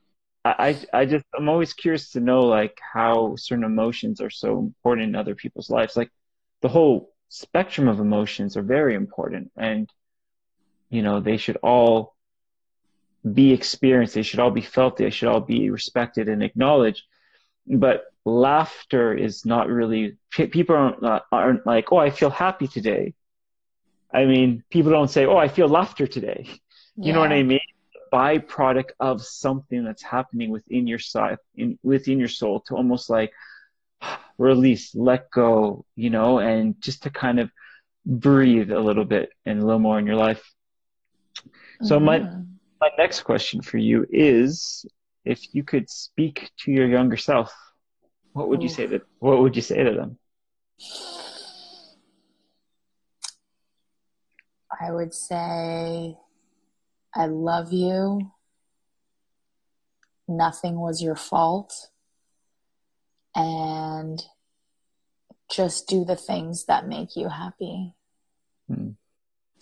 I, 0.44 0.76
I 0.92 1.04
just, 1.04 1.24
I'm 1.36 1.48
always 1.48 1.74
curious 1.74 2.10
to 2.12 2.20
know 2.20 2.40
like 2.40 2.78
how 2.80 3.36
certain 3.36 3.64
emotions 3.64 4.20
are 4.20 4.30
so 4.30 4.58
important 4.58 5.08
in 5.08 5.14
other 5.14 5.34
people's 5.34 5.70
lives. 5.70 5.96
Like 5.96 6.10
the 6.62 6.68
whole 6.68 7.12
spectrum 7.28 7.88
of 7.88 8.00
emotions 8.00 8.56
are 8.56 8.62
very 8.62 8.94
important. 8.94 9.52
And 9.56 9.88
you 10.90 11.02
know 11.02 11.20
they 11.20 11.38
should 11.38 11.56
all 11.62 12.14
be 13.32 13.52
experienced 13.52 14.14
they 14.14 14.22
should 14.22 14.40
all 14.40 14.50
be 14.50 14.60
felt 14.60 14.96
they 14.96 15.10
should 15.10 15.28
all 15.28 15.40
be 15.40 15.70
respected 15.70 16.28
and 16.28 16.42
acknowledged 16.42 17.04
but 17.66 18.04
laughter 18.24 19.14
is 19.14 19.46
not 19.46 19.68
really 19.68 20.16
people 20.30 20.76
aren't, 20.76 21.22
aren't 21.32 21.66
like 21.66 21.90
oh 21.92 21.96
i 21.96 22.10
feel 22.10 22.30
happy 22.30 22.68
today. 22.68 23.14
I 24.12 24.24
mean 24.24 24.64
people 24.70 24.90
don't 24.90 25.10
say 25.10 25.26
oh 25.26 25.36
i 25.36 25.48
feel 25.48 25.68
laughter 25.68 26.06
today. 26.06 26.46
You 26.48 26.58
yeah. 26.96 27.12
know 27.14 27.20
what 27.20 27.32
i 27.32 27.42
mean? 27.42 27.60
Byproduct 28.12 28.90
of 28.98 29.22
something 29.22 29.84
that's 29.84 30.02
happening 30.02 30.50
within 30.50 30.86
your 30.86 30.98
side 30.98 31.38
in 31.54 31.78
within 31.82 32.18
your 32.18 32.28
soul 32.28 32.60
to 32.66 32.74
almost 32.74 33.08
like 33.08 33.32
release 34.38 34.94
let 34.94 35.30
go 35.30 35.84
you 35.96 36.10
know 36.10 36.38
and 36.38 36.80
just 36.80 37.04
to 37.04 37.10
kind 37.10 37.38
of 37.40 37.50
breathe 38.06 38.70
a 38.70 38.80
little 38.80 39.04
bit 39.04 39.30
and 39.46 39.60
a 39.60 39.64
little 39.64 39.80
more 39.80 39.98
in 39.98 40.06
your 40.06 40.16
life. 40.16 40.42
So 41.82 41.96
mm-hmm. 41.96 42.04
my 42.04 42.18
my 42.80 42.90
next 42.98 43.22
question 43.22 43.60
for 43.62 43.78
you 43.78 44.06
is 44.10 44.86
if 45.24 45.54
you 45.54 45.62
could 45.62 45.90
speak 45.90 46.50
to 46.60 46.72
your 46.72 46.88
younger 46.88 47.16
self, 47.16 47.52
what 48.32 48.48
would 48.48 48.62
you 48.62 48.68
say 48.68 48.86
to 48.86 49.00
what 49.18 49.40
would 49.40 49.56
you 49.56 49.62
say 49.62 49.82
to 49.82 49.92
them? 49.92 50.18
I 54.80 54.92
would 54.92 55.12
say 55.12 56.16
I 57.14 57.26
love 57.26 57.72
you. 57.72 58.32
Nothing 60.28 60.78
was 60.78 61.02
your 61.02 61.16
fault. 61.16 61.90
And 63.34 64.22
just 65.50 65.88
do 65.88 66.04
the 66.04 66.16
things 66.16 66.66
that 66.66 66.86
make 66.86 67.16
you 67.16 67.28
happy 67.28 67.94
hmm. 68.68 68.90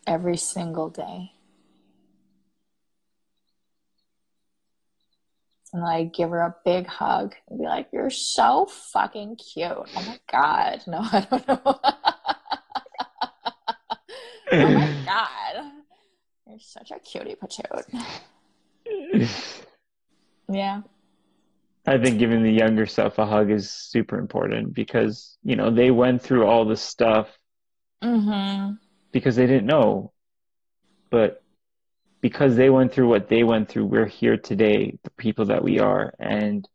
every 0.06 0.36
single 0.36 0.90
day. 0.90 1.32
And 5.72 5.82
like 5.82 6.12
give 6.14 6.30
her 6.30 6.40
a 6.40 6.54
big 6.64 6.86
hug 6.86 7.34
and 7.48 7.58
be 7.58 7.64
like, 7.64 7.88
"You're 7.92 8.10
so 8.10 8.66
fucking 8.66 9.36
cute." 9.36 9.70
Oh 9.70 9.86
my 9.94 10.18
god, 10.30 10.82
no, 10.86 10.98
I 11.12 11.26
don't 11.30 11.48
know. 11.48 11.60
oh 14.52 14.68
my 14.68 15.02
god, 15.04 15.72
you're 16.46 16.58
such 16.58 16.90
a 16.90 16.98
cutie 16.98 17.36
patchouli. 17.36 17.82
yeah. 20.48 20.82
I 21.86 21.96
think 21.96 22.18
giving 22.18 22.42
the 22.42 22.52
younger 22.52 22.84
self 22.84 23.18
a 23.18 23.24
hug 23.24 23.50
is 23.50 23.70
super 23.70 24.18
important 24.18 24.74
because 24.74 25.38
you 25.42 25.56
know 25.56 25.70
they 25.70 25.90
went 25.90 26.20
through 26.20 26.44
all 26.46 26.66
this 26.66 26.82
stuff 26.82 27.28
mm-hmm. 28.02 28.72
because 29.10 29.36
they 29.36 29.46
didn't 29.46 29.66
know, 29.66 30.12
but 31.10 31.42
because 32.20 32.56
they 32.56 32.70
went 32.70 32.92
through 32.92 33.08
what 33.08 33.28
they 33.28 33.44
went 33.44 33.68
through, 33.68 33.86
we're 33.86 34.06
here 34.06 34.36
today, 34.36 34.98
the 35.04 35.10
people 35.10 35.46
that 35.46 35.62
we 35.62 35.78
are. 35.78 36.14
And, 36.18 36.68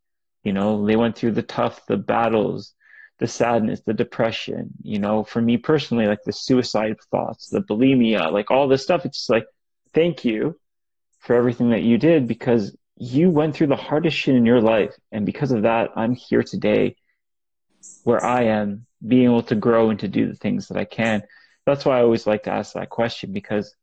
you 0.43 0.53
know, 0.53 0.85
they 0.85 0.95
went 0.95 1.15
through 1.17 1.31
the 1.31 1.41
tough, 1.43 1.85
the 1.87 1.97
battles, 1.97 2.73
the 3.19 3.27
sadness, 3.27 3.81
the 3.85 3.93
depression, 3.93 4.71
you 4.81 4.99
know, 4.99 5.23
for 5.23 5.41
me 5.41 5.57
personally, 5.57 6.07
like 6.07 6.23
the 6.25 6.33
suicide 6.33 6.95
thoughts, 7.11 7.49
the 7.49 7.61
bulimia, 7.61 8.31
like 8.31 8.51
all 8.51 8.67
this 8.67 8.83
stuff. 8.83 9.05
It's 9.05 9.17
just 9.17 9.29
like, 9.29 9.45
thank 9.93 10.25
you 10.25 10.57
for 11.19 11.35
everything 11.35 11.69
that 11.69 11.83
you 11.83 11.97
did 11.97 12.27
because 12.27 12.75
you 12.97 13.29
went 13.29 13.55
through 13.55 13.67
the 13.67 13.75
hardest 13.75 14.17
shit 14.17 14.35
in 14.35 14.45
your 14.45 14.61
life. 14.61 14.93
And 15.11 15.25
because 15.25 15.51
of 15.51 15.63
that, 15.63 15.91
I'm 15.95 16.15
here 16.15 16.43
today 16.43 16.95
where 18.03 18.23
I 18.23 18.43
am, 18.43 18.85
being 19.05 19.25
able 19.25 19.43
to 19.43 19.55
grow 19.55 19.89
and 19.89 19.99
to 19.99 20.07
do 20.07 20.27
the 20.27 20.35
things 20.35 20.69
that 20.69 20.77
I 20.77 20.85
can. 20.85 21.23
That's 21.65 21.85
why 21.85 21.99
I 21.99 22.01
always 22.01 22.25
like 22.25 22.43
to 22.43 22.51
ask 22.51 22.73
that 22.73 22.89
question 22.89 23.33
because. 23.33 23.75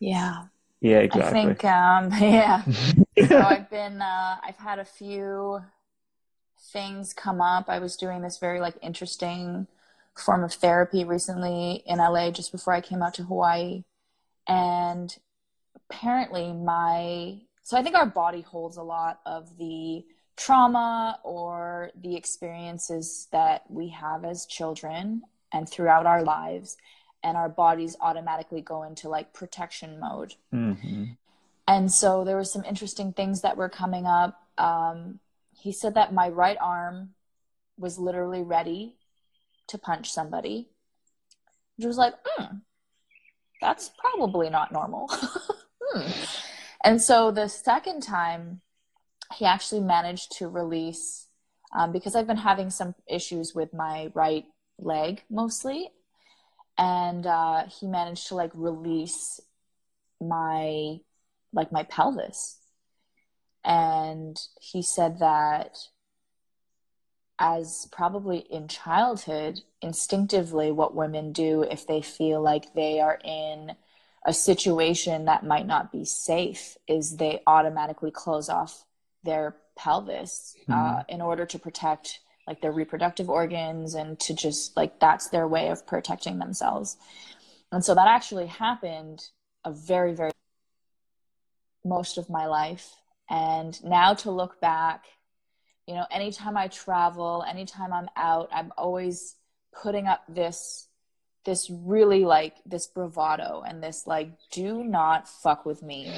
Yeah. 0.00 0.44
Yeah, 0.80 0.98
exactly. 0.98 1.40
I 1.40 1.44
think, 1.44 1.64
um, 1.64 2.10
yeah. 2.20 2.62
so 3.26 3.38
I've 3.46 3.70
been, 3.70 4.02
uh, 4.02 4.36
I've 4.42 4.56
had 4.56 4.78
a 4.78 4.84
few 4.84 5.60
things 6.72 7.14
come 7.14 7.40
up. 7.40 7.68
I 7.68 7.78
was 7.78 7.96
doing 7.96 8.22
this 8.22 8.38
very 8.38 8.60
like 8.60 8.76
interesting 8.82 9.66
form 10.14 10.44
of 10.44 10.52
therapy 10.52 11.04
recently 11.04 11.82
in 11.86 11.98
LA 11.98 12.30
just 12.30 12.52
before 12.52 12.72
I 12.72 12.80
came 12.80 13.02
out 13.02 13.14
to 13.14 13.24
Hawaii. 13.24 13.84
And 14.46 15.16
apparently 15.76 16.52
my 16.52 17.40
so 17.62 17.78
I 17.78 17.82
think 17.82 17.96
our 17.96 18.06
body 18.06 18.42
holds 18.42 18.76
a 18.76 18.82
lot 18.82 19.20
of 19.24 19.56
the 19.56 20.04
trauma 20.36 21.18
or 21.24 21.90
the 22.02 22.14
experiences 22.14 23.28
that 23.32 23.62
we 23.70 23.88
have 23.88 24.24
as 24.24 24.44
children 24.46 25.22
and 25.52 25.68
throughout 25.68 26.04
our 26.04 26.22
lives 26.22 26.76
and 27.24 27.36
our 27.36 27.48
bodies 27.48 27.96
automatically 28.00 28.60
go 28.60 28.82
into 28.84 29.08
like 29.08 29.32
protection 29.32 29.98
mode 29.98 30.34
mm-hmm. 30.52 31.04
and 31.66 31.90
so 31.90 32.24
there 32.24 32.36
were 32.36 32.44
some 32.44 32.64
interesting 32.64 33.12
things 33.12 33.40
that 33.40 33.56
were 33.56 33.68
coming 33.68 34.06
up 34.06 34.46
um, 34.58 35.18
he 35.56 35.72
said 35.72 35.94
that 35.94 36.14
my 36.14 36.28
right 36.28 36.58
arm 36.60 37.10
was 37.76 37.98
literally 37.98 38.42
ready 38.42 38.94
to 39.66 39.76
punch 39.78 40.12
somebody 40.12 40.68
which 41.76 41.86
was 41.86 41.98
like 41.98 42.14
mm, 42.38 42.60
that's 43.60 43.90
probably 43.98 44.48
not 44.48 44.70
normal 44.70 45.08
hmm. 45.80 46.10
And 46.84 47.00
so 47.00 47.30
the 47.30 47.48
second 47.48 48.02
time, 48.02 48.60
he 49.36 49.46
actually 49.46 49.80
managed 49.80 50.36
to 50.36 50.48
release, 50.48 51.28
um, 51.74 51.90
because 51.90 52.14
I've 52.14 52.26
been 52.26 52.36
having 52.36 52.68
some 52.68 52.94
issues 53.08 53.54
with 53.54 53.72
my 53.72 54.12
right 54.14 54.44
leg 54.78 55.22
mostly. 55.30 55.90
And 56.76 57.26
uh, 57.26 57.66
he 57.66 57.86
managed 57.86 58.28
to 58.28 58.34
like 58.34 58.50
release 58.54 59.40
my, 60.20 61.00
like 61.52 61.70
my 61.72 61.84
pelvis. 61.84 62.58
And 63.64 64.38
he 64.60 64.82
said 64.82 65.20
that 65.20 65.78
as 67.38 67.88
probably 67.90 68.38
in 68.38 68.68
childhood, 68.68 69.60
instinctively, 69.80 70.70
what 70.70 70.94
women 70.94 71.32
do 71.32 71.62
if 71.62 71.86
they 71.86 72.00
feel 72.00 72.40
like 72.40 72.74
they 72.74 73.00
are 73.00 73.18
in 73.24 73.74
a 74.24 74.32
situation 74.32 75.26
that 75.26 75.44
might 75.44 75.66
not 75.66 75.92
be 75.92 76.04
safe 76.04 76.76
is 76.86 77.16
they 77.16 77.42
automatically 77.46 78.10
close 78.10 78.48
off 78.48 78.84
their 79.22 79.56
pelvis 79.76 80.54
uh, 80.68 80.72
mm-hmm. 80.72 80.96
uh, 80.98 81.02
in 81.08 81.20
order 81.20 81.44
to 81.44 81.58
protect 81.58 82.20
like 82.46 82.60
their 82.60 82.72
reproductive 82.72 83.30
organs 83.30 83.94
and 83.94 84.18
to 84.20 84.34
just 84.34 84.76
like 84.76 85.00
that's 85.00 85.28
their 85.28 85.48
way 85.48 85.68
of 85.68 85.86
protecting 85.86 86.38
themselves. 86.38 86.96
And 87.72 87.84
so 87.84 87.94
that 87.94 88.06
actually 88.06 88.46
happened 88.46 89.22
a 89.64 89.72
very 89.72 90.14
very 90.14 90.32
most 91.84 92.18
of 92.18 92.30
my 92.30 92.46
life. 92.46 92.94
And 93.30 93.82
now 93.84 94.14
to 94.14 94.30
look 94.30 94.60
back 94.60 95.04
you 95.86 95.94
know 95.94 96.06
anytime 96.10 96.56
i 96.56 96.66
travel 96.68 97.44
anytime 97.46 97.92
i'm 97.92 98.08
out 98.16 98.48
i'm 98.52 98.72
always 98.78 99.36
putting 99.82 100.06
up 100.06 100.22
this 100.30 100.88
this 101.44 101.70
really 101.70 102.24
like 102.24 102.54
this 102.66 102.86
bravado 102.86 103.62
and 103.66 103.82
this 103.82 104.06
like 104.06 104.30
do 104.50 104.82
not 104.82 105.28
fuck 105.28 105.66
with 105.66 105.82
me. 105.82 106.12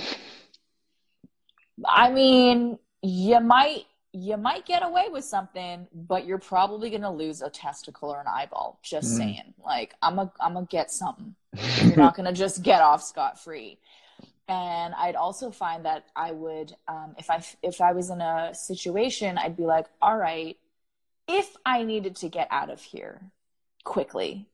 I 1.85 2.11
mean 2.11 2.79
you 3.03 3.41
might 3.41 3.87
you 4.17 4.37
might 4.37 4.65
get 4.65 4.85
away 4.85 5.07
with 5.11 5.25
something 5.25 5.87
but 5.93 6.27
you're 6.27 6.39
probably 6.39 6.91
going 6.91 7.03
to 7.03 7.11
lose 7.11 7.43
a 7.43 7.51
testicle 7.51 8.11
or 8.11 8.21
an 8.21 8.27
eyeball. 8.29 8.79
Just 8.83 9.15
mm. 9.15 9.17
saying. 9.19 9.55
Like 9.65 9.95
i'm 10.03 10.19
a 10.19 10.33
i'm 10.41 10.55
gonna 10.55 10.67
get 10.67 10.91
something. 10.91 11.35
You're 11.83 11.97
not 11.97 12.17
going 12.17 12.27
to 12.27 12.33
just 12.33 12.63
get 12.63 12.83
off 12.83 13.03
scot 13.03 13.43
free 13.43 13.79
and 14.49 14.95
i'd 14.95 15.17
also 15.17 15.51
find 15.51 15.85
that 15.85 16.07
i 16.15 16.31
would 16.31 16.75
um, 16.89 17.15
if 17.19 17.31
i 17.31 17.43
if 17.63 17.81
i 17.81 17.93
was 17.93 18.11
in 18.11 18.21
a 18.21 18.55
situation 18.55 19.39
i'd 19.39 19.57
be 19.57 19.65
like 19.65 19.87
all 20.01 20.17
right 20.17 20.57
if 21.29 21.57
i 21.65 21.83
needed 21.83 22.15
to 22.15 22.29
get 22.29 22.47
out 22.51 22.71
of 22.71 22.81
here 22.81 23.21
quickly 23.85 24.49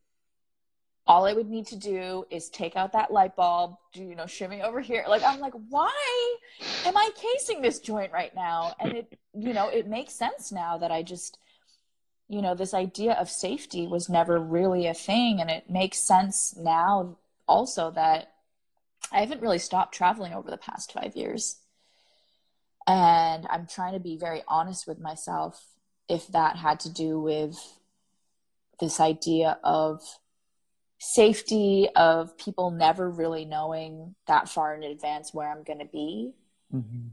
all 1.06 1.26
I 1.26 1.32
would 1.32 1.48
need 1.48 1.66
to 1.68 1.76
do 1.76 2.24
is 2.30 2.48
take 2.48 2.76
out 2.76 2.92
that 2.92 3.12
light 3.12 3.34
bulb, 3.34 3.76
do 3.92 4.02
you 4.02 4.14
know, 4.14 4.26
shimmy 4.26 4.62
over 4.62 4.80
here. 4.80 5.04
Like 5.08 5.22
I'm 5.24 5.40
like, 5.40 5.54
why 5.68 6.36
am 6.86 6.96
I 6.96 7.10
casing 7.16 7.60
this 7.60 7.80
joint 7.80 8.12
right 8.12 8.34
now? 8.34 8.74
And 8.78 8.92
it, 8.92 9.18
you 9.34 9.52
know, 9.52 9.68
it 9.68 9.88
makes 9.88 10.14
sense 10.14 10.52
now 10.52 10.78
that 10.78 10.92
I 10.92 11.02
just, 11.02 11.38
you 12.28 12.40
know, 12.40 12.54
this 12.54 12.72
idea 12.72 13.14
of 13.14 13.28
safety 13.28 13.86
was 13.86 14.08
never 14.08 14.38
really 14.38 14.86
a 14.86 14.94
thing, 14.94 15.40
and 15.40 15.50
it 15.50 15.68
makes 15.68 15.98
sense 15.98 16.54
now 16.56 17.16
also 17.48 17.90
that 17.90 18.32
I 19.10 19.20
haven't 19.20 19.42
really 19.42 19.58
stopped 19.58 19.94
traveling 19.94 20.32
over 20.32 20.50
the 20.50 20.56
past 20.56 20.92
five 20.92 21.16
years, 21.16 21.58
and 22.86 23.46
I'm 23.50 23.66
trying 23.66 23.92
to 23.94 24.00
be 24.00 24.16
very 24.16 24.42
honest 24.46 24.86
with 24.86 25.00
myself 25.00 25.66
if 26.08 26.28
that 26.28 26.56
had 26.56 26.80
to 26.80 26.92
do 26.92 27.20
with 27.20 27.58
this 28.80 29.00
idea 29.00 29.58
of 29.62 30.00
safety 31.04 31.88
of 31.96 32.38
people 32.38 32.70
never 32.70 33.10
really 33.10 33.44
knowing 33.44 34.14
that 34.28 34.48
far 34.48 34.72
in 34.72 34.84
advance 34.84 35.34
where 35.34 35.50
I'm 35.50 35.64
going 35.64 35.80
to 35.80 35.84
be. 35.84 36.32
Mm-hmm. 36.72 37.08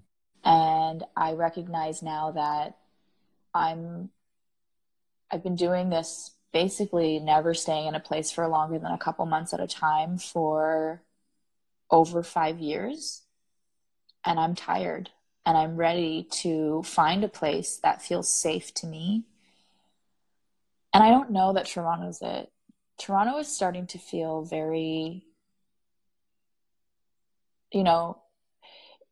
And 0.47 1.03
I 1.17 1.33
recognize 1.33 2.03
now 2.03 2.31
that 2.31 2.77
I'm 3.51 4.11
I've 5.31 5.41
been 5.41 5.55
doing 5.55 5.89
this 5.89 6.35
basically 6.53 7.19
never 7.19 7.55
staying 7.55 7.87
in 7.87 7.95
a 7.95 7.99
place 7.99 8.31
for 8.31 8.47
longer 8.47 8.77
than 8.77 8.91
a 8.91 8.97
couple 8.97 9.25
months 9.25 9.53
at 9.53 9.59
a 9.59 9.67
time 9.67 10.19
for 10.19 11.01
over 11.89 12.21
5 12.21 12.59
years. 12.59 13.23
And 14.23 14.39
I'm 14.39 14.53
tired 14.53 15.09
and 15.47 15.57
I'm 15.57 15.77
ready 15.77 16.27
to 16.41 16.83
find 16.83 17.23
a 17.23 17.27
place 17.27 17.79
that 17.81 18.03
feels 18.03 18.31
safe 18.31 18.71
to 18.75 18.87
me. 18.87 19.23
And 20.93 21.03
I 21.03 21.09
don't 21.09 21.31
know 21.31 21.53
that 21.53 21.65
Toronto's 21.65 22.21
it. 22.21 22.51
Toronto 22.99 23.37
is 23.37 23.47
starting 23.47 23.87
to 23.87 23.97
feel 23.97 24.43
very, 24.43 25.25
you 27.71 27.83
know, 27.83 28.19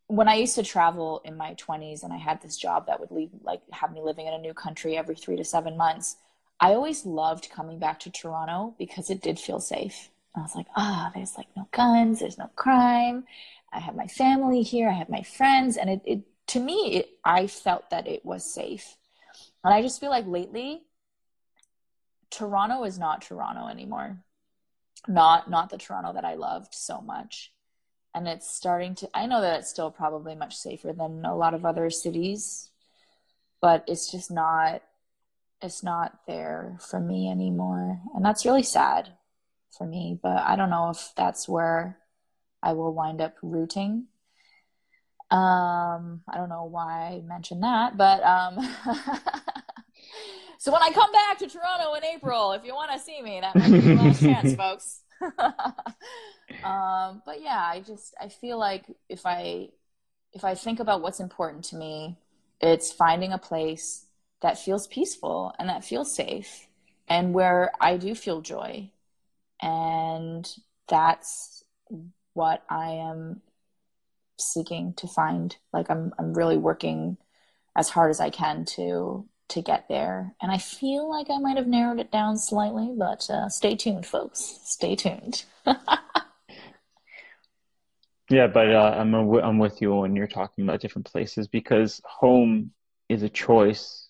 when 0.07 0.27
I 0.27 0.35
used 0.35 0.55
to 0.55 0.63
travel 0.63 1.21
in 1.25 1.35
my 1.35 1.53
20s 1.55 2.03
and 2.03 2.13
I 2.13 2.17
had 2.17 2.41
this 2.41 2.57
job 2.57 2.87
that 2.87 2.99
would 2.99 3.11
leave, 3.11 3.29
like, 3.43 3.61
have 3.71 3.91
me 3.91 4.01
living 4.01 4.27
in 4.27 4.33
a 4.33 4.39
new 4.39 4.53
country 4.53 4.97
every 4.97 5.15
three 5.15 5.35
to 5.37 5.43
seven 5.43 5.77
months, 5.77 6.17
I 6.59 6.73
always 6.73 7.05
loved 7.05 7.49
coming 7.49 7.79
back 7.79 7.99
to 8.01 8.11
Toronto 8.11 8.75
because 8.77 9.09
it 9.09 9.21
did 9.21 9.39
feel 9.39 9.59
safe. 9.59 10.09
I 10.35 10.41
was 10.41 10.55
like, 10.55 10.67
ah, 10.75 11.07
oh, 11.07 11.11
there's 11.15 11.35
like 11.35 11.47
no 11.55 11.67
guns, 11.71 12.19
there's 12.19 12.37
no 12.37 12.49
crime. 12.55 13.25
I 13.73 13.79
have 13.79 13.95
my 13.95 14.07
family 14.07 14.61
here, 14.61 14.89
I 14.89 14.93
have 14.93 15.09
my 15.09 15.23
friends. 15.23 15.77
And 15.77 15.89
it, 15.89 16.01
it 16.05 16.21
to 16.47 16.59
me, 16.59 16.97
it, 16.97 17.09
I 17.23 17.47
felt 17.47 17.89
that 17.89 18.07
it 18.07 18.25
was 18.25 18.45
safe. 18.45 18.95
And 19.63 19.73
I 19.73 19.81
just 19.81 19.99
feel 19.99 20.09
like 20.09 20.25
lately, 20.25 20.83
Toronto 22.29 22.83
is 22.83 22.99
not 22.99 23.21
Toronto 23.21 23.67
anymore. 23.67 24.17
Not 25.07 25.49
not 25.49 25.69
the 25.69 25.77
Toronto 25.77 26.13
that 26.13 26.25
I 26.25 26.35
loved 26.35 26.73
so 26.73 27.01
much. 27.01 27.51
And 28.13 28.27
it's 28.27 28.49
starting 28.49 28.95
to 28.95 29.09
I 29.13 29.25
know 29.25 29.41
that 29.41 29.59
it's 29.59 29.69
still 29.69 29.91
probably 29.91 30.35
much 30.35 30.55
safer 30.55 30.93
than 30.93 31.23
a 31.25 31.35
lot 31.35 31.53
of 31.53 31.65
other 31.65 31.89
cities, 31.89 32.71
but 33.61 33.83
it's 33.87 34.11
just 34.11 34.31
not 34.31 34.81
it's 35.61 35.83
not 35.83 36.19
there 36.27 36.77
for 36.79 36.99
me 36.99 37.29
anymore. 37.29 37.99
And 38.15 38.23
that's 38.23 38.45
really 38.45 38.63
sad 38.63 39.09
for 39.75 39.85
me, 39.85 40.19
but 40.21 40.37
I 40.37 40.55
don't 40.55 40.69
know 40.69 40.89
if 40.89 41.11
that's 41.15 41.47
where 41.47 41.97
I 42.61 42.73
will 42.73 42.93
wind 42.93 43.21
up 43.21 43.35
rooting. 43.41 44.07
Um, 45.29 46.21
I 46.27 46.37
don't 46.37 46.49
know 46.49 46.63
why 46.63 47.17
I 47.17 47.21
mentioned 47.21 47.63
that, 47.63 47.97
but 47.97 48.23
um 48.23 48.57
So 50.59 50.71
when 50.71 50.81
I 50.81 50.91
come 50.91 51.11
back 51.11 51.37
to 51.39 51.47
Toronto 51.47 51.93
in 51.93 52.03
April, 52.03 52.51
if 52.53 52.65
you 52.65 52.73
want 52.73 52.91
to 52.91 52.99
see 52.99 53.21
me, 53.21 53.39
that 53.41 53.55
might 53.55 53.71
be 53.71 53.79
the 53.79 53.95
last 53.95 54.21
chance, 54.21 54.55
folks. 54.57 55.01
um, 56.63 57.21
but 57.25 57.41
yeah, 57.41 57.63
I 57.63 57.83
just 57.85 58.15
I 58.19 58.29
feel 58.29 58.57
like 58.57 58.85
if 59.09 59.25
I 59.25 59.69
if 60.33 60.43
I 60.43 60.55
think 60.55 60.79
about 60.79 61.01
what's 61.01 61.19
important 61.19 61.65
to 61.65 61.75
me, 61.75 62.17
it's 62.59 62.91
finding 62.91 63.33
a 63.33 63.37
place 63.37 64.05
that 64.41 64.59
feels 64.59 64.87
peaceful 64.87 65.53
and 65.57 65.69
that 65.69 65.83
feels 65.83 66.13
safe 66.13 66.67
and 67.07 67.33
where 67.33 67.71
I 67.79 67.97
do 67.97 68.13
feel 68.15 68.41
joy. 68.41 68.91
And 69.61 70.47
that's 70.87 71.63
what 72.33 72.63
I 72.69 72.91
am 72.91 73.41
seeking 74.39 74.93
to 74.97 75.07
find. 75.07 75.55
Like 75.73 75.89
I'm 75.89 76.13
I'm 76.17 76.33
really 76.33 76.57
working 76.57 77.17
as 77.75 77.89
hard 77.89 78.09
as 78.09 78.19
I 78.19 78.29
can 78.29 78.65
to 78.65 79.27
to 79.49 79.61
get 79.61 79.87
there. 79.87 80.33
And 80.41 80.51
I 80.51 80.57
feel 80.57 81.09
like 81.09 81.29
I 81.29 81.37
might 81.37 81.57
have 81.57 81.67
narrowed 81.67 81.99
it 81.99 82.11
down 82.11 82.37
slightly, 82.37 82.93
but 82.97 83.29
uh, 83.29 83.49
stay 83.49 83.75
tuned, 83.75 84.05
folks. 84.05 84.59
Stay 84.63 84.95
tuned. 84.95 85.45
yeah, 88.29 88.47
but 88.47 88.71
uh, 88.71 88.95
I'm 88.97 89.13
a, 89.13 89.39
I'm 89.39 89.59
with 89.59 89.81
you 89.81 89.95
when 89.95 90.15
you're 90.15 90.27
talking 90.27 90.63
about 90.63 90.81
different 90.81 91.09
places 91.09 91.47
because 91.47 92.01
home 92.05 92.71
is 93.09 93.23
a 93.23 93.29
choice 93.29 94.07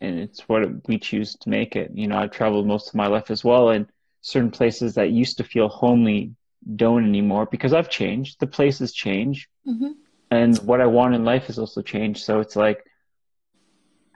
and 0.00 0.18
it's 0.18 0.48
what 0.48 0.62
we 0.86 0.98
choose 0.98 1.34
to 1.36 1.48
make 1.48 1.76
it. 1.76 1.90
You 1.94 2.08
know, 2.08 2.18
I've 2.18 2.30
traveled 2.30 2.66
most 2.66 2.88
of 2.88 2.94
my 2.94 3.06
life 3.06 3.30
as 3.30 3.42
well, 3.44 3.70
and 3.70 3.86
certain 4.20 4.50
places 4.50 4.94
that 4.94 5.10
used 5.10 5.38
to 5.38 5.44
feel 5.44 5.68
homely 5.68 6.34
don't 6.76 7.04
anymore 7.04 7.46
because 7.46 7.72
I've 7.72 7.88
changed. 7.88 8.38
The 8.40 8.46
places 8.46 8.92
change, 8.92 9.48
mm-hmm. 9.66 9.92
and 10.30 10.56
what 10.58 10.80
I 10.80 10.86
want 10.86 11.14
in 11.14 11.24
life 11.24 11.46
has 11.46 11.58
also 11.58 11.82
changed. 11.82 12.22
So 12.24 12.40
it's 12.40 12.54
like 12.56 12.84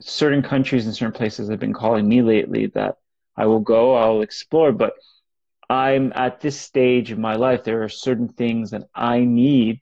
certain 0.03 0.42
countries 0.42 0.86
and 0.86 0.94
certain 0.94 1.12
places 1.12 1.48
have 1.48 1.61
been 1.61 1.72
calling 1.72 2.09
me 2.09 2.22
lately 2.22 2.66
that 2.68 2.96
I 3.36 3.46
will 3.46 3.61
go, 3.61 3.94
I'll 3.94 4.22
explore, 4.22 4.72
but 4.72 4.94
I'm 5.70 6.12
at 6.14 6.40
this 6.40 6.61
stage 6.61 7.11
of 7.11 7.18
my 7.18 7.36
life. 7.36 7.64
There 7.64 7.82
are 7.82 7.88
certain 7.88 8.28
things 8.28 8.70
that 8.72 8.88
I 8.94 9.20
need 9.20 9.80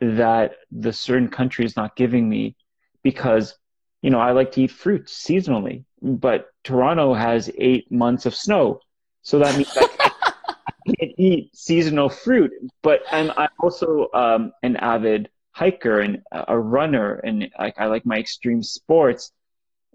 that 0.00 0.56
the 0.70 0.92
certain 0.92 1.28
country 1.28 1.64
is 1.64 1.76
not 1.76 1.96
giving 1.96 2.28
me 2.28 2.56
because 3.02 3.58
you 4.02 4.10
know 4.10 4.20
I 4.20 4.32
like 4.32 4.52
to 4.52 4.62
eat 4.62 4.70
fruit 4.70 5.06
seasonally, 5.06 5.84
but 6.02 6.48
Toronto 6.64 7.14
has 7.14 7.50
eight 7.58 7.90
months 7.90 8.26
of 8.26 8.34
snow, 8.34 8.80
so 9.22 9.38
that 9.38 9.56
means 9.56 9.70
I 9.76 9.86
can't, 9.86 11.12
eat 11.18 11.56
seasonal 11.56 12.08
fruit. 12.08 12.52
But 12.82 13.02
I'm 13.10 13.30
I'm 13.36 13.48
also 13.60 14.08
um, 14.14 14.52
an 14.62 14.76
avid 14.76 15.28
hiker 15.50 16.00
and 16.00 16.22
a 16.30 16.58
runner, 16.58 17.14
and 17.14 17.50
I, 17.58 17.72
I 17.76 17.86
like 17.86 18.04
my 18.06 18.16
extreme 18.16 18.62
sports, 18.62 19.32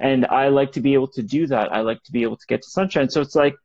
and 0.02 0.26
I 0.26 0.48
like 0.48 0.72
to 0.74 0.82
be 0.82 0.96
able 0.96 1.10
to 1.10 1.22
do 1.22 1.48
that. 1.48 1.72
I 1.72 1.82
like 1.82 2.02
to 2.04 2.12
be 2.12 2.24
able 2.24 2.38
to 2.38 2.48
get 2.48 2.64
to 2.64 2.70
sunshine. 2.70 3.10
So 3.10 3.22
it's 3.22 3.36
like 3.36 3.56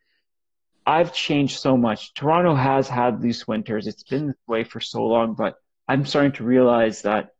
I've 0.86 1.12
changed 1.12 1.58
so 1.58 1.76
much. 1.76 2.12
Toronto 2.14 2.54
has 2.54 2.88
had 2.88 3.20
these 3.20 3.48
winters. 3.48 3.86
It's 3.86 4.04
been 4.04 4.28
this 4.28 4.36
way 4.46 4.62
for 4.62 4.78
so 4.78 5.04
long, 5.04 5.34
but 5.34 5.56
I'm 5.88 6.04
starting 6.04 6.32
to 6.32 6.44
realize 6.44 7.02
that 7.02 7.30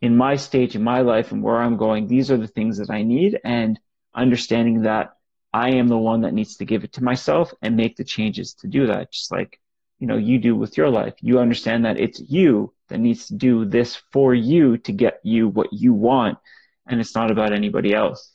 in 0.00 0.16
my 0.16 0.36
stage 0.36 0.74
in 0.74 0.82
my 0.82 1.00
life 1.02 1.30
and 1.32 1.42
where 1.42 1.58
I'm 1.58 1.76
going, 1.76 2.06
these 2.06 2.30
are 2.30 2.36
the 2.38 2.48
things 2.48 2.78
that 2.78 2.90
I 2.90 3.02
need 3.02 3.38
and 3.44 3.78
understanding 4.14 4.82
that 4.82 5.12
I 5.52 5.70
am 5.72 5.88
the 5.88 5.98
one 5.98 6.22
that 6.22 6.34
needs 6.34 6.56
to 6.56 6.64
give 6.64 6.84
it 6.84 6.94
to 6.94 7.04
myself 7.04 7.52
and 7.62 7.76
make 7.76 7.96
the 7.96 8.04
changes 8.04 8.54
to 8.60 8.66
do 8.66 8.86
that. 8.86 9.12
Just 9.12 9.30
like, 9.30 9.60
you 9.98 10.06
know, 10.06 10.16
you 10.16 10.38
do 10.38 10.56
with 10.56 10.76
your 10.76 10.90
life. 10.90 11.14
You 11.20 11.38
understand 11.38 11.84
that 11.84 12.00
it's 12.00 12.20
you 12.20 12.72
that 12.88 12.98
needs 12.98 13.26
to 13.26 13.34
do 13.34 13.64
this 13.64 13.96
for 14.10 14.34
you 14.34 14.78
to 14.78 14.92
get 14.92 15.20
you 15.22 15.48
what 15.48 15.72
you 15.72 15.92
want. 15.92 16.38
And 16.86 17.00
it's 17.00 17.14
not 17.14 17.30
about 17.30 17.52
anybody 17.52 17.94
else. 17.94 18.32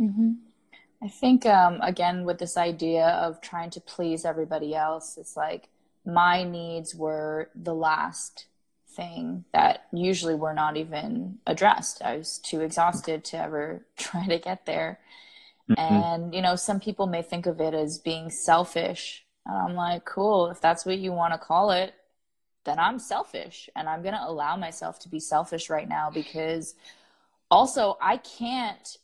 Mm-hmm. 0.00 0.32
I 1.02 1.08
think, 1.08 1.46
um, 1.46 1.80
again, 1.82 2.24
with 2.24 2.38
this 2.38 2.56
idea 2.56 3.06
of 3.06 3.40
trying 3.40 3.70
to 3.70 3.80
please 3.80 4.24
everybody 4.24 4.74
else, 4.74 5.16
it's 5.18 5.36
like 5.36 5.68
my 6.04 6.42
needs 6.44 6.94
were 6.94 7.50
the 7.54 7.74
last 7.74 8.46
thing 8.88 9.44
that 9.52 9.86
usually 9.92 10.34
were 10.34 10.54
not 10.54 10.76
even 10.76 11.38
addressed. 11.46 12.02
I 12.02 12.16
was 12.16 12.38
too 12.38 12.60
exhausted 12.60 13.24
to 13.26 13.38
ever 13.38 13.86
try 13.96 14.26
to 14.26 14.38
get 14.38 14.64
there. 14.66 14.98
Mm-hmm. 15.70 15.80
And, 15.80 16.34
you 16.34 16.40
know, 16.40 16.56
some 16.56 16.80
people 16.80 17.06
may 17.06 17.22
think 17.22 17.46
of 17.46 17.60
it 17.60 17.74
as 17.74 17.98
being 17.98 18.30
selfish. 18.30 19.24
And 19.44 19.56
I'm 19.56 19.74
like, 19.74 20.04
cool, 20.04 20.48
if 20.48 20.60
that's 20.60 20.86
what 20.86 20.98
you 20.98 21.12
want 21.12 21.34
to 21.34 21.38
call 21.38 21.70
it, 21.70 21.94
then 22.64 22.78
I'm 22.78 22.98
selfish. 22.98 23.68
And 23.76 23.88
I'm 23.88 24.02
going 24.02 24.14
to 24.14 24.26
allow 24.26 24.56
myself 24.56 24.98
to 25.00 25.08
be 25.08 25.20
selfish 25.20 25.68
right 25.68 25.88
now 25.88 26.10
because 26.10 26.74
also 27.50 27.96
I 28.00 28.18
can't. 28.18 28.96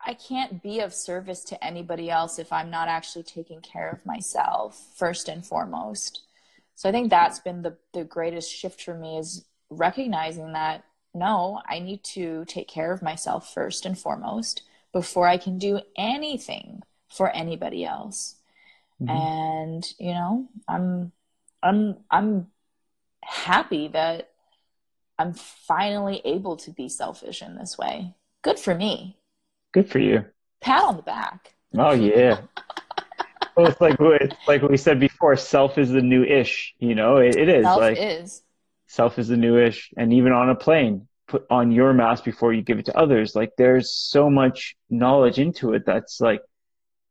I 0.00 0.14
can't 0.14 0.62
be 0.62 0.78
of 0.78 0.94
service 0.94 1.42
to 1.44 1.62
anybody 1.62 2.08
else 2.08 2.38
if 2.38 2.52
I'm 2.52 2.70
not 2.70 2.86
actually 2.86 3.24
taking 3.24 3.60
care 3.60 3.90
of 3.90 4.06
myself 4.06 4.80
first 4.96 5.28
and 5.28 5.44
foremost. 5.44 6.22
So 6.76 6.88
I 6.88 6.92
think 6.92 7.10
that's 7.10 7.40
been 7.40 7.62
the, 7.62 7.76
the 7.92 8.04
greatest 8.04 8.54
shift 8.54 8.80
for 8.80 8.94
me 8.94 9.18
is 9.18 9.44
recognizing 9.70 10.52
that 10.52 10.84
no, 11.14 11.60
I 11.66 11.80
need 11.80 12.04
to 12.04 12.44
take 12.44 12.68
care 12.68 12.92
of 12.92 13.02
myself 13.02 13.52
first 13.52 13.84
and 13.84 13.98
foremost 13.98 14.62
before 14.92 15.26
I 15.26 15.36
can 15.36 15.58
do 15.58 15.80
anything 15.96 16.82
for 17.08 17.30
anybody 17.30 17.84
else. 17.84 18.36
Mm-hmm. 19.02 19.10
And, 19.10 19.86
you 19.98 20.12
know, 20.12 20.48
I'm 20.68 21.12
I'm 21.62 21.96
I'm 22.10 22.46
happy 23.22 23.88
that 23.88 24.27
I'm 25.18 25.32
finally 25.32 26.22
able 26.24 26.56
to 26.58 26.70
be 26.70 26.88
selfish 26.88 27.42
in 27.42 27.56
this 27.56 27.76
way. 27.76 28.14
Good 28.42 28.58
for 28.58 28.74
me. 28.74 29.18
Good 29.72 29.90
for 29.90 29.98
you. 29.98 30.24
Pat 30.60 30.82
on 30.84 30.96
the 30.96 31.02
back. 31.02 31.54
Oh 31.76 31.92
yeah. 31.92 32.40
well, 33.56 33.66
it's 33.66 33.80
like 33.80 33.96
it's 34.00 34.34
like 34.46 34.62
we 34.62 34.76
said 34.76 35.00
before. 35.00 35.36
Self 35.36 35.76
is 35.78 35.90
the 35.90 36.00
new 36.02 36.22
ish. 36.24 36.74
You 36.78 36.94
know, 36.94 37.16
it, 37.16 37.36
it 37.36 37.48
is. 37.48 37.64
Self 37.64 37.80
like, 37.80 37.98
is. 37.98 38.42
Self 38.86 39.18
is 39.18 39.28
the 39.28 39.36
new 39.36 39.58
ish, 39.58 39.92
and 39.96 40.12
even 40.12 40.32
on 40.32 40.48
a 40.48 40.54
plane, 40.54 41.08
put 41.26 41.46
on 41.50 41.72
your 41.72 41.92
mask 41.92 42.24
before 42.24 42.52
you 42.52 42.62
give 42.62 42.78
it 42.78 42.86
to 42.86 42.96
others. 42.96 43.34
Like 43.36 43.52
there's 43.58 43.90
so 43.90 44.30
much 44.30 44.76
knowledge 44.88 45.38
into 45.38 45.74
it 45.74 45.84
that's 45.84 46.20
like 46.20 46.40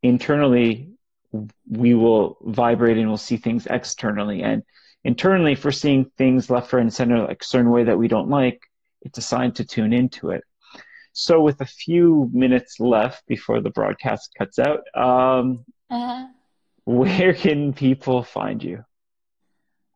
internally 0.02 0.90
we 1.70 1.94
will 1.94 2.38
vibrate 2.42 2.98
and 2.98 3.08
we'll 3.08 3.18
see 3.18 3.38
things 3.38 3.68
externally 3.70 4.42
and 4.42 4.64
internally 5.08 5.54
if 5.54 5.66
we're 5.66 5.72
seeing 5.72 6.06
things 6.18 6.50
left 6.50 6.72
right 6.74 6.82
and 6.82 6.94
center 6.94 7.20
like 7.28 7.42
a 7.42 7.46
certain 7.46 7.72
way 7.72 7.84
that 7.84 7.98
we 7.98 8.08
don't 8.08 8.30
like 8.30 8.62
it's 9.02 9.18
a 9.18 9.22
sign 9.22 9.52
to 9.52 9.66
tune 9.66 9.94
into 9.94 10.30
it 10.30 10.44
so 11.14 11.42
with 11.42 11.60
a 11.62 11.66
few 11.66 12.30
minutes 12.32 12.80
left 12.80 13.26
before 13.26 13.60
the 13.62 13.72
broadcast 13.72 14.30
cuts 14.38 14.60
out 14.60 14.82
um, 14.96 15.66
uh-huh. 15.90 16.28
Where 16.88 17.34
can 17.34 17.74
people 17.74 18.24
find 18.24 18.64
you? 18.64 18.86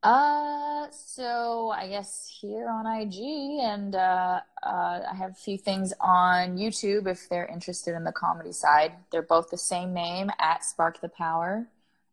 Uh, 0.04 0.88
so 0.92 1.70
I 1.70 1.88
guess 1.88 2.30
here 2.42 2.68
on 2.68 2.86
IG, 2.86 3.62
and 3.62 3.96
uh, 3.96 4.42
uh, 4.62 5.00
I 5.10 5.16
have 5.16 5.32
a 5.32 5.36
few 5.36 5.58
things 5.58 5.94
on 6.02 6.58
YouTube 6.58 7.08
if 7.08 7.30
they're 7.30 7.46
interested 7.46 7.96
in 7.96 8.04
the 8.04 8.12
comedy 8.12 8.52
side. 8.52 8.92
They're 9.10 9.22
both 9.22 9.50
the 9.50 9.58
same 9.58 9.94
name 9.94 10.32
at 10.40 10.66
Spark 10.66 11.00
the 11.00 11.08
Power. 11.08 11.66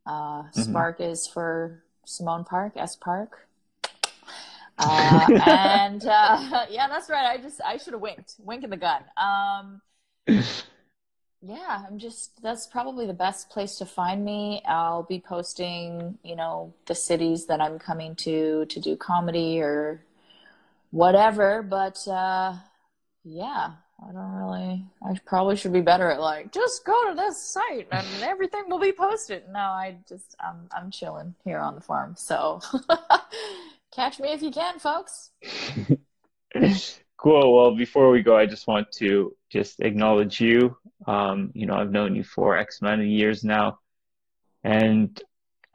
Uh, 0.06 0.42
mm-hmm. 0.42 0.62
Spark 0.62 1.00
is 1.00 1.26
for 1.26 1.82
Simmone 2.08 2.46
Park, 2.46 2.72
S 2.76 2.96
Park. 2.96 3.46
Uh, 4.78 5.26
and 5.46 6.04
uh, 6.06 6.66
yeah, 6.70 6.88
that's 6.88 7.10
right. 7.10 7.26
I 7.26 7.38
just 7.38 7.60
I 7.64 7.76
should 7.76 7.92
have 7.92 8.02
winked, 8.02 8.34
wink 8.38 8.64
in 8.64 8.70
the 8.70 8.76
gun. 8.76 9.02
Um, 9.16 9.80
yeah, 11.42 11.84
I'm 11.86 11.98
just 11.98 12.40
that's 12.42 12.66
probably 12.66 13.06
the 13.06 13.12
best 13.12 13.50
place 13.50 13.76
to 13.78 13.86
find 13.86 14.24
me. 14.24 14.62
I'll 14.66 15.02
be 15.02 15.20
posting, 15.20 16.18
you 16.22 16.36
know, 16.36 16.74
the 16.86 16.94
cities 16.94 17.46
that 17.46 17.60
I'm 17.60 17.78
coming 17.78 18.14
to 18.16 18.66
to 18.66 18.80
do 18.80 18.96
comedy 18.96 19.60
or 19.60 20.04
whatever, 20.90 21.62
but 21.62 22.06
uh 22.08 22.54
yeah, 23.24 23.72
I 24.00 24.12
don't 24.12 24.32
really 24.32 24.84
I 25.02 25.18
probably 25.26 25.56
should 25.56 25.72
be 25.72 25.80
better 25.80 26.10
at 26.10 26.20
like 26.20 26.52
just 26.52 26.84
go 26.84 27.10
to 27.10 27.14
this 27.14 27.42
site 27.42 27.88
and 27.90 28.06
everything 28.22 28.64
will 28.68 28.78
be 28.78 28.92
posted. 28.92 29.42
No, 29.50 29.58
I 29.58 29.96
just 30.08 30.36
I'm 30.40 30.68
I'm 30.76 30.90
chilling 30.90 31.34
here 31.44 31.58
on 31.58 31.74
the 31.74 31.80
farm. 31.80 32.14
So 32.16 32.60
catch 33.92 34.20
me 34.20 34.32
if 34.32 34.42
you 34.42 34.50
can, 34.50 34.78
folks. 34.78 35.30
Cool. 37.18 37.52
Well, 37.52 37.74
before 37.74 38.10
we 38.10 38.22
go, 38.22 38.36
I 38.36 38.46
just 38.46 38.68
want 38.68 38.92
to 38.92 39.34
just 39.50 39.80
acknowledge 39.80 40.40
you. 40.40 40.76
Um, 41.04 41.50
you 41.52 41.66
know, 41.66 41.74
I've 41.74 41.90
known 41.90 42.14
you 42.14 42.22
for 42.22 42.56
X 42.56 42.80
amount 42.80 43.00
of 43.00 43.08
years 43.08 43.42
now, 43.42 43.80
and 44.62 45.20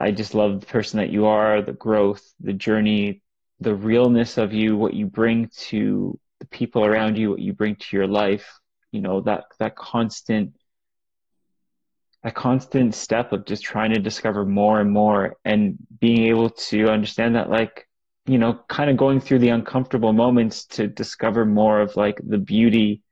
I 0.00 0.10
just 0.10 0.34
love 0.34 0.60
the 0.60 0.66
person 0.66 1.00
that 1.00 1.10
you 1.10 1.26
are, 1.26 1.60
the 1.60 1.74
growth, 1.74 2.22
the 2.40 2.54
journey, 2.54 3.20
the 3.60 3.74
realness 3.74 4.38
of 4.38 4.54
you, 4.54 4.74
what 4.78 4.94
you 4.94 5.04
bring 5.04 5.50
to 5.68 6.18
the 6.44 6.56
people 6.56 6.84
around 6.84 7.16
you, 7.16 7.30
what 7.30 7.40
you 7.40 7.52
bring 7.52 7.76
to 7.76 7.96
your 7.96 8.06
life. 8.06 8.58
You 8.92 9.00
know, 9.00 9.20
that 9.22 9.44
that 9.58 9.76
constant 9.76 10.54
that 12.22 12.34
constant 12.34 12.94
step 12.94 13.32
of 13.32 13.44
just 13.44 13.62
trying 13.62 13.92
to 13.92 14.00
discover 14.00 14.44
more 14.44 14.80
and 14.80 14.90
more 14.90 15.36
and 15.44 15.76
being 16.00 16.24
able 16.28 16.50
to 16.50 16.88
understand 16.88 17.34
that 17.34 17.50
like 17.50 17.86
you 18.26 18.38
know, 18.38 18.58
kind 18.68 18.88
of 18.88 18.96
going 18.96 19.20
through 19.20 19.40
the 19.40 19.50
uncomfortable 19.50 20.14
moments 20.14 20.64
to 20.64 20.86
discover 20.86 21.44
more 21.44 21.80
of 21.80 21.94
like 21.94 22.18
the 22.26 22.38
beauty 22.38 23.02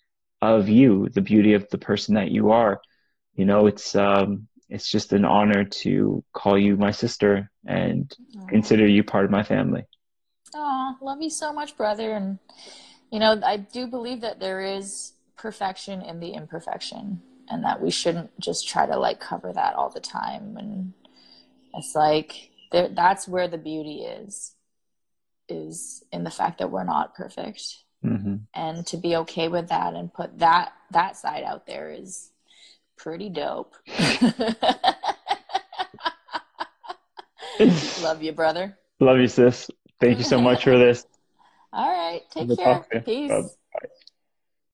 of 0.40 0.70
you, 0.70 1.08
the 1.12 1.20
beauty 1.20 1.52
of 1.52 1.68
the 1.68 1.76
person 1.76 2.14
that 2.14 2.30
you 2.30 2.50
are. 2.50 2.80
You 3.34 3.44
know, 3.44 3.66
it's 3.66 3.94
um 3.94 4.48
it's 4.68 4.90
just 4.90 5.12
an 5.12 5.24
honor 5.24 5.64
to 5.64 6.24
call 6.32 6.58
you 6.58 6.76
my 6.76 6.92
sister 6.92 7.50
and 7.66 8.10
consider 8.48 8.86
you 8.86 9.04
part 9.04 9.26
of 9.26 9.30
my 9.30 9.42
family. 9.42 9.84
Oh, 10.54 10.96
love 11.00 11.20
you 11.22 11.30
so 11.30 11.52
much, 11.52 11.76
brother. 11.76 12.12
And 12.12 12.38
you 13.12 13.20
know, 13.20 13.38
I 13.44 13.58
do 13.58 13.86
believe 13.86 14.22
that 14.22 14.40
there 14.40 14.62
is 14.62 15.12
perfection 15.36 16.00
in 16.00 16.18
the 16.18 16.30
imperfection 16.30 17.20
and 17.48 17.62
that 17.64 17.82
we 17.82 17.90
shouldn't 17.90 18.30
just 18.40 18.66
try 18.66 18.86
to 18.86 18.98
like 18.98 19.20
cover 19.20 19.52
that 19.52 19.74
all 19.74 19.90
the 19.90 20.00
time. 20.00 20.56
And 20.56 20.94
it's 21.74 21.94
like 21.94 22.50
there, 22.72 22.88
that's 22.88 23.28
where 23.28 23.48
the 23.48 23.58
beauty 23.58 23.98
is 23.98 24.54
is 25.48 26.02
in 26.10 26.24
the 26.24 26.30
fact 26.30 26.58
that 26.58 26.70
we're 26.70 26.84
not 26.84 27.14
perfect. 27.14 27.78
Mm-hmm. 28.04 28.38
and 28.52 28.84
to 28.88 28.96
be 28.96 29.14
okay 29.14 29.46
with 29.46 29.68
that 29.68 29.94
and 29.94 30.12
put 30.12 30.40
that 30.40 30.72
that 30.90 31.16
side 31.16 31.44
out 31.44 31.68
there 31.68 31.88
is 31.88 32.30
pretty 32.96 33.28
dope. 33.28 33.76
Love 38.02 38.24
you 38.24 38.32
brother. 38.32 38.76
Love 38.98 39.18
you 39.18 39.28
sis. 39.28 39.70
Thank 40.00 40.18
you 40.18 40.24
so 40.24 40.40
much 40.40 40.64
for 40.64 40.76
this 40.76 41.06
all 41.72 41.88
right 41.90 42.22
take 42.30 42.54
care. 42.54 42.86
peace 43.04 43.56